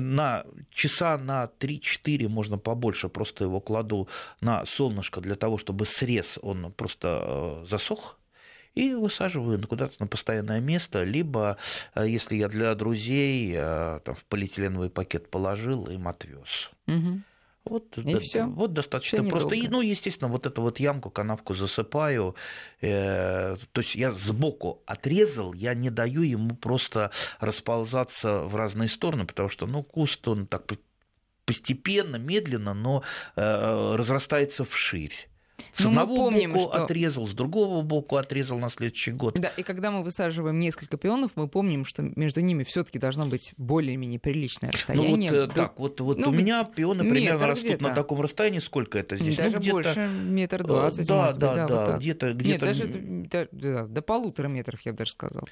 на 0.00 0.44
часа 0.70 1.18
на 1.18 1.50
3-4, 1.60 2.28
можно 2.28 2.58
побольше, 2.58 3.08
просто 3.08 3.44
его 3.44 3.60
кладу 3.60 4.08
на 4.40 4.64
солнышко 4.64 5.20
для 5.20 5.36
того, 5.36 5.58
чтобы 5.58 5.84
срез, 5.84 6.38
он 6.42 6.72
просто 6.72 7.64
засох, 7.68 8.18
и 8.74 8.94
высаживаю 8.94 9.60
куда-то 9.66 9.94
на 9.98 10.06
постоянное 10.06 10.60
место, 10.60 11.02
либо, 11.02 11.56
э, 11.94 12.08
если 12.08 12.36
я 12.36 12.48
для 12.48 12.74
друзей, 12.74 13.52
э, 13.54 14.00
там, 14.04 14.14
в 14.14 14.24
полиэтиленовый 14.24 14.90
пакет 14.90 15.30
положил, 15.30 15.86
им 15.86 16.08
отвез. 16.08 16.70
Угу. 16.86 17.22
Вот, 17.64 17.98
и 17.98 18.14
да, 18.14 18.18
все. 18.18 18.44
вот 18.46 18.72
достаточно 18.72 19.20
все 19.20 19.28
просто. 19.28 19.54
И, 19.54 19.68
ну, 19.68 19.82
естественно, 19.82 20.30
вот 20.30 20.46
эту 20.46 20.62
вот 20.62 20.80
ямку, 20.80 21.10
канавку 21.10 21.54
засыпаю. 21.54 22.34
Э, 22.80 23.56
то 23.72 23.80
есть 23.80 23.94
я 23.94 24.10
сбоку 24.12 24.82
отрезал, 24.86 25.52
я 25.52 25.74
не 25.74 25.90
даю 25.90 26.22
ему 26.22 26.56
просто 26.56 27.10
расползаться 27.38 28.40
в 28.40 28.56
разные 28.56 28.88
стороны, 28.88 29.26
потому 29.26 29.50
что, 29.50 29.66
ну, 29.66 29.82
куст, 29.82 30.26
он 30.26 30.46
так 30.46 30.64
постепенно, 31.44 32.16
медленно, 32.16 32.74
но 32.74 33.02
э, 33.36 33.94
разрастается 33.96 34.64
вширь. 34.64 35.29
С 35.74 35.84
Но 35.84 35.90
ну, 35.90 36.00
одного 36.00 36.16
помним, 36.24 36.52
боку 36.52 36.70
что... 36.70 36.84
отрезал, 36.84 37.26
с 37.26 37.32
другого 37.32 37.82
боку 37.82 38.16
отрезал 38.16 38.58
на 38.58 38.70
следующий 38.70 39.12
год. 39.12 39.38
Да, 39.38 39.48
и 39.48 39.62
когда 39.62 39.90
мы 39.90 40.02
высаживаем 40.02 40.58
несколько 40.58 40.96
пионов, 40.96 41.32
мы 41.36 41.48
помним, 41.48 41.84
что 41.84 42.02
между 42.16 42.40
ними 42.40 42.64
все-таки 42.64 42.98
должно 42.98 43.26
быть 43.26 43.52
более-менее 43.56 44.18
приличное 44.18 44.72
расстояние. 44.72 45.30
Ну, 45.30 45.40
вот, 45.40 45.50
э, 45.50 45.54
так, 45.54 45.78
вот, 45.78 46.00
вот 46.00 46.18
ну, 46.18 46.28
у 46.28 46.32
меня 46.32 46.64
пионы 46.64 47.08
примерно 47.08 47.46
растут 47.46 47.80
на 47.80 47.94
таком 47.94 48.20
расстоянии. 48.20 48.58
Сколько 48.58 48.98
это 48.98 49.16
здесь? 49.16 49.36
Даже 49.36 49.58
ну, 49.60 49.70
больше, 49.70 50.08
метр 50.08 50.64
двадцать. 50.64 51.06
Да, 51.06 51.32
да, 51.32 51.54
да, 51.54 51.66
да, 51.66 51.86
вот 51.86 52.00
где-то, 52.00 52.32
где-то... 52.32 52.66
Нет, 52.66 52.78
даже 53.30 53.48
до, 53.52 53.86
до 53.86 54.02
полутора 54.02 54.48
метров, 54.48 54.80
я 54.84 54.92
бы 54.92 54.98
даже 54.98 55.12
сказал. 55.12 55.48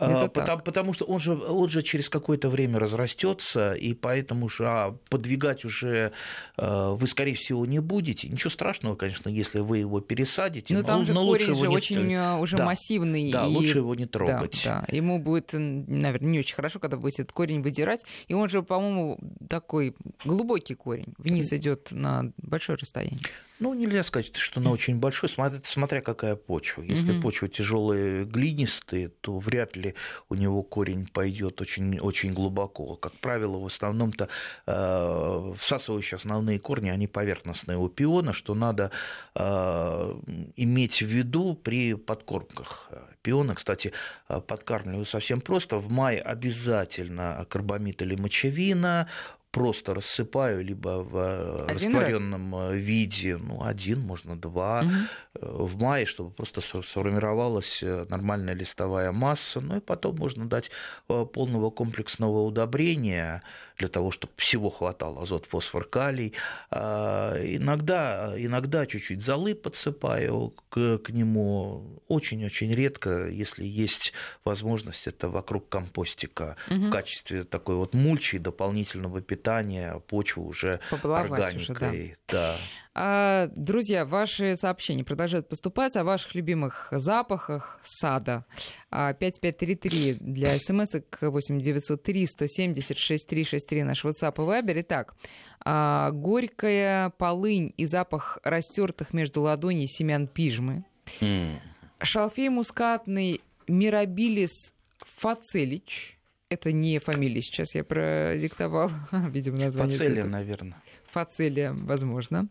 Это 0.00 0.28
потому, 0.28 0.60
потому 0.62 0.92
что 0.92 1.04
он 1.04 1.20
же, 1.20 1.34
он 1.34 1.68
же 1.68 1.82
через 1.82 2.08
какое-то 2.08 2.48
время 2.48 2.78
разрастется, 2.78 3.74
и 3.74 3.94
поэтому 3.94 4.48
же 4.48 4.66
а, 4.66 4.96
подвигать 5.10 5.64
уже 5.64 6.12
э, 6.56 6.90
вы, 6.92 7.06
скорее 7.06 7.34
всего, 7.34 7.66
не 7.66 7.80
будете. 7.80 8.28
Ничего 8.28 8.50
страшного, 8.50 8.94
конечно, 8.94 9.28
если 9.28 9.60
вы 9.60 9.78
его 9.78 10.00
пересадите. 10.00 10.72
Но, 10.74 10.80
но 10.80 10.86
там 10.86 11.04
же 11.04 11.12
но 11.12 11.26
корень 11.26 11.54
же 11.54 11.68
не... 11.68 11.74
очень 11.76 12.12
э, 12.12 12.38
уже 12.38 12.56
да, 12.56 12.64
массивный. 12.64 13.32
Да, 13.32 13.46
и... 13.46 13.50
лучше 13.50 13.78
его 13.78 13.94
не 13.94 14.06
трогать. 14.06 14.60
Да, 14.64 14.84
да. 14.86 14.96
Ему 14.96 15.18
будет, 15.18 15.50
наверное, 15.52 16.30
не 16.30 16.38
очень 16.38 16.54
хорошо, 16.54 16.78
когда 16.78 16.96
будете 16.96 17.22
этот 17.22 17.32
корень 17.32 17.62
выдирать. 17.62 18.04
И 18.28 18.34
он 18.34 18.48
же, 18.48 18.62
по-моему, 18.62 19.18
такой 19.48 19.94
глубокий 20.24 20.74
корень. 20.74 21.14
Вниз 21.18 21.52
идет 21.52 21.88
на 21.90 22.32
большое 22.38 22.78
расстояние. 22.78 23.20
Ну, 23.60 23.74
нельзя 23.74 24.04
сказать, 24.04 24.36
что 24.36 24.60
она 24.60 24.70
очень 24.70 24.96
большой, 24.96 25.28
смотря, 25.28 25.60
смотря 25.64 26.00
какая 26.00 26.36
почва. 26.36 26.82
Если 26.82 27.12
угу. 27.12 27.22
почва 27.22 27.48
тяжелая, 27.48 28.24
глинистая, 28.24 29.08
то 29.20 29.38
вряд 29.38 29.74
ли 29.76 29.87
у 30.28 30.34
него 30.34 30.62
корень 30.62 31.06
пойдет 31.06 31.60
очень, 31.60 31.98
очень 31.98 32.32
глубоко. 32.32 32.96
Как 32.96 33.12
правило, 33.14 33.58
в 33.58 33.66
основном-то 33.66 34.28
э, 34.66 35.52
всасывающие 35.56 36.16
основные 36.16 36.58
корни, 36.58 36.90
они 36.90 37.06
поверхностные 37.06 37.78
у 37.78 37.88
пиона, 37.88 38.32
что 38.32 38.54
надо 38.54 38.90
э, 39.34 40.14
иметь 40.56 41.02
в 41.02 41.06
виду 41.06 41.54
при 41.54 41.94
подкормках 41.94 42.90
пиона. 43.22 43.54
Кстати, 43.54 43.92
э, 44.28 44.40
подкармливаю 44.40 45.04
совсем 45.04 45.40
просто. 45.40 45.78
В 45.78 45.90
мае 45.90 46.20
обязательно 46.20 47.46
карбамид 47.48 48.02
или 48.02 48.16
мочевина, 48.16 49.08
просто 49.50 49.94
рассыпаю, 49.94 50.64
либо 50.64 51.02
в 51.02 51.64
один 51.64 51.96
растворенном 51.96 52.54
раз? 52.54 52.72
Э, 52.72 52.76
виде, 52.76 53.36
ну, 53.36 53.64
один, 53.64 54.00
можно 54.00 54.36
два, 54.36 54.80
угу. 54.80 54.92
В 55.40 55.80
мае, 55.80 56.06
чтобы 56.06 56.30
просто 56.30 56.60
сформировалась 56.60 57.82
нормальная 57.82 58.54
листовая 58.54 59.12
масса. 59.12 59.60
Ну 59.60 59.76
и 59.76 59.80
потом 59.80 60.16
можно 60.16 60.48
дать 60.48 60.70
полного 61.06 61.70
комплексного 61.70 62.42
удобрения 62.42 63.42
для 63.78 63.88
того, 63.88 64.10
чтобы 64.10 64.32
всего 64.36 64.70
хватало 64.70 65.22
азот, 65.22 65.46
фосфор, 65.46 65.84
калий. 65.84 66.34
А, 66.70 67.36
иногда, 67.40 68.34
иногда 68.36 68.86
чуть-чуть 68.86 69.22
золы 69.22 69.54
подсыпаю 69.54 70.52
к, 70.68 70.98
к 70.98 71.10
нему. 71.10 72.02
Очень-очень 72.08 72.74
редко, 72.74 73.28
если 73.28 73.64
есть 73.64 74.12
возможность, 74.44 75.06
это 75.06 75.28
вокруг 75.28 75.68
компостика 75.68 76.56
угу. 76.68 76.88
в 76.88 76.90
качестве 76.90 77.44
такой 77.44 77.76
вот 77.76 77.94
мульчи 77.94 78.38
дополнительного 78.38 79.20
питания 79.20 80.00
почвы 80.08 80.44
уже 80.44 80.80
органикой. 80.90 81.56
Уже, 81.56 82.16
да. 82.26 82.38
Да. 82.38 82.56
А, 82.94 83.48
друзья, 83.54 84.04
ваши 84.04 84.56
сообщения 84.56 85.04
продолжают 85.28 85.48
поступать 85.50 85.94
о 85.96 86.04
ваших 86.04 86.34
любимых 86.34 86.88
запахах 86.90 87.78
сада. 87.82 88.46
5533 88.90 90.10
а, 90.10 90.24
для 90.24 90.58
смс 90.58 90.96
к 91.10 91.30
8903 91.30 92.26
170 92.26 92.98
6363 92.98 93.82
наш 93.82 94.06
WhatsApp 94.06 94.32
и 94.36 94.40
Viber. 94.40 94.80
Итак, 94.80 95.14
а, 95.60 96.12
горькая 96.12 97.10
полынь 97.10 97.74
и 97.76 97.84
запах 97.84 98.38
растертых 98.42 99.12
между 99.12 99.42
ладоней 99.42 99.86
семян 99.86 100.28
пижмы. 100.28 100.86
Mm. 101.20 101.58
Шалфей 102.00 102.48
мускатный 102.48 103.42
Мирабилис 103.66 104.72
фацелич. 105.00 106.18
Это 106.48 106.72
не 106.72 106.98
фамилия, 107.00 107.42
сейчас 107.42 107.74
я 107.74 107.84
продиктовал, 107.84 108.90
видимо, 109.12 109.58
название. 109.58 109.98
Фацелия, 109.98 110.24
наверное 110.24 110.82
фацелия, 111.08 111.72
возможно. 111.72 112.48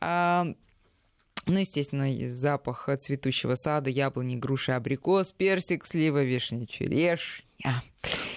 А, 0.00 0.46
ну, 1.46 1.58
естественно, 1.58 2.08
запах 2.28 2.88
цветущего 3.00 3.54
сада, 3.54 3.90
яблони, 3.90 4.36
груши, 4.36 4.72
абрикос, 4.72 5.32
персик, 5.32 5.84
слива, 5.84 6.22
вишня, 6.22 6.66
черешня. 6.66 7.82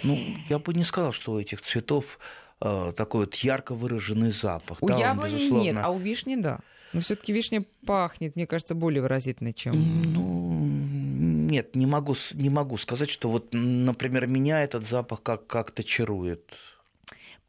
Ну, 0.03 0.17
я 0.49 0.59
бы 0.59 0.73
не 0.73 0.83
сказал, 0.83 1.11
что 1.11 1.33
у 1.33 1.39
этих 1.39 1.61
цветов 1.61 2.19
э, 2.61 2.93
такой 2.95 3.25
вот 3.25 3.35
ярко 3.35 3.73
выраженный 3.73 4.31
запах. 4.31 4.77
У 4.81 4.87
да, 4.87 4.97
яблони 4.97 5.33
он, 5.33 5.39
безусловно... 5.39 5.63
нет, 5.63 5.77
а 5.81 5.89
у 5.89 5.99
вишни 5.99 6.35
да. 6.35 6.59
Но 6.93 7.01
все-таки 7.01 7.33
вишня 7.33 7.65
пахнет, 7.85 8.35
мне 8.35 8.47
кажется, 8.47 8.73
более 8.75 9.01
выразительно, 9.01 9.53
чем. 9.53 9.73
Ну, 10.03 10.65
нет, 11.49 11.75
не 11.75 11.85
могу, 11.85 12.15
не 12.33 12.49
могу 12.49 12.77
сказать, 12.77 13.09
что 13.09 13.29
вот, 13.29 13.49
например, 13.51 14.27
меня 14.27 14.63
этот 14.63 14.87
запах 14.87 15.21
как- 15.21 15.47
как-то 15.47 15.83
чарует. 15.83 16.53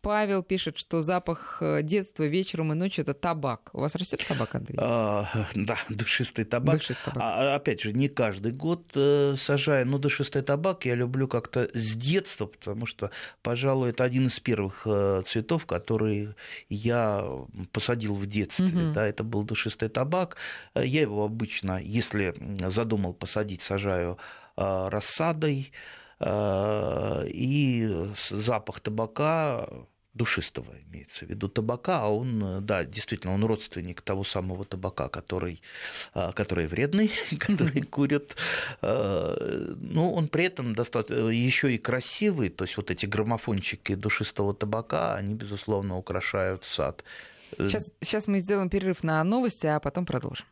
Павел 0.07 0.45
пишет, 0.45 0.79
что 0.79 1.03
запах 1.03 1.59
э, 1.61 1.83
детства 1.83 2.23
вечером 2.23 2.71
и 2.71 2.77
ночью 2.77 3.03
это 3.03 3.13
табак. 3.13 3.71
У 3.73 3.81
вас 3.81 3.97
растет 3.97 4.25
табак, 4.29 4.55
Андрей? 4.55 4.79
А, 4.81 5.27
да, 5.57 5.79
душистый 5.89 6.45
табак. 6.45 6.77
Душистый 6.77 7.13
табак. 7.13 7.23
А, 7.25 7.57
опять 7.57 7.81
же, 7.81 7.93
не 7.93 8.09
каждый 8.09 8.53
год 8.53 8.93
э, 8.95 9.35
сажаю, 9.37 9.85
но 9.85 9.99
душистый 9.99 10.43
табак 10.43 10.85
я 10.85 10.95
люблю 10.95 11.27
как-то 11.27 11.69
с 11.75 11.95
детства, 11.95 12.47
потому 12.47 12.87
что, 12.87 13.11
пожалуй, 13.43 13.91
это 13.91 14.05
один 14.05 14.29
из 14.29 14.39
первых 14.39 14.83
э, 14.85 15.25
цветов, 15.27 15.67
которые 15.67 16.37
я 16.69 17.29
посадил 17.73 18.15
в 18.15 18.27
детстве. 18.27 18.67
Угу. 18.67 18.93
Да, 18.93 19.09
это 19.09 19.25
был 19.25 19.43
душистый 19.43 19.89
табак. 19.89 20.37
Я 20.77 21.01
его 21.01 21.25
обычно, 21.25 21.81
если 21.83 22.33
задумал 22.69 23.13
посадить, 23.13 23.63
сажаю 23.63 24.19
рассадой 24.55 25.73
и 26.25 28.07
запах 28.31 28.81
табака 28.81 29.69
душистого 30.17 30.75
имеется 30.91 31.27
в 31.27 31.29
виду 31.29 31.49
табака, 31.49 32.03
а 32.03 32.09
он, 32.09 32.65
да, 32.65 32.85
действительно, 32.85 33.35
он 33.35 33.45
родственник 33.45 34.01
того 34.01 34.25
самого 34.25 34.65
табака, 34.65 35.09
который, 35.09 35.61
а, 36.15 36.33
который 36.33 36.67
вредный, 36.67 37.11
который 37.39 37.83
курят. 37.91 38.37
А, 38.83 39.75
но 39.81 40.13
он 40.13 40.29
при 40.29 40.45
этом 40.45 40.75
достаточно 40.75 41.29
еще 41.29 41.73
и 41.73 41.79
красивый, 41.79 42.49
то 42.49 42.65
есть 42.65 42.77
вот 42.77 42.91
эти 42.91 43.07
граммофончики 43.07 43.95
душистого 43.95 44.55
табака, 44.55 45.15
они, 45.15 45.35
безусловно, 45.35 45.97
украшают 45.97 46.65
сад. 46.65 47.05
Сейчас, 47.59 47.93
сейчас 48.01 48.27
мы 48.27 48.41
сделаем 48.41 48.69
перерыв 48.69 49.05
на 49.05 49.23
новости, 49.25 49.67
а 49.67 49.79
потом 49.81 50.05
продолжим. 50.05 50.47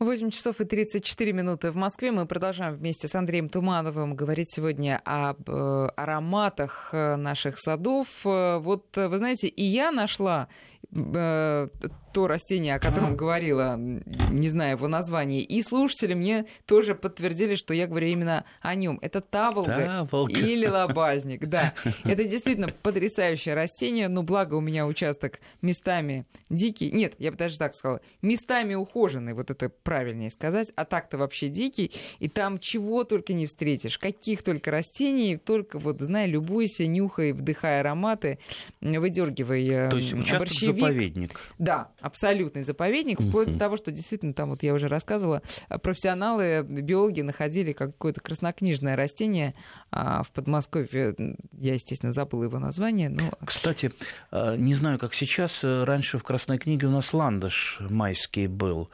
8 0.00 0.30
часов 0.30 0.60
и 0.60 0.64
34 0.64 1.32
минуты 1.32 1.72
в 1.72 1.76
Москве. 1.76 2.12
Мы 2.12 2.24
продолжаем 2.24 2.76
вместе 2.76 3.08
с 3.08 3.16
Андреем 3.16 3.48
Тумановым 3.48 4.14
говорить 4.14 4.48
сегодня 4.48 5.02
об 5.04 5.50
э, 5.50 5.88
ароматах 5.96 6.90
э, 6.92 7.16
наших 7.16 7.58
садов. 7.58 8.06
Э, 8.24 8.58
вот, 8.58 8.86
вы 8.94 9.16
знаете, 9.18 9.48
и 9.48 9.64
я 9.64 9.90
нашла 9.90 10.46
то 10.90 12.26
растение, 12.26 12.74
о 12.74 12.80
котором 12.80 13.14
говорила, 13.14 13.76
не 13.76 14.48
знаю 14.48 14.76
его 14.76 14.88
название, 14.88 15.42
и 15.42 15.62
слушатели 15.62 16.14
мне 16.14 16.46
тоже 16.66 16.94
подтвердили, 16.94 17.56
что 17.56 17.74
я 17.74 17.86
говорю 17.86 18.08
именно 18.08 18.44
о 18.62 18.74
нем. 18.74 18.98
Это 19.02 19.20
таволга, 19.20 20.06
таволга. 20.08 20.32
или 20.32 20.66
лобазник, 20.66 21.46
да. 21.46 21.74
Это 22.04 22.24
действительно 22.24 22.68
потрясающее 22.68 23.54
растение, 23.54 24.08
но 24.08 24.22
благо 24.22 24.54
у 24.54 24.60
меня 24.60 24.86
участок 24.86 25.40
местами 25.60 26.26
дикий, 26.48 26.90
нет, 26.90 27.14
я 27.18 27.30
бы 27.30 27.36
даже 27.36 27.58
так 27.58 27.74
сказала, 27.74 28.00
местами 28.22 28.74
ухоженный, 28.74 29.34
вот 29.34 29.50
это 29.50 29.68
правильнее 29.68 30.30
сказать, 30.30 30.72
а 30.74 30.84
так-то 30.86 31.18
вообще 31.18 31.48
дикий, 31.48 31.92
и 32.18 32.28
там 32.28 32.58
чего 32.58 33.04
только 33.04 33.34
не 33.34 33.46
встретишь, 33.46 33.98
каких 33.98 34.42
только 34.42 34.70
растений, 34.70 35.36
только 35.36 35.78
вот, 35.78 36.00
знай, 36.00 36.26
любуйся, 36.26 36.86
нюхай, 36.86 37.32
вдыхай 37.32 37.80
ароматы, 37.80 38.38
выдергивай 38.80 39.90
То 39.90 39.98
есть 39.98 40.14
участок 40.14 40.48
заповедник. 40.80 41.40
Да, 41.58 41.90
абсолютный 42.00 42.62
заповедник, 42.62 43.20
вплоть 43.20 43.52
до 43.52 43.58
того, 43.58 43.76
что 43.76 43.90
действительно 43.90 44.32
там, 44.32 44.50
вот 44.50 44.62
я 44.62 44.74
уже 44.74 44.88
рассказывала, 44.88 45.42
профессионалы, 45.82 46.64
биологи 46.68 47.20
находили 47.20 47.72
какое-то 47.72 48.20
краснокнижное 48.20 48.96
растение 48.96 49.54
а, 49.90 50.22
в 50.22 50.30
Подмосковье. 50.30 51.14
Я, 51.52 51.74
естественно, 51.74 52.12
забыла 52.12 52.44
его 52.44 52.58
название. 52.58 53.08
Но... 53.08 53.30
Кстати, 53.44 53.92
а, 54.30 54.56
не 54.56 54.74
знаю, 54.74 54.98
как 54.98 55.14
сейчас, 55.14 55.60
э, 55.62 55.84
раньше 55.84 56.18
в 56.18 56.24
Красной 56.24 56.58
книге 56.58 56.86
у 56.86 56.90
нас 56.90 57.12
ландыш 57.12 57.78
майский 57.80 58.46
был. 58.46 58.90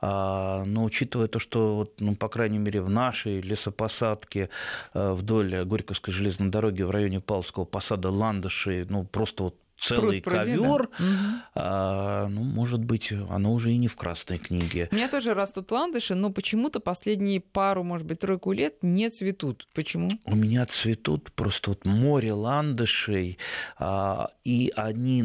А, 0.00 0.64
но 0.64 0.84
учитывая 0.84 1.28
то, 1.28 1.38
что, 1.38 1.76
вот, 1.76 2.00
ну, 2.00 2.14
по 2.14 2.28
крайней 2.28 2.58
мере, 2.58 2.80
в 2.80 2.90
нашей 2.90 3.40
лесопосадке 3.40 4.48
э, 4.94 5.12
вдоль 5.12 5.64
Горьковской 5.64 6.12
железной 6.12 6.50
дороги 6.50 6.82
в 6.82 6.90
районе 6.90 7.20
Павловского 7.20 7.64
посада 7.64 8.10
ландышей, 8.10 8.84
ну, 8.88 9.04
просто 9.04 9.44
вот 9.44 9.56
целый 9.78 10.20
Пруд, 10.20 10.36
ковер, 10.36 10.88
да. 10.98 11.44
а, 11.54 12.28
ну, 12.28 12.42
может 12.42 12.84
быть, 12.84 13.12
оно 13.12 13.52
уже 13.52 13.72
и 13.72 13.76
не 13.76 13.88
в 13.88 13.96
красной 13.96 14.38
книге. 14.38 14.88
У 14.90 14.94
меня 14.94 15.08
тоже 15.08 15.34
растут 15.34 15.70
ландыши, 15.70 16.14
но 16.14 16.30
почему-то 16.30 16.80
последние 16.80 17.40
пару, 17.40 17.84
может 17.84 18.06
быть, 18.06 18.20
тройку 18.20 18.52
лет 18.52 18.82
не 18.82 19.10
цветут. 19.10 19.68
Почему? 19.74 20.10
У 20.24 20.34
меня 20.34 20.66
цветут 20.66 21.32
просто 21.32 21.70
вот 21.70 21.84
море 21.84 22.32
ландышей, 22.32 23.38
а, 23.78 24.30
и 24.44 24.72
они, 24.74 25.20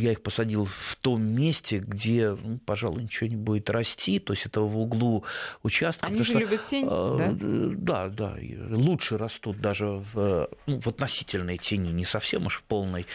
я 0.00 0.12
их 0.12 0.22
посадил 0.22 0.66
в 0.66 0.96
том 1.00 1.22
месте, 1.22 1.78
где, 1.78 2.30
ну, 2.30 2.58
пожалуй, 2.58 3.02
ничего 3.02 3.28
не 3.28 3.36
будет 3.36 3.70
расти, 3.70 4.18
то 4.18 4.32
есть 4.32 4.46
это 4.46 4.60
в 4.60 4.78
углу 4.78 5.24
участка. 5.62 6.06
Они 6.06 6.18
же 6.18 6.24
что, 6.24 6.38
любят 6.38 6.64
тень, 6.64 6.86
а, 6.88 7.16
да? 7.16 8.08
Да, 8.08 8.08
да, 8.08 8.36
лучше 8.70 9.18
растут 9.18 9.60
даже 9.60 10.04
в, 10.12 10.48
ну, 10.66 10.80
в 10.80 10.86
относительной 10.86 11.58
тени, 11.58 11.90
не 11.90 12.04
совсем 12.04 12.46
уж 12.46 12.58
в 12.58 12.62
полной 12.62 13.06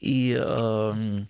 и 0.00 0.34
эм, 0.34 1.28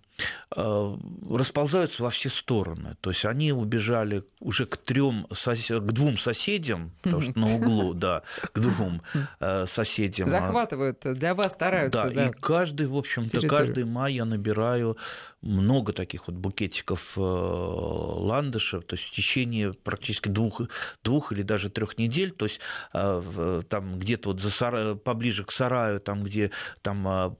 э, 0.57 0.97
расползаются 1.31 2.03
во 2.03 2.11
все 2.11 2.29
стороны. 2.29 2.97
То 3.01 3.11
есть 3.11 3.25
они 3.25 3.53
убежали 3.53 4.25
уже 4.41 4.67
к 4.67 4.77
трем 4.77 5.27
к 5.31 5.93
двум 5.93 6.19
соседям, 6.19 6.93
потому 7.03 7.23
что 7.23 7.39
на 7.39 7.55
углу, 7.55 7.95
да, 7.95 8.23
к 8.53 8.59
двум 8.59 9.03
э, 9.41 9.67
соседям. 9.67 10.29
Захватывают, 10.29 11.01
для 11.05 11.35
вас 11.35 11.53
стараются. 11.53 12.05
Да, 12.05 12.11
да. 12.11 12.29
и 12.29 12.33
каждый, 12.33 12.89
в 12.89 12.97
общем-то, 12.97 13.47
каждый 13.47 13.85
май 13.85 14.15
я 14.15 14.25
набираю 14.25 14.97
много 15.43 15.93
таких 15.93 16.27
вот 16.27 16.37
букетиков 16.37 17.13
э, 17.17 17.21
ландышев, 17.21 18.85
то 18.85 18.97
есть 18.97 19.07
в 19.07 19.11
течение 19.13 19.75
практически 19.75 20.29
двух, 20.29 20.63
двух 21.05 21.31
или 21.31 21.43
даже 21.43 21.71
трех 21.71 21.99
недель, 21.99 22.33
то 22.33 22.47
есть 22.47 22.61
там 22.93 23.99
где-то 23.99 24.31
вот 24.31 24.41
за 24.41 24.51
сарай, 24.51 24.97
поближе 24.97 25.45
к 25.45 25.53
сараю, 25.53 26.01
там 26.01 26.25
где 26.25 26.51
там 26.83 27.37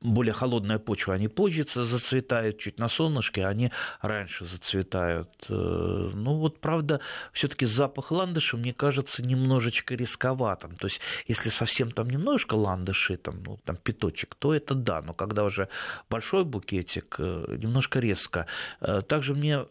более 0.00 0.32
холодная 0.32 0.78
почва, 0.78 1.14
они 1.14 1.28
позже 1.28 1.66
зацветают, 1.72 2.58
чуть 2.58 2.78
на 2.78 2.88
солнышке, 2.88 3.46
они 3.46 3.70
раньше 4.00 4.44
зацветают. 4.44 5.28
Э, 5.48 6.10
ну 6.14 6.34
вот, 6.34 6.60
правда, 6.60 7.00
все 7.32 7.48
таки 7.48 7.66
запах 7.66 8.10
ландыша, 8.10 8.56
мне 8.56 8.72
кажется, 8.72 9.22
немножечко 9.22 9.94
рисковатым. 9.94 10.76
То 10.76 10.86
есть, 10.86 11.00
если 11.26 11.50
совсем 11.50 11.90
там 11.90 12.10
немножко 12.10 12.54
ландыши, 12.54 13.16
там, 13.16 13.42
ну, 13.44 13.58
там 13.64 13.76
пяточек, 13.76 14.34
то 14.34 14.54
это 14.54 14.74
да, 14.74 15.02
но 15.02 15.14
когда 15.14 15.44
уже 15.44 15.68
большой 16.08 16.44
букетик, 16.44 17.16
э, 17.18 17.56
немножко 17.58 18.00
резко. 18.00 18.46
Э, 18.80 19.02
также 19.02 19.34
мне 19.34 19.66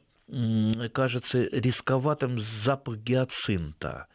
кажется 0.94 1.42
рисковатым 1.52 2.40
запах 2.40 2.98
гиацинта 2.98 4.08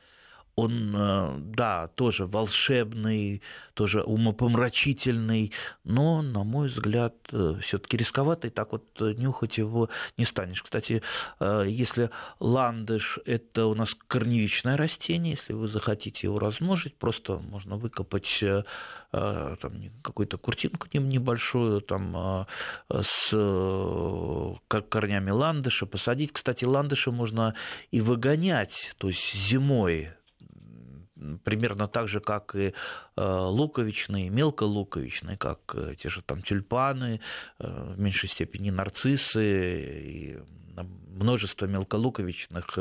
он, 0.57 0.95
э, 0.95 1.37
да, 1.39 1.89
тоже 1.89 2.27
волшебный, 2.27 3.43
тоже 3.75 4.03
умопомрачительный, 4.03 5.53
но, 5.83 6.23
на 6.23 6.45
мой 6.45 6.69
взгляд, 6.69 7.15
э, 7.33 7.59
все-таки 7.61 7.97
рисковатый, 7.97 8.51
так 8.51 8.73
вот 8.73 8.85
э, 9.01 9.15
нюхать 9.17 9.59
его 9.59 9.89
не 10.17 10.25
станешь. 10.25 10.63
Кстати, 10.63 11.03
если 11.41 12.11
ландыш– 12.39 13.19
это 13.27 13.67
у 13.67 13.75
нас 13.75 13.97
корневичное 14.07 14.77
растение, 14.77 15.33
если 15.33 15.53
вы 15.53 15.67
захотите 15.67 16.27
его 16.27 16.39
размножить, 16.39 16.97
просто 16.97 17.39
можно 17.39 17.77
выкопать 17.77 18.43
там, 19.11 19.73
какую-то 20.03 20.39
куртинку 20.39 20.89
небольшую 20.93 21.81
там, 21.81 22.47
с 22.89 23.31
корнями 24.69 25.31
ландыша, 25.31 25.87
посадить. 25.87 26.33
Кстати, 26.33 26.65
ландыша 26.65 27.11
можно 27.11 27.55
и 27.91 28.01
выгонять, 28.01 28.95
то 28.99 29.09
есть 29.09 29.35
зимой 29.35 30.11
примерно 31.45 31.89
так 31.89 32.09
же, 32.09 32.21
как 32.21 32.55
и 32.55 32.69
э, 32.69 32.73
луковичные, 33.17 34.31
мелколуковичные, 34.31 35.37
как 35.37 35.59
э, 35.75 35.95
те 35.99 36.09
же 36.09 36.23
там 36.23 36.43
тюльпаны, 36.43 37.21
э, 37.59 37.95
в 37.95 37.99
меньшей 37.99 38.29
степени 38.29 38.71
нарциссы, 38.71 39.43
и 40.03 40.39
множество 41.07 41.67
мелколуковичных, 41.67 42.79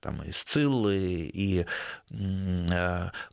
там 0.00 0.22
и 0.24 0.32
сциллы, 0.32 1.30
и 1.32 1.66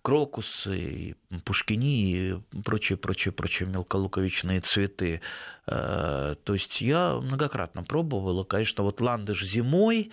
крокусы, 0.03 0.77
и 0.77 1.15
пушкини, 1.43 2.11
и 2.11 2.35
прочие, 2.63 2.99
прочие, 2.99 3.31
прочие 3.31 3.67
мелколуковичные 3.67 4.61
цветы. 4.61 5.21
То 5.65 6.37
есть 6.47 6.81
я 6.81 7.15
многократно 7.15 7.81
пробовала, 7.83 8.43
конечно, 8.43 8.83
вот 8.83 9.01
ландыш 9.01 9.43
зимой, 9.43 10.11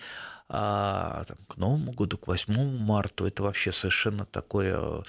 а 0.49 1.23
там, 1.25 1.37
к 1.47 1.57
Новому 1.57 1.91
году, 1.93 2.17
к 2.17 2.27
8 2.27 2.77
марта, 2.79 3.25
это 3.25 3.43
вообще 3.43 3.71
совершенно 3.71 4.25
такое 4.25 5.03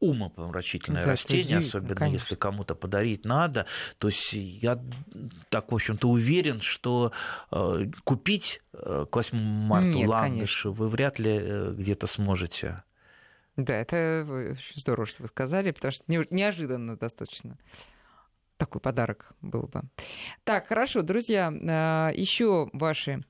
умопомрачительное 0.00 1.04
да, 1.04 1.12
растение, 1.12 1.58
особенно 1.58 1.94
конечно. 1.94 2.24
если 2.24 2.34
кому-то 2.34 2.74
подарить 2.74 3.24
надо. 3.24 3.66
То 3.98 4.08
есть 4.08 4.32
я 4.32 4.78
так, 5.48 5.72
в 5.72 5.74
общем-то, 5.74 6.08
уверен, 6.08 6.60
что 6.60 7.12
э, 7.50 7.86
купить 8.04 8.60
э, 8.72 9.06
к 9.10 9.16
8 9.16 9.38
марта 9.38 9.88
Нет, 9.88 10.08
ландыш 10.08 10.62
конечно. 10.62 10.70
вы 10.72 10.88
вряд 10.88 11.18
ли 11.18 11.38
э, 11.40 11.74
где-то 11.76 12.06
сможете. 12.06 12.82
Да, 13.56 13.74
это 13.74 14.26
очень 14.28 14.80
здорово, 14.80 15.06
что 15.06 15.22
вы 15.22 15.28
сказали, 15.28 15.70
потому 15.70 15.92
что 15.92 16.04
неожиданно 16.06 16.98
достаточно 16.98 17.56
такой 18.58 18.82
подарок 18.82 19.32
был 19.40 19.62
бы. 19.62 19.82
Так, 20.44 20.66
хорошо, 20.66 21.00
друзья, 21.00 21.48
еще 22.14 22.68
ваши 22.74 23.24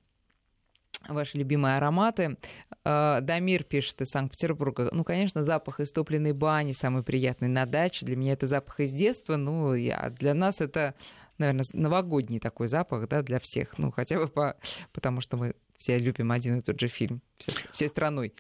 ваши 1.09 1.39
любимые 1.39 1.77
ароматы. 1.77 2.37
Э, 2.85 3.19
Дамир 3.23 3.65
пишет 3.65 4.01
из 4.01 4.09
Санкт-Петербурга. 4.11 4.89
Ну, 4.93 5.05
конечно, 5.05 5.43
запах 5.43 5.81
истопленной 5.81 6.33
бани 6.33 6.73
самый 6.73 7.03
приятный 7.03 7.49
на 7.49 7.67
даче. 7.67 8.07
Для 8.07 8.17
меня 8.17 8.33
это 8.33 8.47
запах 8.47 8.81
из 8.81 8.93
детства. 8.93 9.37
Ну, 9.37 9.75
я, 9.75 10.11
для 10.11 10.35
нас 10.35 10.61
это 10.61 10.95
наверное, 11.39 11.67
новогодний 11.73 12.41
такой 12.41 12.69
запах, 12.69 13.09
да, 13.09 13.23
для 13.23 13.39
всех. 13.39 13.79
Ну, 13.79 13.91
хотя 13.91 14.19
бы 14.19 14.29
по, 14.29 14.57
потому 14.93 15.21
что 15.21 15.37
мы 15.37 15.55
все 15.77 15.99
любим 15.99 16.33
один 16.33 16.59
и 16.59 16.63
тот 16.63 16.81
же 16.81 16.89
фильм 16.89 17.21
всей, 17.37 17.55
всей 17.73 17.89
страной. 17.89 18.33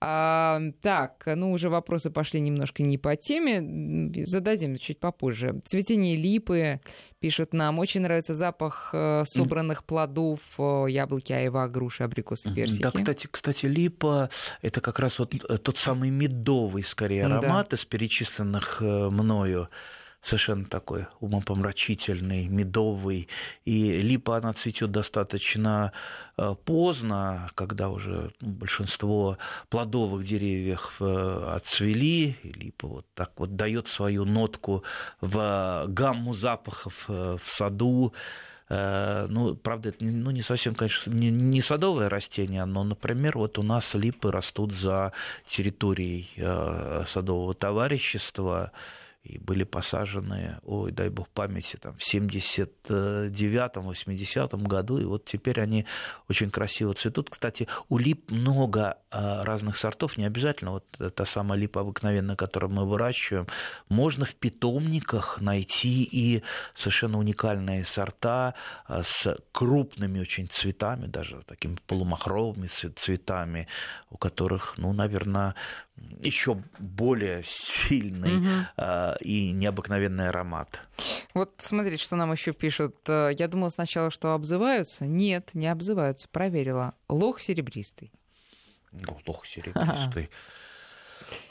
А, 0.00 0.60
так, 0.80 1.24
ну 1.26 1.52
уже 1.52 1.68
вопросы 1.70 2.10
пошли 2.10 2.40
немножко 2.40 2.82
не 2.82 2.98
по 2.98 3.16
теме, 3.16 4.24
зададим 4.24 4.76
чуть 4.76 5.00
попозже. 5.00 5.60
Цветение 5.64 6.16
липы 6.16 6.80
пишут 7.20 7.52
нам. 7.52 7.78
Очень 7.78 8.02
нравится 8.02 8.34
запах 8.34 8.90
э, 8.92 9.24
собранных 9.26 9.84
плодов, 9.84 10.40
э, 10.58 10.86
яблоки, 10.88 11.32
айва, 11.32 11.68
груши, 11.68 12.02
абрикосы, 12.02 12.52
персики. 12.54 12.82
Да, 12.82 12.90
кстати, 12.90 13.28
кстати, 13.30 13.66
липа– 13.66 14.30
это 14.62 14.80
как 14.80 14.98
раз 14.98 15.18
вот 15.18 15.34
э, 15.34 15.58
тот 15.58 15.78
самый 15.78 16.10
медовый, 16.10 16.84
скорее, 16.84 17.26
аромат 17.26 17.68
да. 17.70 17.76
из 17.76 17.84
перечисленных 17.84 18.80
мною 18.80 19.68
совершенно 20.28 20.66
такой 20.66 21.06
умопомрачительный, 21.20 22.46
медовый. 22.48 23.28
И 23.64 23.98
липа, 24.00 24.36
она 24.36 24.52
цветет 24.52 24.90
достаточно 24.90 25.92
э, 26.36 26.54
поздно, 26.64 27.50
когда 27.54 27.88
уже 27.88 28.32
ну, 28.40 28.50
большинство 28.50 29.38
плодовых 29.70 30.26
деревьев 30.26 30.96
э, 31.00 31.52
отцвели. 31.56 32.36
И 32.42 32.52
липа 32.52 32.86
вот 32.88 33.06
так 33.14 33.32
вот 33.36 33.56
дает 33.56 33.88
свою 33.88 34.24
нотку 34.26 34.84
в 35.20 35.86
гамму 35.88 36.34
запахов 36.34 37.06
э, 37.08 37.36
в 37.42 37.48
саду. 37.48 38.12
Ну, 38.70 39.54
правда, 39.54 39.88
это 39.88 40.04
ну, 40.04 40.30
не 40.30 40.42
совсем, 40.42 40.74
конечно, 40.74 41.10
не, 41.10 41.30
не 41.30 41.62
садовое 41.62 42.10
растение, 42.10 42.66
но, 42.66 42.84
например, 42.84 43.38
вот 43.38 43.56
у 43.56 43.62
нас 43.62 43.94
липы 43.94 44.30
растут 44.30 44.74
за 44.74 45.14
территорией 45.48 46.28
садового 47.06 47.54
товарищества 47.54 48.72
и 49.22 49.38
были 49.38 49.64
посажены, 49.64 50.58
ой, 50.62 50.92
дай 50.92 51.10
бог 51.10 51.28
памяти, 51.28 51.76
там, 51.76 51.98
в 51.98 52.02
79-80 52.02 54.62
году, 54.62 54.98
и 54.98 55.04
вот 55.04 55.26
теперь 55.26 55.60
они 55.60 55.84
очень 56.28 56.50
красиво 56.50 56.94
цветут. 56.94 57.30
Кстати, 57.30 57.68
у 57.88 57.98
лип 57.98 58.30
много 58.30 58.98
разных 59.10 59.76
сортов, 59.76 60.16
не 60.16 60.24
обязательно 60.24 60.72
вот 60.72 61.14
та 61.14 61.24
самая 61.24 61.58
липа 61.58 61.80
обыкновенная, 61.80 62.36
которую 62.36 62.72
мы 62.72 62.86
выращиваем. 62.86 63.46
Можно 63.88 64.24
в 64.24 64.34
питомниках 64.34 65.40
найти 65.40 66.02
и 66.04 66.42
совершенно 66.74 67.18
уникальные 67.18 67.84
сорта 67.84 68.54
а, 68.86 69.02
с 69.02 69.36
крупными 69.52 70.20
очень 70.20 70.48
цветами, 70.48 71.06
даже 71.06 71.42
такими 71.46 71.76
полумахровыми 71.86 72.68
цветами, 72.68 73.68
у 74.10 74.16
которых, 74.16 74.74
ну, 74.76 74.92
наверное, 74.92 75.54
еще 76.20 76.62
более 76.78 77.42
сильный 77.44 78.36
угу. 78.36 78.66
э, 78.76 79.16
и 79.20 79.50
необыкновенный 79.50 80.28
аромат. 80.28 80.80
Вот 81.34 81.54
смотрите, 81.58 82.02
что 82.02 82.16
нам 82.16 82.32
еще 82.32 82.52
пишут. 82.52 82.96
Э, 83.08 83.30
я 83.36 83.48
думала 83.48 83.68
сначала, 83.70 84.10
что 84.10 84.34
обзываются. 84.34 85.06
Нет, 85.06 85.50
не 85.54 85.66
обзываются. 85.66 86.28
Проверила. 86.28 86.94
Лох 87.08 87.40
серебристый. 87.40 88.12
Лох 89.26 89.46
серебристый. 89.46 90.30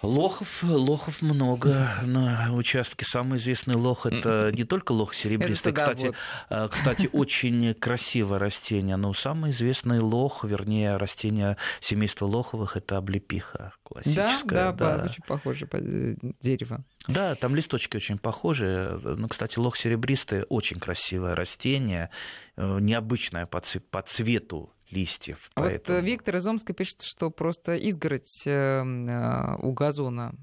Лохов, 0.02 0.64
лохов 0.64 1.22
много 1.22 2.00
на 2.04 2.54
участке. 2.54 3.06
Самый 3.06 3.38
известный 3.38 3.76
лох 3.76 4.06
это 4.06 4.52
не 4.54 4.64
только 4.64 4.92
лох 4.92 5.14
серебристый. 5.14 5.74
Кстати, 5.74 6.14
вот. 6.50 6.72
кстати, 6.72 7.10
очень 7.12 7.74
красивое 7.74 8.40
растение. 8.40 8.96
Но 8.96 9.14
самый 9.14 9.52
известный 9.52 10.00
лох, 10.00 10.44
вернее, 10.44 10.98
растение 10.98 11.58
семейства 11.80 12.26
лоховых 12.26 12.78
это 12.78 12.98
облепиха 12.98 13.74
классическая. 13.84 14.72
Да, 14.72 14.72
да, 14.72 14.98
да. 14.98 15.04
очень 15.06 15.24
похоже 15.24 15.68
э, 15.72 16.16
дерево. 16.42 16.84
Да, 17.08 17.36
там 17.36 17.56
листочки 17.56 17.98
очень 17.98 18.18
похожи. 18.18 19.00
Ну, 19.04 19.28
кстати, 19.28 19.60
лох 19.60 19.78
серебристый 19.78 20.44
очень 20.50 20.80
красивое 20.80 21.36
растение, 21.36 22.10
э, 22.56 22.78
необычное 22.80 23.46
по 23.46 24.02
цвету 24.02 24.74
листьев. 24.92 25.50
А 25.56 25.62
поэтому... 25.62 26.00
Вот 26.00 26.06
Виктор 26.06 26.36
из 26.38 26.48
Омска 26.48 26.74
пишет, 26.74 27.02
что 27.02 27.30
просто 27.30 27.76
изгородь 27.76 28.46
э, 28.46 28.52
э, 28.52 29.56
у 29.62 29.72
газона 29.74 30.36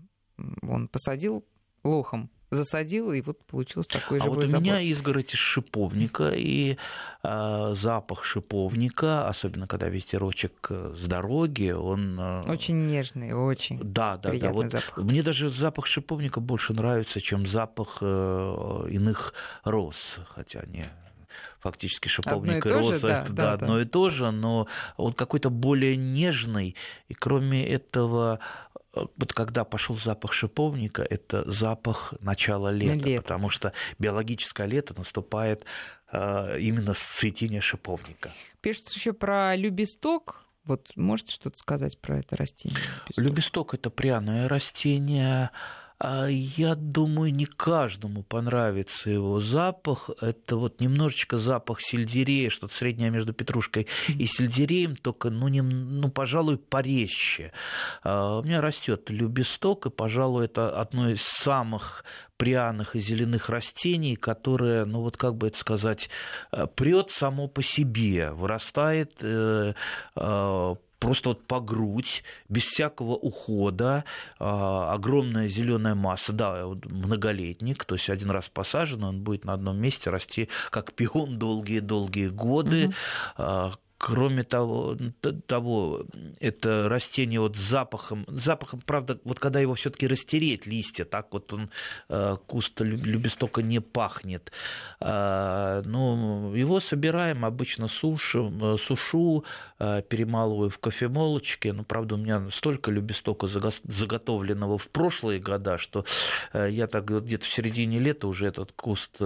он 0.62 0.88
посадил 0.88 1.44
лохом 1.84 2.30
засадил, 2.54 3.12
и 3.12 3.20
вот 3.20 3.44
получился 3.46 3.90
такой 3.90 4.18
же. 4.20 4.26
А 4.26 4.28
вот 4.28 4.44
у 4.44 4.46
забор. 4.46 4.62
меня 4.62 4.80
изгородь 4.80 5.34
из 5.34 5.38
шиповника, 5.38 6.30
и 6.34 6.76
э, 7.22 7.72
запах 7.74 8.24
шиповника, 8.24 9.28
особенно 9.28 9.66
когда 9.66 9.88
ветерочек 9.88 10.68
с 10.70 11.06
дороги, 11.06 11.70
он... 11.70 12.18
Э, 12.18 12.42
очень 12.44 12.86
нежный, 12.86 13.32
очень 13.32 13.80
Да, 13.82 14.16
да, 14.18 14.32
да. 14.38 14.52
Вот 14.52 14.70
запах. 14.70 14.98
Мне 14.98 15.22
даже 15.22 15.50
запах 15.50 15.86
шиповника 15.86 16.40
больше 16.40 16.72
нравится, 16.72 17.20
чем 17.20 17.46
запах 17.46 17.98
э, 18.00 18.86
иных 18.90 19.34
роз, 19.64 20.16
хотя 20.28 20.60
они 20.60 20.84
фактически 21.64 22.08
шиповник 22.08 22.66
и, 22.66 22.68
и 22.68 22.72
роза, 22.72 22.94
же, 22.94 23.00
да, 23.00 23.22
это 23.22 23.32
да, 23.32 23.42
да, 23.42 23.52
одно 23.54 23.80
и 23.80 23.86
то 23.86 24.10
же, 24.10 24.30
но 24.30 24.68
он 24.98 25.14
какой-то 25.14 25.48
более 25.48 25.96
нежный, 25.96 26.76
и 27.08 27.14
кроме 27.14 27.66
этого 27.66 28.38
э, 28.94 29.00
вот 29.16 29.32
когда 29.32 29.64
пошел 29.64 29.96
запах 29.96 30.34
шиповника, 30.34 31.02
это 31.02 31.50
запах 31.50 32.12
начала 32.20 32.68
лета, 32.70 33.08
лето. 33.08 33.22
потому 33.22 33.48
что 33.48 33.72
биологическое 33.98 34.66
лето 34.66 34.94
наступает 34.94 35.64
э, 36.12 36.58
именно 36.60 36.92
с 36.92 37.02
цветения 37.16 37.62
шиповника. 37.62 38.30
Пишется 38.60 38.94
еще 38.98 39.14
про 39.14 39.56
любисток. 39.56 40.44
Вот 40.66 40.90
можете 40.96 41.32
что-то 41.32 41.58
сказать 41.58 41.98
про 41.98 42.18
это 42.18 42.36
растение? 42.36 42.78
Любисток, 43.16 43.24
любисток 43.24 43.74
это 43.74 43.90
пряное 43.90 44.48
растение. 44.48 45.50
А 45.98 46.26
я 46.26 46.74
думаю, 46.74 47.32
не 47.32 47.46
каждому 47.46 48.22
понравится 48.22 49.10
его 49.10 49.40
запах. 49.40 50.10
Это 50.20 50.56
вот 50.56 50.80
немножечко 50.80 51.38
запах 51.38 51.80
сельдерея, 51.80 52.50
что-то 52.50 52.74
среднее 52.74 53.10
между 53.10 53.32
петрушкой 53.32 53.86
и 54.08 54.26
сельдереем, 54.26 54.96
только, 54.96 55.30
ну, 55.30 55.48
не, 55.48 55.62
ну 55.62 56.10
пожалуй, 56.10 56.58
порезче. 56.58 57.52
А, 58.02 58.40
у 58.40 58.42
меня 58.42 58.60
растет 58.60 59.08
любесток, 59.08 59.86
и, 59.86 59.90
пожалуй, 59.90 60.46
это 60.46 60.80
одно 60.80 61.10
из 61.10 61.22
самых 61.22 62.04
пряных 62.36 62.96
и 62.96 63.00
зеленых 63.00 63.48
растений, 63.48 64.16
которое, 64.16 64.84
ну 64.84 65.00
вот 65.00 65.16
как 65.16 65.36
бы 65.36 65.48
это 65.48 65.58
сказать, 65.58 66.10
э, 66.50 66.66
прет 66.74 67.12
само 67.12 67.46
по 67.46 67.62
себе, 67.62 68.32
вырастает 68.32 69.12
э, 69.22 69.74
э, 70.16 70.74
просто 71.04 71.28
вот 71.30 71.46
по 71.46 71.60
грудь, 71.60 72.24
без 72.48 72.64
всякого 72.64 73.12
ухода, 73.12 74.04
а, 74.38 74.92
огромная 74.94 75.48
зеленая 75.48 75.94
масса, 75.94 76.32
да, 76.32 76.66
многолетник, 76.84 77.84
то 77.84 77.94
есть 77.94 78.08
один 78.08 78.30
раз 78.30 78.48
посажен, 78.48 79.04
он 79.04 79.20
будет 79.20 79.44
на 79.44 79.52
одном 79.52 79.78
месте 79.78 80.10
расти 80.10 80.48
как 80.70 80.94
пион 80.94 81.38
долгие-долгие 81.38 82.28
годы, 82.28 82.94
угу. 83.36 83.74
Кроме 84.06 84.42
того, 84.42 84.98
того, 85.46 86.04
это 86.38 86.90
растение 86.90 87.40
вот 87.40 87.56
запахом, 87.56 88.26
запахом, 88.28 88.82
правда, 88.84 89.18
вот 89.24 89.38
когда 89.38 89.60
его 89.60 89.74
все-таки 89.76 90.06
растереть 90.06 90.66
листья, 90.66 91.06
так 91.06 91.32
вот 91.32 91.50
он 91.54 91.70
э, 92.10 92.36
куст 92.46 92.78
любестока 92.82 93.62
не 93.62 93.80
пахнет. 93.80 94.52
Э, 95.00 95.80
но 95.86 96.52
его 96.54 96.80
собираем 96.80 97.46
обычно 97.46 97.88
сушим, 97.88 98.74
э, 98.74 98.76
сушу, 98.76 99.46
перемалываю 99.78 100.68
в 100.68 100.78
кофемолочке. 100.78 101.72
Ну, 101.72 101.84
правда, 101.84 102.16
у 102.16 102.18
меня 102.18 102.50
столько 102.50 102.90
любестока 102.90 103.46
заготовленного 103.46 104.76
в 104.76 104.88
прошлые 104.88 105.40
года, 105.40 105.78
что 105.78 106.04
я 106.52 106.86
так 106.88 107.06
где-то 107.06 107.46
в 107.46 107.52
середине 107.52 108.00
лета 108.00 108.28
уже 108.28 108.46
этот 108.46 108.72
куст 108.72 109.16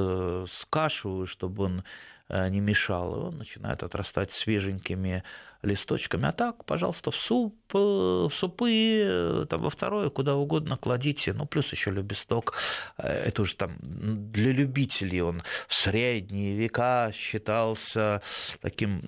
скашиваю, 0.47 1.27
чтобы 1.27 1.65
он 1.65 1.79
Э, 1.79 1.83
не 2.29 2.61
мешал, 2.61 3.15
и 3.15 3.25
он 3.29 3.39
начинает 3.39 3.83
отрастать 3.83 4.33
свеженькими 4.33 5.23
листочками. 5.63 6.29
А 6.29 6.33
так, 6.33 6.65
пожалуйста, 6.65 7.11
в 7.11 7.17
суп, 7.17 7.57
э, 7.75 7.79
в 7.79 8.31
супы, 8.33 9.01
э, 9.03 9.47
там, 9.49 9.63
во 9.63 9.71
второе, 9.71 10.09
куда 10.09 10.37
угодно 10.37 10.77
кладите. 10.77 11.33
Ну, 11.33 11.47
плюс 11.47 11.73
еще 11.73 11.91
любесток. 11.91 12.55
Это 12.97 13.43
уже 13.43 13.57
там 13.57 13.77
для 13.81 14.53
любителей 14.53 15.21
он 15.21 15.43
в 15.67 15.75
средние 15.75 16.57
века 16.57 17.11
считался 17.13 18.23
таким 18.61 19.01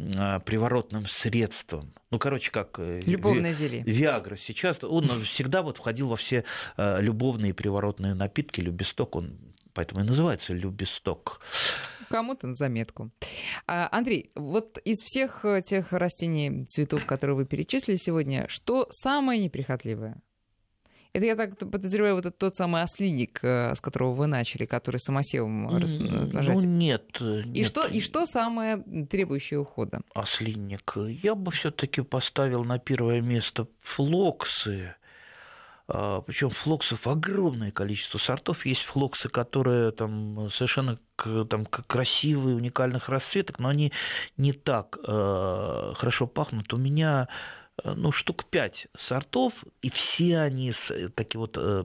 приворотным 0.44 1.06
средством. 1.06 1.92
Ну, 2.10 2.18
короче, 2.18 2.50
как... 2.50 2.78
Любовное 2.78 3.54
зелье. 3.54 3.82
Виагра. 3.84 4.36
Сейчас 4.36 4.82
он 4.82 5.24
всегда 5.24 5.62
вот 5.62 5.78
входил 5.78 6.08
во 6.08 6.16
все 6.16 6.44
любовные 6.76 7.54
приворотные 7.54 8.14
напитки. 8.14 8.60
Любесток, 8.60 9.14
он 9.14 9.38
поэтому 9.74 10.02
и 10.02 10.04
называется 10.04 10.52
любесток. 10.52 11.40
Кому-то 12.08 12.48
на 12.48 12.54
заметку. 12.54 13.10
А, 13.66 13.88
Андрей, 13.92 14.32
вот 14.34 14.78
из 14.78 14.98
всех 15.02 15.44
э, 15.44 15.62
тех 15.62 15.92
растений, 15.92 16.64
цветов, 16.66 17.06
которые 17.06 17.36
вы 17.36 17.44
перечислили 17.44 17.96
сегодня, 17.96 18.46
что 18.48 18.88
самое 18.90 19.40
неприхотливое? 19.40 20.20
Это, 21.12 21.26
я 21.26 21.34
так 21.34 21.58
подозреваю, 21.58 22.14
вот 22.14 22.26
это 22.26 22.36
тот 22.36 22.54
самый 22.54 22.82
ослинник, 22.82 23.40
э, 23.42 23.74
с 23.74 23.80
которого 23.80 24.12
вы 24.14 24.26
начали, 24.26 24.64
который 24.64 24.98
самосевом 24.98 25.68
размножается. 25.68 26.68
Ну, 26.68 26.74
нет. 26.76 27.16
И, 27.20 27.48
нет. 27.48 27.66
Что, 27.66 27.84
и 27.84 28.00
что 28.00 28.26
самое 28.26 28.78
требующее 29.10 29.58
ухода? 29.58 30.02
Ослинник. 30.14 30.92
Я 30.96 31.34
бы 31.34 31.50
все 31.50 31.72
таки 31.72 32.02
поставил 32.02 32.64
на 32.64 32.78
первое 32.78 33.20
место 33.20 33.66
флоксы. 33.80 34.94
А, 35.92 36.20
Причем 36.20 36.50
флоксов 36.50 37.06
огромное 37.06 37.72
количество 37.72 38.18
сортов. 38.18 38.64
Есть 38.64 38.82
флоксы, 38.82 39.28
которые 39.28 39.90
там 39.90 40.48
совершенно 40.50 40.98
там, 41.16 41.66
красивые, 41.66 42.56
уникальных 42.56 43.08
расцветок, 43.08 43.58
но 43.58 43.68
они 43.68 43.92
не 44.36 44.52
так 44.52 44.98
э, 45.02 45.92
хорошо 45.96 46.26
пахнут. 46.28 46.72
У 46.72 46.76
меня 46.76 47.28
э, 47.82 47.92
ну, 47.92 48.12
штук 48.12 48.44
пять 48.44 48.86
сортов, 48.96 49.64
и 49.82 49.90
все 49.90 50.38
они 50.38 50.70
с 50.70 50.92
э, 50.92 51.08
таким 51.08 51.40
вот 51.40 51.56
э, 51.58 51.84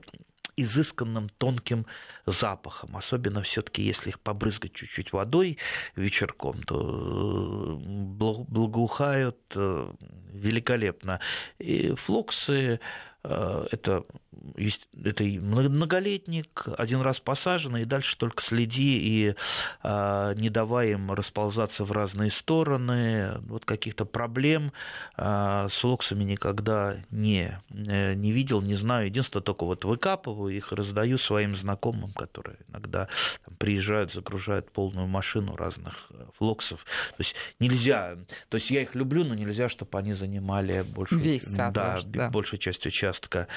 изысканным 0.56 1.30
тонким 1.30 1.88
запахом. 2.28 2.96
Особенно 2.96 3.42
все-таки, 3.42 3.82
если 3.82 4.10
их 4.10 4.20
побрызгать 4.20 4.74
чуть-чуть 4.74 5.14
водой 5.14 5.58
вечерком, 5.96 6.62
то 6.64 7.78
благоухают 7.82 9.38
великолепно. 9.54 11.20
И 11.58 11.94
флоксы 11.96 12.80
Э, 12.80 12.80
это, 13.26 14.04
это 15.04 15.24
многолетник, 15.24 16.66
один 16.78 17.02
раз 17.02 17.20
посаженный, 17.20 17.82
и 17.82 17.86
дальше 17.86 18.18
только 18.18 18.44
следи 18.44 19.00
и 19.00 19.36
а, 19.82 20.34
не 20.36 20.50
давай 20.50 20.92
им 20.92 21.12
расползаться 21.12 21.86
в 21.86 21.92
разные 21.92 22.30
стороны. 22.30 23.40
Вот 23.48 23.66
каких-то 23.66 24.06
проблем 24.06 24.72
а, 25.18 25.68
с 25.70 25.84
локсами 25.84 26.24
никогда 26.24 26.98
не, 27.10 27.60
э, 27.70 28.14
не 28.14 28.32
видел, 28.32 28.62
не 28.62 28.76
знаю. 28.76 29.08
Единственное, 29.08 29.44
только 29.44 29.66
вот 29.66 29.86
выкапываю 29.86 30.56
их, 30.56 30.72
раздаю 30.72 31.18
своим 31.18 31.56
знакомым, 31.56 32.12
которые 32.12 32.58
иногда 32.70 33.08
там, 33.46 33.56
приезжают, 33.56 34.14
загружают 34.14 34.72
полную 34.72 35.08
машину 35.08 35.56
разных 35.56 36.12
флоксов. 36.38 36.86
То 37.18 37.22
есть 37.22 37.36
нельзя, 37.60 38.18
то 38.50 38.58
есть 38.58 38.70
я 38.70 38.82
их 38.82 38.96
люблю, 38.96 39.24
но 39.24 39.34
нельзя, 39.34 39.70
чтобы 39.70 39.98
они 39.98 40.14
занимали 40.14 40.84
большую, 40.84 41.22
Весь 41.22 41.44
сад 41.44 41.74
да, 41.74 42.00
да. 42.06 42.30
большую 42.30 42.60
часть 42.60 42.86
участка 42.86 43.15
участка. 43.16 43.48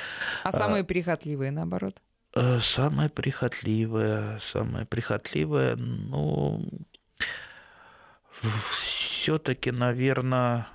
А 0.44 0.52
самые 0.52 0.84
прихотливые, 0.84 1.50
наоборот? 1.50 1.96
Э, 2.34 2.60
самое 2.60 3.08
прихотливое, 3.08 4.40
самое 4.52 4.86
прихотливое, 4.86 5.76
ну, 5.76 6.68
все-таки, 8.70 9.70
наверное, 9.70 10.68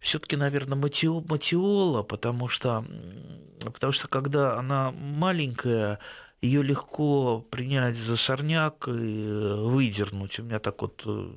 все-таки, 0.00 0.36
наверное, 0.36 0.76
матиола, 0.76 2.02
потому 2.02 2.48
что, 2.48 2.84
потому 3.60 3.92
что 3.92 4.08
когда 4.08 4.58
она 4.58 4.90
маленькая, 4.90 5.98
ее 6.42 6.62
легко 6.62 7.40
принять 7.40 7.96
за 7.96 8.16
сорняк 8.16 8.86
и 8.88 8.92
выдернуть. 8.92 10.38
У 10.38 10.42
меня 10.42 10.58
так 10.58 10.82
вот 10.82 11.02
э, 11.06 11.32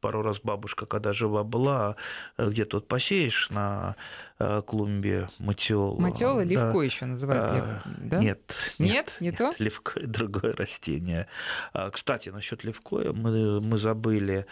пару 0.00 0.22
раз 0.22 0.38
бабушка, 0.40 0.86
когда 0.86 1.12
жива 1.12 1.44
была, 1.44 1.96
э, 2.36 2.48
где-то 2.48 2.78
вот 2.78 2.88
посеешь 2.88 3.50
на 3.50 3.96
э, 4.38 4.62
клумбе 4.66 5.28
матиолу. 5.38 6.00
Матиола 6.00 6.38
да. 6.38 6.44
левко 6.44 6.80
еще 6.80 7.06
называют, 7.06 7.50
а, 7.50 7.82
да? 7.98 8.18
Нет. 8.18 8.54
Нет, 8.78 9.16
не 9.20 9.26
нет, 9.26 9.38
то? 9.38 9.52
Левко 9.58 10.00
другое 10.06 10.54
растение. 10.54 11.28
А, 11.72 11.90
кстати, 11.90 12.28
насчет 12.28 12.64
левкоя 12.64 13.12
мы, 13.12 13.60
мы 13.60 13.78
забыли 13.78 14.46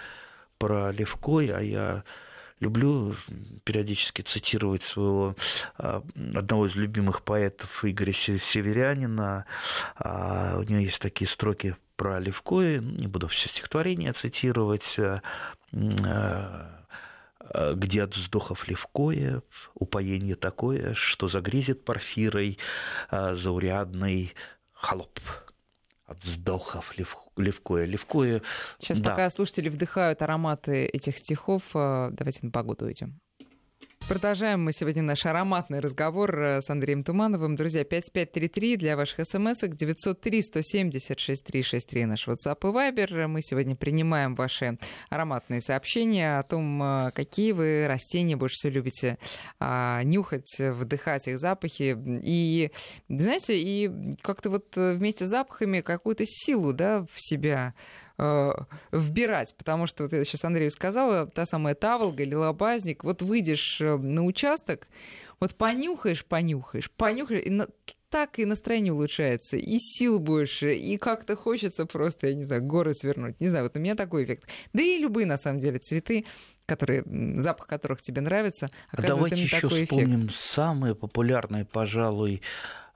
про 0.59 0.93
левкой, 0.93 1.49
а 1.49 1.61
я 1.61 2.05
люблю 2.61 3.15
периодически 3.65 4.23
цитировать 4.23 4.85
своего 4.85 5.35
а, 5.79 6.03
одного 6.35 6.67
из 6.67 6.77
любимых 6.77 7.23
поэтов 7.23 7.85
Игоря 7.85 8.13
Северянина. 8.13 9.47
У 9.99 10.63
него 10.63 10.79
есть 10.79 11.01
такие 11.01 11.29
строки 11.29 11.77
про 12.03 12.19
Левкоя, 12.19 12.81
не 12.81 13.07
буду 13.07 13.29
все 13.29 13.49
стихотворения 13.49 14.13
цитировать, 14.13 14.99
э, 14.99 15.21
э, 15.73 17.75
где 17.77 18.03
от 18.03 18.17
вздохов 18.17 18.67
Левкоя 18.67 19.41
упоение 19.75 20.35
такое, 20.35 20.95
что 20.95 21.29
загрезет 21.29 21.85
порфирой 21.85 22.59
э, 23.13 23.35
заурядный 23.37 24.35
холоп 24.73 25.21
от 26.05 26.25
вздохов 26.25 26.93
Левкоя. 27.37 27.85
Левкоя 27.85 28.43
Сейчас, 28.81 28.99
да. 28.99 29.11
пока 29.11 29.31
слушатели 29.31 29.69
вдыхают 29.69 30.23
ароматы 30.23 30.87
этих 30.87 31.17
стихов, 31.17 31.63
давайте 31.73 32.41
на 32.43 32.51
погоду 32.51 32.91
идем. 32.91 33.21
Продолжаем 34.09 34.65
мы 34.65 34.73
сегодня 34.73 35.03
наш 35.03 35.27
ароматный 35.27 35.81
разговор 35.81 36.39
э, 36.39 36.61
с 36.61 36.69
Андреем 36.69 37.05
Тумановым. 37.05 37.55
Друзья, 37.57 37.85
5533 37.85 38.77
для 38.77 38.97
ваших 38.97 39.25
смс 39.27 39.63
903-170-6363 39.63 42.07
наш 42.07 42.27
WhatsApp 42.27 42.59
и 42.63 42.67
Viber. 42.67 43.29
Мы 43.29 43.43
сегодня 43.43 43.77
принимаем 43.77 44.35
ваши 44.35 44.77
ароматные 45.09 45.61
сообщения 45.61 46.39
о 46.39 46.43
том, 46.43 46.83
э, 46.83 47.13
какие 47.13 47.53
вы 47.53 47.87
растения 47.87 48.35
больше 48.37 48.57
всего 48.57 48.73
любите 48.75 49.19
а, 49.61 50.03
нюхать, 50.03 50.59
вдыхать 50.59 51.29
их 51.29 51.39
запахи. 51.39 51.97
И, 52.23 52.73
знаете, 53.09 53.57
и 53.59 54.17
как-то 54.21 54.51
вот 54.51 54.77
э, 54.77 54.95
вместе 54.95 55.27
с 55.27 55.29
запахами 55.29 55.81
какую-то 55.81 56.25
силу 56.27 56.73
да, 56.73 57.07
в 57.13 57.17
себя 57.17 57.75
э, 58.19 58.53
вбирать, 58.93 59.55
потому 59.57 59.87
что, 59.87 60.05
вот 60.05 60.13
я 60.13 60.25
сейчас 60.25 60.45
Андрею 60.45 60.71
сказала, 60.71 61.27
та 61.27 61.47
самая 61.47 61.75
таволга 61.75 62.23
или 62.23 62.35
лобазник, 62.35 63.05
вот 63.05 63.23
выйдешь 63.23 63.81
э, 63.81 63.97
на 63.97 64.25
участок, 64.25 64.89
вот 65.41 65.55
понюхаешь, 65.55 66.25
понюхаешь, 66.25 66.91
понюхаешь, 66.91 67.47
и 67.47 67.51
на, 67.51 67.67
так 68.13 68.39
и 68.39 68.45
настроение 68.45 68.93
улучшается, 68.93 69.57
и 69.57 69.79
сил 69.79 70.19
больше, 70.19 70.75
и 70.75 70.99
как-то 70.99 71.35
хочется 71.35 71.87
просто, 71.87 72.29
я 72.29 72.35
не 72.35 72.45
знаю, 72.45 72.63
горы 72.63 72.93
свернуть. 72.93 73.41
Не 73.41 73.49
знаю, 73.49 73.65
вот 73.65 73.77
у 73.77 73.81
меня 73.81 73.95
такой 73.95 74.25
эффект. 74.25 74.45
Да 74.75 74.83
и 74.83 74.99
любые, 74.99 75.27
на 75.27 75.39
самом 75.39 75.61
деле, 75.61 75.79
цветы, 75.79 76.27
которые, 76.67 77.05
запах 77.41 77.67
которых 77.67 78.03
тебе 78.03 78.21
нравится, 78.21 78.71
оказывают 78.91 79.31
Давайте 79.31 79.43
еще 79.43 79.61
такой 79.63 79.85
вспомним 79.85 80.27
эффект. 80.27 80.39
самые 80.39 80.95
популярные, 80.95 81.65
пожалуй, 81.65 82.43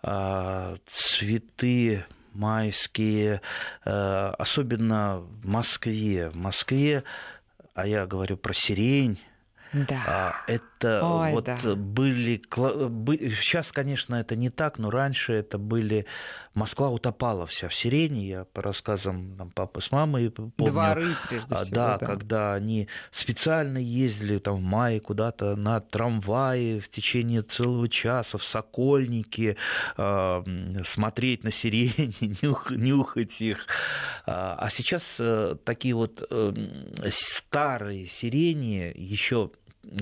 а, 0.02 0.76
цветы 0.86 2.04
майские, 2.36 3.40
э, 3.84 4.32
особенно 4.38 5.18
в 5.18 5.46
Москве. 5.46 6.30
В 6.30 6.36
Москве, 6.36 7.04
а 7.74 7.86
я 7.86 8.06
говорю 8.06 8.36
про 8.36 8.52
сирень, 8.54 9.18
да. 9.72 10.02
А, 10.06 10.34
это 10.46 11.02
Ой, 11.02 11.32
вот 11.32 11.44
да. 11.44 11.58
были... 11.74 12.40
Сейчас, 13.34 13.72
конечно, 13.72 14.14
это 14.14 14.36
не 14.36 14.50
так, 14.50 14.78
но 14.78 14.90
раньше 14.90 15.32
это 15.32 15.58
были... 15.58 16.06
Москва 16.54 16.88
утопала 16.88 17.44
вся 17.46 17.68
в 17.68 17.74
сирене, 17.74 18.26
я 18.26 18.44
по 18.44 18.62
рассказам 18.62 19.36
там, 19.36 19.50
папы 19.50 19.82
с 19.82 19.92
мамой 19.92 20.30
помню. 20.30 20.52
Дворы, 20.56 21.06
прежде 21.28 21.46
а, 21.54 21.58
всего, 21.58 21.74
да, 21.74 21.98
да, 21.98 22.06
когда 22.06 22.54
они 22.54 22.88
специально 23.10 23.76
ездили 23.76 24.38
там 24.38 24.56
в 24.56 24.62
мае 24.62 25.00
куда-то 25.00 25.54
на 25.54 25.80
трамвае 25.80 26.80
в 26.80 26.88
течение 26.88 27.42
целого 27.42 27.90
часа 27.90 28.38
в 28.38 28.44
Сокольнике, 28.44 29.58
э, 29.98 30.42
смотреть 30.84 31.44
на 31.44 31.50
сирени, 31.50 32.14
нюх, 32.42 32.70
нюхать 32.70 33.38
их. 33.42 33.66
А 34.28 34.68
сейчас 34.70 35.16
э, 35.20 35.54
такие 35.64 35.94
вот 35.94 36.26
э, 36.28 36.52
старые 37.08 38.06
сирени 38.06 38.92
еще 38.96 39.52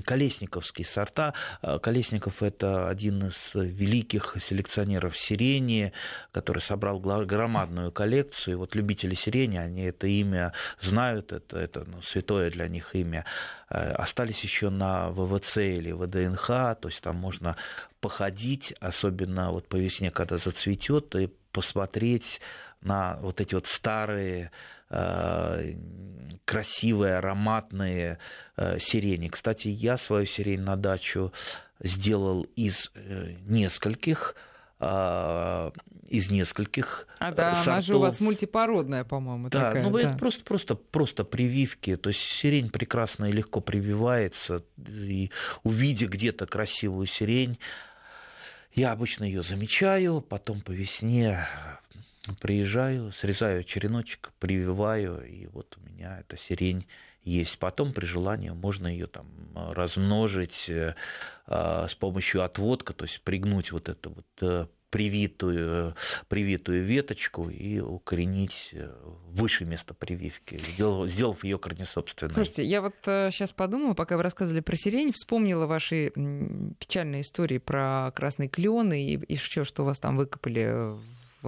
колесниковские 0.04 0.86
сорта. 0.86 1.34
А, 1.62 1.78
Колесников– 1.78 2.42
это 2.42 2.88
один 2.88 3.28
из 3.28 3.54
великих 3.54 4.36
селекционеров 4.40 5.16
сирени, 5.16 5.92
который 6.32 6.60
собрал 6.60 6.98
громадную 7.00 7.92
коллекцию. 7.92 8.54
И 8.54 8.56
вот 8.56 8.74
любители 8.74 9.14
сирени, 9.14 9.56
они 9.56 9.82
это 9.82 10.06
имя 10.06 10.52
знают, 10.80 11.32
это, 11.32 11.58
это 11.58 11.84
ну, 11.86 12.02
святое 12.02 12.50
для 12.50 12.68
них 12.68 12.94
имя. 12.94 13.24
А, 13.68 13.94
остались 13.96 14.42
еще 14.42 14.70
на 14.70 15.10
ВВЦ 15.10 15.58
или 15.58 15.92
ВДНХ, 15.92 16.46
то 16.46 16.78
есть 16.84 17.00
там 17.00 17.16
можно 17.16 17.56
походить, 18.00 18.74
особенно 18.80 19.50
вот 19.50 19.68
по 19.68 19.76
весне, 19.76 20.10
когда 20.10 20.36
зацветет, 20.36 21.14
и 21.14 21.30
посмотреть 21.52 22.40
на 22.84 23.16
вот 23.20 23.40
эти 23.40 23.54
вот 23.54 23.66
старые 23.66 24.50
Э, 24.96 25.74
красивые, 26.44 27.16
ароматные 27.16 28.18
э, 28.56 28.78
сирени. 28.78 29.28
Кстати, 29.28 29.68
я 29.68 29.96
свою 29.96 30.26
сирень 30.26 30.60
на 30.60 30.76
дачу 30.76 31.32
сделал 31.80 32.46
из 32.54 32.92
э, 32.94 33.34
нескольких 33.46 34.36
из 36.08 36.30
нескольких 36.30 37.06
А 37.18 37.32
да, 37.32 37.54
сортов. 37.54 37.68
она 37.72 37.80
же 37.80 37.96
у 37.96 38.00
вас 38.00 38.20
мультипородная, 38.20 39.04
по-моему, 39.04 39.48
да, 39.48 39.66
такая. 39.66 39.82
Ну, 39.82 39.90
да, 39.90 40.00
это 40.00 40.18
просто, 40.18 40.44
просто, 40.44 40.74
просто 40.74 41.24
прививки. 41.24 41.96
То 41.96 42.10
есть 42.10 42.20
сирень 42.20 42.68
прекрасно 42.68 43.26
и 43.26 43.32
легко 43.32 43.60
прививается. 43.60 44.62
И 44.86 45.30
увидя 45.62 46.06
где-то 46.06 46.46
красивую 46.46 47.06
сирень, 47.06 47.58
я 48.74 48.92
обычно 48.92 49.24
ее 49.24 49.42
замечаю, 49.42 50.20
потом 50.20 50.60
по 50.60 50.72
весне 50.72 51.46
приезжаю, 52.40 53.12
срезаю 53.12 53.64
череночек, 53.64 54.32
прививаю, 54.38 55.24
и 55.26 55.46
вот 55.46 55.76
у 55.76 55.88
меня 55.88 56.20
эта 56.20 56.36
сирень 56.36 56.86
есть. 57.24 57.58
Потом 57.58 57.92
при 57.92 58.06
желании 58.06 58.50
можно 58.50 58.86
ее 58.86 59.06
там 59.06 59.26
размножить 59.54 60.68
э, 60.68 60.94
а, 61.46 61.88
с 61.88 61.94
помощью 61.94 62.42
отводка, 62.42 62.92
то 62.92 63.04
есть 63.04 63.20
пригнуть 63.22 63.72
вот 63.72 63.88
это 63.88 64.10
вот 64.10 64.26
э, 64.42 64.66
привитую, 64.90 65.96
привитую 66.28 66.84
веточку 66.84 67.48
и 67.48 67.80
укоренить 67.80 68.70
э, 68.72 68.94
выше 69.30 69.64
место 69.64 69.94
прививки, 69.94 70.58
сделав, 70.58 71.08
сделав 71.10 71.44
ее 71.44 71.58
корнесобственной. 71.58 72.34
Слушайте, 72.34 72.64
я 72.64 72.80
вот 72.82 72.94
сейчас 73.04 73.52
подумала, 73.52 73.94
пока 73.94 74.16
вы 74.16 74.22
рассказывали 74.22 74.60
про 74.60 74.76
сирень, 74.76 75.12
вспомнила 75.12 75.66
ваши 75.66 76.10
печальные 76.78 77.22
истории 77.22 77.58
про 77.58 78.12
красные 78.14 78.48
клены 78.48 79.14
и, 79.14 79.36
что, 79.36 79.64
что 79.64 79.82
у 79.82 79.86
вас 79.86 79.98
там 79.98 80.16
выкопали 80.16 80.96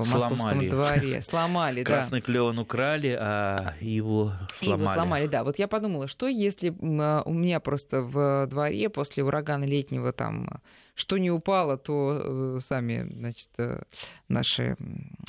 в 0.02 0.12
московском 0.12 0.38
сломали. 0.38 0.68
дворе. 0.68 1.22
Сломали, 1.22 1.82
да. 1.82 1.90
Красный 1.90 2.20
клен 2.20 2.58
украли, 2.58 3.16
а 3.20 3.74
его 3.80 4.32
сломали. 4.54 4.82
Его 4.82 4.92
сломали, 4.92 5.26
да. 5.26 5.44
Вот 5.44 5.58
я 5.58 5.68
подумала, 5.68 6.06
что 6.06 6.28
если 6.28 6.74
а, 7.00 7.22
у 7.24 7.32
меня 7.32 7.60
просто 7.60 8.02
в 8.02 8.46
дворе 8.46 8.88
после 8.90 9.24
урагана 9.24 9.64
летнего 9.64 10.12
там 10.12 10.60
что 10.96 11.18
не 11.18 11.30
упало, 11.30 11.76
то 11.76 12.22
э, 12.24 12.58
сами, 12.62 13.06
значит, 13.12 13.50
э, 13.58 13.82
наши 14.28 14.76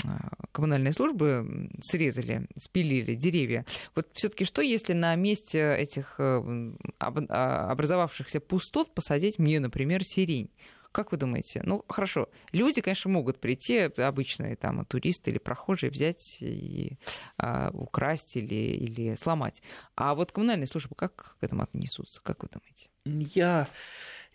а, 0.06 0.30
коммунальные 0.54 0.94
службы 0.94 1.70
срезали, 1.82 2.48
спилили 2.58 3.16
деревья. 3.16 3.66
Вот 3.94 4.08
все-таки 4.14 4.46
что, 4.46 4.62
если 4.62 4.94
на 4.94 5.14
месте 5.16 5.76
этих 5.78 6.16
э, 6.20 6.72
а, 7.00 7.70
образовавшихся 7.70 8.40
пустот 8.40 8.94
посадить 8.94 9.40
мне, 9.40 9.60
например, 9.60 10.06
сирень? 10.06 10.50
Как 10.98 11.12
вы 11.12 11.20
думаете? 11.20 11.62
Ну, 11.64 11.86
хорошо, 11.88 12.28
люди, 12.52 12.82
конечно, 12.82 13.12
могут 13.12 13.40
прийти, 13.40 13.82
обычные 13.98 14.56
там 14.56 14.84
туристы 14.84 15.30
или 15.30 15.38
прохожие, 15.38 15.92
взять 15.92 16.40
и 16.42 16.98
а, 17.38 17.70
украсть 17.72 18.36
или, 18.36 18.56
или 18.56 19.14
сломать. 19.14 19.62
А 19.96 20.16
вот 20.16 20.32
коммунальные 20.32 20.66
службы 20.66 20.96
как 20.96 21.38
к 21.40 21.44
этому 21.44 21.62
отнесутся? 21.62 22.20
Как 22.24 22.42
вы 22.42 22.50
думаете? 22.52 22.90
Я 23.36 23.68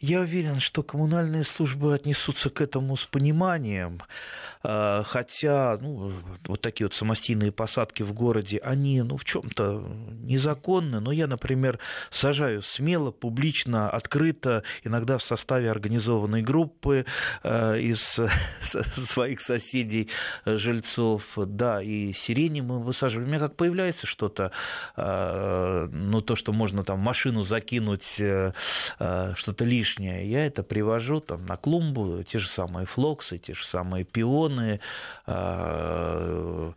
я 0.03 0.21
уверен, 0.21 0.59
что 0.59 0.83
коммунальные 0.83 1.45
службы 1.45 1.95
отнесутся 1.95 2.51
к 2.51 2.61
этому 2.61 2.97
с 2.97 3.07
пониманием, 3.07 4.03
а, 4.65 5.05
хотя 5.05 5.79
ну, 5.81 6.13
вот 6.45 6.61
такие 6.61 6.87
вот 6.87 6.95
самостийные 6.95 7.53
посадки 7.53 8.03
в 8.03 8.13
городе, 8.13 8.59
они 8.59 9.01
ну, 9.03 9.17
в 9.17 9.25
чем-то 9.25 9.85
незаконны, 10.21 10.99
но 10.99 11.13
я, 11.13 11.29
например, 11.29 11.79
сажаю 12.11 12.63
смело, 12.63 13.13
публично, 13.13 13.89
открыто, 13.89 14.65
иногда 14.83 15.19
в 15.19 15.23
составе 15.23 15.71
организованной 15.71 16.43
группы 16.43 17.07
а, 17.45 17.77
из 17.77 18.19
своих 19.07 19.41
соседей, 19.41 20.09
жильцов, 20.45 21.23
да, 21.37 21.81
и 21.81 22.13
сирени 22.13 22.61
мы 22.61 22.83
высаживаем. 22.83 23.29
У 23.29 23.31
меня 23.31 23.41
как 23.41 23.55
появляется 23.55 24.09
что-то, 24.09 24.51
а, 24.97 25.89
ну, 25.93 26.23
то, 26.23 26.35
что 26.35 26.53
можно 26.53 26.83
там 26.83 26.99
машину 26.99 27.45
закинуть, 27.45 28.19
э, 28.19 28.53
что-то 28.99 29.65
лишнее, 29.65 29.92
лишнее, 29.93 30.31
я 30.31 30.47
это 30.47 30.63
привожу 30.63 31.21
там, 31.21 31.47
на 31.47 31.57
клумбу, 31.57 32.23
те 32.25 32.39
же 32.39 32.49
самые 32.49 32.87
флоксы, 32.87 33.39
те 33.39 33.55
же 33.55 33.65
самые 33.65 34.05
пионы, 34.05 34.81
а, 35.27 36.73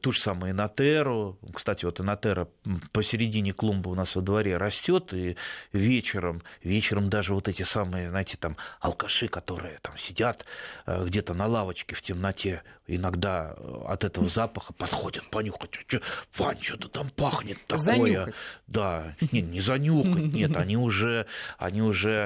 ту 0.00 0.12
же 0.12 0.20
самую 0.20 0.52
инотеру. 0.52 1.38
Кстати, 1.54 1.84
вот 1.84 2.00
инотера 2.00 2.48
посередине 2.92 3.52
клумбы 3.52 3.90
у 3.90 3.94
нас 3.94 4.14
во 4.14 4.22
дворе 4.22 4.56
растет, 4.56 5.12
и 5.12 5.36
вечером, 5.72 6.42
вечером 6.62 7.10
даже 7.10 7.34
вот 7.34 7.48
эти 7.48 7.62
самые, 7.62 8.10
знаете, 8.10 8.36
там 8.36 8.56
алкаши, 8.80 9.28
которые 9.28 9.78
там 9.82 9.96
сидят 9.98 10.44
а, 10.86 11.04
где-то 11.04 11.34
на 11.34 11.46
лавочке 11.46 11.94
в 11.94 12.02
темноте, 12.02 12.62
иногда 12.86 13.54
от 13.86 14.04
этого 14.04 14.28
запаха 14.28 14.72
подходят 14.72 15.24
понюхать. 15.30 15.74
Что, 15.86 16.00
Вань, 16.36 16.60
что-то 16.60 16.88
там 16.88 17.08
пахнет 17.10 17.58
такое. 17.66 17.84
Занюхать. 17.84 18.34
Да, 18.66 19.14
не, 19.32 19.40
не 19.42 19.60
занюхать, 19.60 20.32
нет, 20.32 20.56
они 20.56 20.76
уже, 20.76 21.26
они 21.58 21.82
уже, 21.82 22.21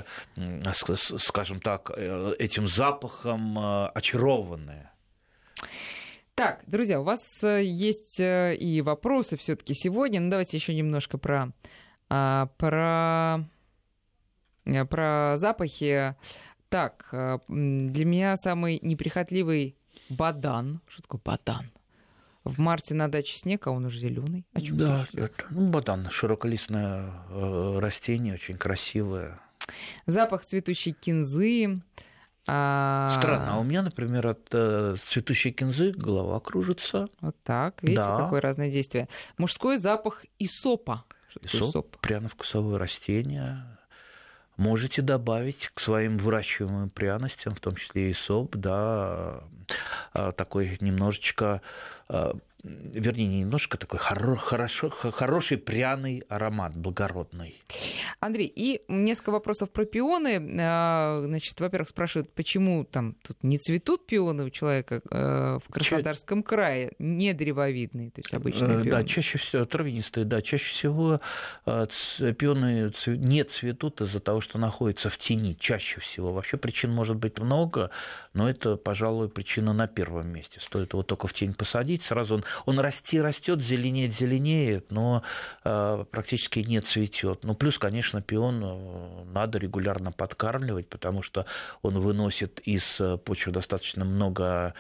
скажем 1.19 1.61
так, 1.61 1.91
э, 1.97 2.35
этим 2.39 2.69
запахом 2.69 3.59
э, 3.59 3.87
очарованные. 3.95 4.91
Так, 6.35 6.63
друзья, 6.67 7.01
у 7.01 7.05
вас 7.05 7.43
э, 7.43 7.63
есть 7.65 8.21
и 8.21 8.83
вопросы 8.85 9.37
все-таки 9.37 9.75
сегодня. 9.75 10.21
Ну, 10.21 10.31
давайте 10.31 10.57
еще 10.57 10.75
немножко 10.75 11.17
про, 11.19 11.53
а, 12.11 12.47
про, 12.59 13.45
про 14.91 15.37
запахи. 15.39 16.15
Так, 16.69 17.09
для 17.49 18.05
меня 18.05 18.37
самый 18.37 18.81
неприхотливый 18.83 19.77
бадан. 20.09 20.81
Что 20.89 21.03
такое 21.03 21.21
бадан? 21.25 21.71
В 22.45 22.61
марте 22.61 22.95
на 22.95 23.11
даче 23.11 23.37
снег, 23.39 23.67
а 23.67 23.73
он 23.73 23.87
уже 23.87 23.99
зеленый. 23.99 24.47
А 24.53 24.61
да, 24.71 25.09
это, 25.13 25.47
ну, 25.51 25.69
бадан, 25.69 26.09
широколистное 26.11 27.11
э, 27.29 27.79
растение, 27.81 28.35
очень 28.35 28.57
красивое. 28.57 29.41
Запах 30.07 30.45
цветущей 30.45 30.93
кинзы. 30.93 31.81
А... 32.47 33.17
Странно, 33.19 33.55
а 33.55 33.59
у 33.59 33.65
меня, 33.65 33.83
например, 33.83 34.27
от 34.29 34.49
э, 34.53 34.97
цветущей 35.09 35.51
кинзы 35.51 35.91
голова 35.91 36.39
кружится. 36.39 37.09
Вот 37.21 37.37
так, 37.43 37.83
видите, 37.83 38.03
да. 38.03 38.19
какое 38.19 38.41
разное 38.41 38.71
действие. 38.71 39.09
Мужской 39.37 39.79
запах 39.79 40.25
исопа. 40.39 41.05
Что 41.29 41.41
Исоп, 41.43 41.97
пряно-вкусовое 41.99 42.79
растение, 42.79 43.65
можете 44.57 45.03
добавить 45.03 45.71
к 45.75 45.81
своим 45.81 46.19
выращиваемым 46.19 46.91
пряностям, 46.91 47.55
в 47.55 47.61
том 47.61 47.75
числе 47.75 48.11
и 48.11 48.15
соп, 48.15 48.57
да, 48.57 49.45
а, 50.13 50.33
такой 50.33 50.79
немножечко 50.81 51.63
а, 52.09 52.37
вернее, 52.63 53.27
не 53.27 53.41
немножко 53.41 53.79
такой 53.79 53.99
хоро, 53.99 54.35
хорошо, 54.37 54.91
хороший 54.91 55.59
пряный 55.59 56.23
аромат, 56.29 56.77
благородный. 56.77 57.61
Андрей, 58.21 58.53
и 58.55 58.83
несколько 58.89 59.31
вопросов 59.31 59.71
про 59.71 59.85
пионы. 59.85 60.41
А, 60.61 61.23
значит, 61.25 61.59
во-первых, 61.61 61.89
спрашивают, 61.89 62.33
почему 62.33 62.85
там 62.85 63.15
тут 63.23 63.43
не 63.43 63.59
цветут 63.59 64.07
пионы 64.07 64.45
у 64.45 64.51
человека 64.51 65.03
э, 65.11 65.59
в 65.65 65.73
Краснодарском 65.73 66.43
Ча... 66.43 66.49
крае, 66.49 66.93
не 66.99 67.33
древовидные, 67.33 68.11
то 68.11 68.21
есть 68.21 68.35
обычные 68.35 68.81
э, 68.81 68.83
пионы? 68.83 68.91
Да, 68.91 69.05
чаще 69.05 69.39
всего, 69.39 69.65
травянистые, 69.65 70.25
да, 70.25 70.43
чаще 70.43 70.71
всего 70.71 71.21
э, 71.67 71.87
пионы 72.39 72.93
не 73.07 73.45
цветут 73.45 74.01
из-за 74.01 74.21
того, 74.21 74.41
что 74.41 74.59
находятся 74.59 75.11
в 75.11 75.19
тени, 75.19 75.57
чаще 75.59 76.01
всего. 76.01 76.33
Вообще 76.33 76.57
причин 76.57 76.93
может 76.93 77.17
быть 77.17 77.39
много, 77.39 77.91
но 78.33 78.49
это, 78.49 78.77
пожалуй, 78.77 79.29
причина 79.29 79.73
на 79.73 79.87
первом 79.87 80.29
месте. 80.29 80.61
Стоит 80.61 80.93
его 80.93 81.03
только 81.03 81.29
в 81.29 81.33
тень 81.33 81.55
посадить, 81.55 82.03
сразу 82.03 82.37
он 82.37 82.45
он 82.65 82.79
расти 82.79 83.21
растет, 83.21 83.61
зеленеет, 83.61 84.15
зеленеет, 84.15 84.91
но 84.91 85.23
э, 85.65 86.05
практически 86.11 86.61
не 86.61 86.81
цветет. 86.81 87.45
Ну, 87.45 87.55
плюс, 87.55 87.79
конечно, 87.79 88.23
пион 88.23 88.63
э, 88.65 89.25
надо 89.33 89.59
регулярно 89.59 90.13
подкармливать, 90.13 90.89
потому 90.89 91.23
что 91.23 91.47
он 91.83 91.99
выносит 92.01 92.61
из 92.61 93.01
э, 93.01 93.17
почвы 93.17 93.53
достаточно 93.53 94.05
много 94.05 94.75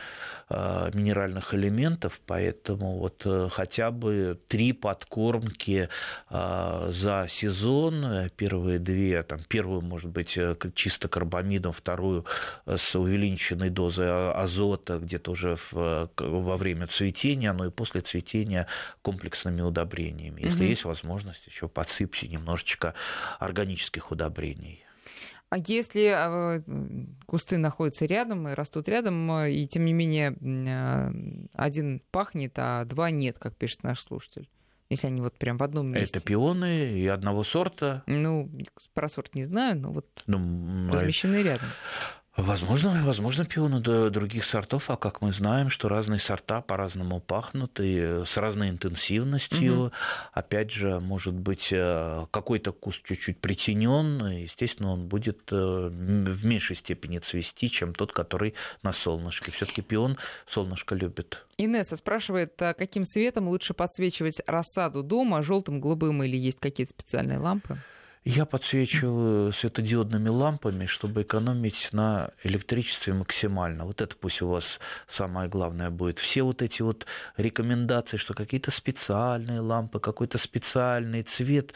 минеральных 0.48 1.54
элементов, 1.54 2.20
поэтому 2.24 2.98
вот 2.98 3.26
хотя 3.52 3.90
бы 3.90 4.38
три 4.46 4.72
подкормки 4.72 5.88
за 6.30 7.26
сезон, 7.28 8.30
первые 8.36 8.78
две, 8.78 9.24
там, 9.24 9.40
первую, 9.48 9.80
может 9.80 10.08
быть, 10.10 10.38
чисто 10.74 11.08
карбамидом, 11.08 11.72
вторую 11.72 12.26
с 12.64 12.94
увеличенной 12.94 13.70
дозой 13.70 14.06
а, 14.08 14.32
азота 14.32 14.98
где-то 14.98 15.32
уже 15.32 15.56
в, 15.70 16.10
во 16.16 16.56
время 16.56 16.86
цветения, 16.86 17.52
ну 17.56 17.66
и 17.66 17.70
после 17.70 18.00
цветения 18.00 18.66
комплексными 19.02 19.62
удобрениями. 19.62 20.42
Если 20.42 20.62
угу. 20.62 20.70
есть 20.70 20.84
возможность, 20.84 21.46
еще 21.46 21.68
подсыпьте 21.68 22.28
немножечко 22.28 22.94
органических 23.38 24.10
удобрений. 24.10 24.84
А 25.48 25.58
если 25.58 26.12
а, 26.12 26.62
кусты 27.26 27.56
находятся 27.56 28.04
рядом 28.06 28.48
и 28.48 28.54
растут 28.54 28.88
рядом, 28.88 29.30
и 29.32 29.66
тем 29.66 29.84
не 29.84 29.92
менее 29.92 30.36
а, 30.68 31.12
один 31.54 32.02
пахнет, 32.10 32.54
а 32.56 32.84
два 32.84 33.10
нет, 33.10 33.38
как 33.38 33.56
пишет 33.56 33.84
наш 33.84 34.00
слушатель? 34.00 34.48
Если 34.88 35.08
они 35.08 35.20
вот 35.20 35.36
прям 35.36 35.56
в 35.58 35.62
одном 35.62 35.88
месте. 35.88 36.18
Это 36.18 36.24
пионы 36.24 36.92
и 36.92 37.06
одного 37.08 37.42
сорта? 37.42 38.04
Ну, 38.06 38.50
про 38.94 39.08
сорт 39.08 39.34
не 39.34 39.42
знаю, 39.44 39.76
но 39.76 39.90
вот 39.90 40.06
ну, 40.26 40.90
размещены 40.92 41.42
рядом. 41.42 41.68
Возможно, 42.36 43.02
возможно, 43.04 43.46
пионы 43.46 43.80
других 43.80 44.44
сортов, 44.44 44.90
а 44.90 44.96
как 44.96 45.22
мы 45.22 45.32
знаем, 45.32 45.70
что 45.70 45.88
разные 45.88 46.20
сорта 46.20 46.60
по-разному 46.60 47.18
пахнут 47.20 47.80
и 47.80 48.24
с 48.26 48.36
разной 48.36 48.68
интенсивностью. 48.68 49.86
Угу. 49.86 49.92
Опять 50.32 50.70
же, 50.70 51.00
может 51.00 51.32
быть, 51.32 51.68
э, 51.70 52.26
какой-то 52.30 52.72
куст 52.72 53.02
чуть-чуть 53.04 53.38
притенен, 53.38 54.26
естественно, 54.26 54.92
он 54.92 55.08
будет 55.08 55.50
э, 55.50 55.54
в 55.56 56.44
меньшей 56.44 56.76
степени 56.76 57.18
цвести, 57.20 57.70
чем 57.70 57.94
тот, 57.94 58.12
который 58.12 58.52
на 58.82 58.92
солнышке. 58.92 59.50
Все-таки 59.50 59.80
пион 59.80 60.18
солнышко 60.46 60.94
любит. 60.94 61.46
Инесса 61.56 61.96
спрашивает, 61.96 62.60
а 62.60 62.74
каким 62.74 63.06
светом 63.06 63.48
лучше 63.48 63.72
подсвечивать 63.72 64.42
рассаду 64.46 65.02
дома, 65.02 65.42
желтым, 65.42 65.80
голубым 65.80 66.22
или 66.22 66.36
есть 66.36 66.60
какие-то 66.60 66.92
специальные 66.92 67.38
лампы? 67.38 67.78
Я 68.28 68.44
подсвечиваю 68.44 69.52
светодиодными 69.52 70.28
лампами, 70.28 70.86
чтобы 70.86 71.22
экономить 71.22 71.90
на 71.92 72.30
электричестве 72.42 73.14
максимально. 73.14 73.84
Вот 73.84 74.02
это 74.02 74.16
пусть 74.16 74.42
у 74.42 74.48
вас 74.48 74.80
самое 75.06 75.48
главное 75.48 75.90
будет. 75.90 76.18
Все 76.18 76.42
вот 76.42 76.60
эти 76.60 76.82
вот 76.82 77.06
рекомендации, 77.36 78.16
что 78.16 78.34
какие-то 78.34 78.72
специальные 78.72 79.60
лампы, 79.60 80.00
какой-то 80.00 80.38
специальный 80.38 81.22
цвет, 81.22 81.72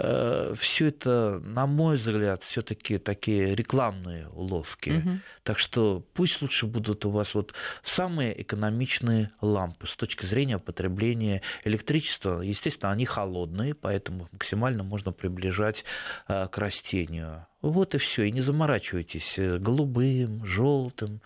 э, 0.00 0.54
все 0.58 0.88
это, 0.88 1.40
на 1.44 1.68
мой 1.68 1.94
взгляд, 1.94 2.42
все-таки 2.42 2.98
такие 2.98 3.54
рекламные 3.54 4.28
уловки. 4.30 4.90
Угу. 4.90 5.10
Так 5.44 5.60
что 5.60 6.04
пусть 6.14 6.42
лучше 6.42 6.66
будут 6.66 7.04
у 7.04 7.10
вас 7.10 7.32
вот 7.32 7.54
самые 7.84 8.42
экономичные 8.42 9.30
лампы 9.40 9.86
с 9.86 9.94
точки 9.94 10.26
зрения 10.26 10.58
потребления 10.58 11.42
электричества. 11.62 12.40
Естественно, 12.40 12.90
они 12.90 13.04
холодные, 13.06 13.74
поэтому 13.74 14.28
максимально 14.32 14.82
можно 14.82 15.12
приближать 15.12 15.84
к 16.26 16.58
растению. 16.58 17.46
Вот 17.62 17.94
и 17.94 17.98
все. 17.98 18.24
И 18.24 18.32
не 18.32 18.40
заморачивайтесь 18.40 19.38
э, 19.38 19.58
голубым, 19.58 20.44
желтым. 20.44 21.20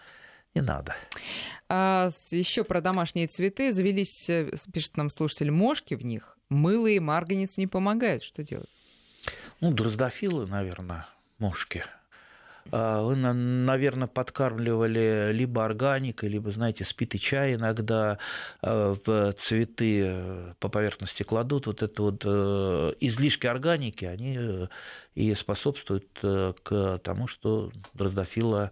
Не 0.54 0.60
надо. 0.60 0.94
А, 1.68 2.08
еще 2.30 2.62
про 2.62 2.80
домашние 2.80 3.26
цветы. 3.26 3.72
Завелись, 3.72 4.28
э, 4.28 4.50
пишет 4.72 4.96
нам 4.96 5.10
слушатель, 5.10 5.50
мошки 5.50 5.94
в 5.94 6.04
них. 6.04 6.36
Мыло 6.50 6.86
и 6.86 6.98
марганец 6.98 7.56
не 7.56 7.66
помогают. 7.66 8.22
Что 8.22 8.42
делать? 8.42 8.70
Ну, 9.60 9.72
дроздофилы, 9.72 10.46
наверное, 10.46 11.08
мошки. 11.38 11.84
А, 12.72 13.02
вы, 13.02 13.16
наверное, 13.16 14.08
подкармливали 14.08 15.30
либо 15.32 15.64
органикой, 15.64 16.28
либо, 16.28 16.50
знаете, 16.50 16.84
спитый 16.84 17.20
чай 17.20 17.54
иногда 17.54 18.18
а, 18.62 18.96
в 19.04 19.32
цветы 19.34 20.02
э, 20.06 20.52
по 20.58 20.68
поверхности 20.68 21.22
кладут. 21.22 21.66
Вот 21.66 21.82
это 21.82 22.02
вот 22.02 22.22
э, 22.24 22.92
излишки 23.00 23.46
органики, 23.46 24.04
они 24.04 24.36
э, 24.38 24.66
и 25.14 25.34
способствуют 25.34 26.06
к 26.20 27.00
тому, 27.02 27.26
что 27.26 27.72
дроздофила 27.94 28.70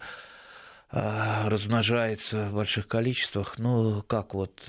а, 0.90 1.49
размножается 1.49 2.51
в 2.51 2.55
больших 2.55 2.86
количествах. 2.86 3.59
Ну, 3.59 4.03
как 4.03 4.34
вот 4.34 4.62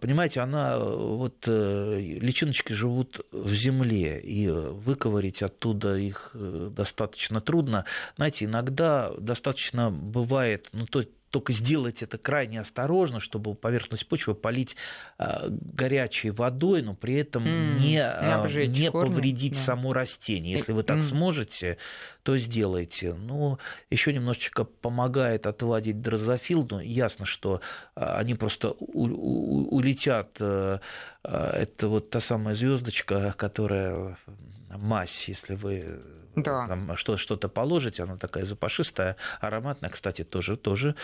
понимаете, 0.00 0.40
она, 0.40 0.78
вот 0.78 1.44
э, 1.46 2.00
личиночки 2.00 2.72
живут 2.72 3.20
в 3.32 3.52
земле, 3.54 4.18
и 4.18 4.48
выковырить 4.48 5.42
оттуда 5.42 5.96
их 5.96 6.30
э, 6.32 6.70
достаточно 6.74 7.42
трудно. 7.42 7.84
Знаете, 8.16 8.46
иногда 8.46 9.12
достаточно 9.18 9.90
бывает, 9.90 10.70
ну, 10.72 10.86
то, 10.86 11.04
только 11.30 11.52
сделать 11.52 12.02
это 12.02 12.18
крайне 12.18 12.60
осторожно, 12.60 13.20
чтобы 13.20 13.54
поверхность 13.54 14.06
почвы 14.08 14.34
полить 14.34 14.76
а, 15.18 15.46
горячей 15.48 16.30
водой, 16.30 16.82
но 16.82 16.94
при 16.94 17.14
этом 17.14 17.44
mm, 17.44 17.78
не, 17.78 18.02
а, 18.02 18.46
не 18.66 18.90
повредить 18.90 19.54
да. 19.54 19.58
само 19.58 19.92
растение. 19.92 20.52
Если 20.52 20.72
вы 20.72 20.82
так 20.82 20.98
mm. 20.98 21.02
сможете, 21.02 21.78
то 22.22 22.36
сделайте. 22.36 23.14
Ну, 23.14 23.58
еще 23.90 24.12
немножечко 24.12 24.64
помогает 24.64 25.46
отводить 25.46 26.00
дрозофил, 26.00 26.66
но 26.70 26.80
ясно, 26.80 27.24
что 27.26 27.60
а, 27.94 28.18
они 28.18 28.34
просто 28.34 28.70
у, 28.78 29.06
у, 29.06 29.76
улетят. 29.76 30.36
Э, 30.40 30.78
это 31.22 31.88
вот 31.88 32.10
та 32.10 32.20
самая 32.20 32.54
звездочка, 32.54 33.34
которая 33.36 34.16
мазь, 34.70 35.28
если 35.28 35.54
вы 35.54 36.00
да. 36.42 36.66
там 36.66 36.96
что-то 36.96 37.48
положите, 37.48 38.02
она 38.02 38.16
такая 38.16 38.44
запашистая, 38.44 39.16
ароматная, 39.40 39.90
кстати, 39.90 40.24
тоже, 40.24 40.56
тоже, 40.56 40.94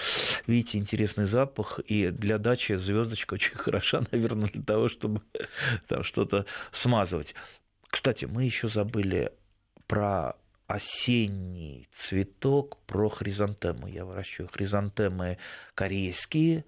видите, 0.46 0.78
интересный 0.78 1.24
запах, 1.24 1.80
и 1.86 2.10
для 2.10 2.38
дачи 2.38 2.74
звездочка 2.74 3.34
очень 3.34 3.54
хороша, 3.56 4.02
наверное, 4.10 4.48
для 4.48 4.62
того, 4.62 4.88
чтобы 4.88 5.22
там 5.88 6.04
что-то 6.04 6.46
смазывать. 6.72 7.34
Кстати, 7.88 8.24
мы 8.24 8.44
еще 8.44 8.68
забыли 8.68 9.32
про 9.86 10.34
осенний 10.66 11.88
цветок, 11.96 12.78
про 12.86 13.08
хризантему. 13.08 13.86
Я 13.86 14.04
выращиваю 14.04 14.48
хризантемы 14.48 15.38
корейские, 15.74 16.64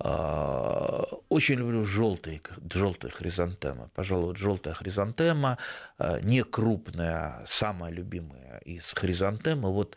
очень 0.00 1.56
люблю 1.56 1.84
желтые, 1.84 2.40
желтые 2.72 3.10
хризантемы. 3.10 3.90
Пожалуй, 3.94 4.36
желтая 4.36 4.74
хризантема, 4.74 5.58
а, 5.98 6.20
не 6.20 6.44
крупная, 6.44 7.44
самая 7.48 7.92
любимая 7.92 8.58
из 8.64 8.92
хризантемы. 8.92 9.72
Вот 9.72 9.96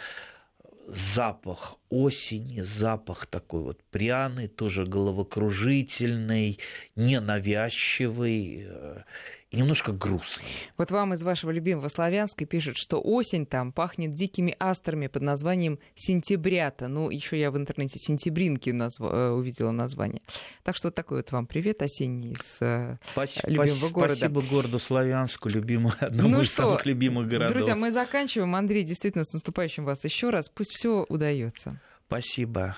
запах 0.87 1.77
осени, 1.89 2.61
запах 2.61 3.25
такой 3.25 3.61
вот 3.61 3.79
пряный, 3.91 4.47
тоже 4.47 4.85
головокружительный, 4.85 6.59
ненавязчивый 6.95 8.65
э, 8.67 9.03
и 9.51 9.57
немножко 9.57 9.91
грустный. 9.91 10.45
Вот 10.77 10.91
вам 10.91 11.13
из 11.13 11.23
вашего 11.23 11.51
любимого 11.51 11.89
Славянска 11.89 12.45
пишут, 12.45 12.77
что 12.77 13.01
осень 13.01 13.45
там 13.45 13.73
пахнет 13.73 14.13
дикими 14.13 14.55
астрами 14.59 15.07
под 15.07 15.23
названием 15.23 15.77
сентябрята. 15.93 16.87
Ну, 16.87 17.09
еще 17.09 17.37
я 17.37 17.51
в 17.51 17.57
интернете 17.57 17.99
сентябринки 17.99 18.69
назв... 18.69 19.01
Э, 19.01 19.31
увидела 19.31 19.71
название. 19.71 20.21
Так 20.63 20.77
что 20.77 20.87
вот 20.87 20.95
такой 20.95 21.17
вот 21.17 21.31
вам 21.33 21.47
привет 21.47 21.81
осенний 21.81 22.31
из 22.31 22.61
э, 22.61 22.97
спасибо, 23.11 23.49
любимого 23.49 23.89
города. 23.89 24.15
Спасибо 24.15 24.41
городу 24.41 24.79
Славянску, 24.79 25.49
любимому, 25.49 25.93
одному 25.99 26.29
ну 26.29 26.41
из 26.41 26.47
что, 26.47 26.63
самых 26.63 26.85
любимых 26.85 27.27
городов. 27.27 27.51
Друзья, 27.51 27.75
мы 27.75 27.91
заканчиваем. 27.91 28.55
Андрей, 28.55 28.83
действительно, 28.83 29.25
с 29.25 29.33
наступающим 29.33 29.83
вас 29.83 30.03
еще 30.05 30.29
раз. 30.29 30.47
Пусть 30.47 30.71
все 30.71 31.05
удается. 31.09 31.81
Спасибо. 32.07 32.77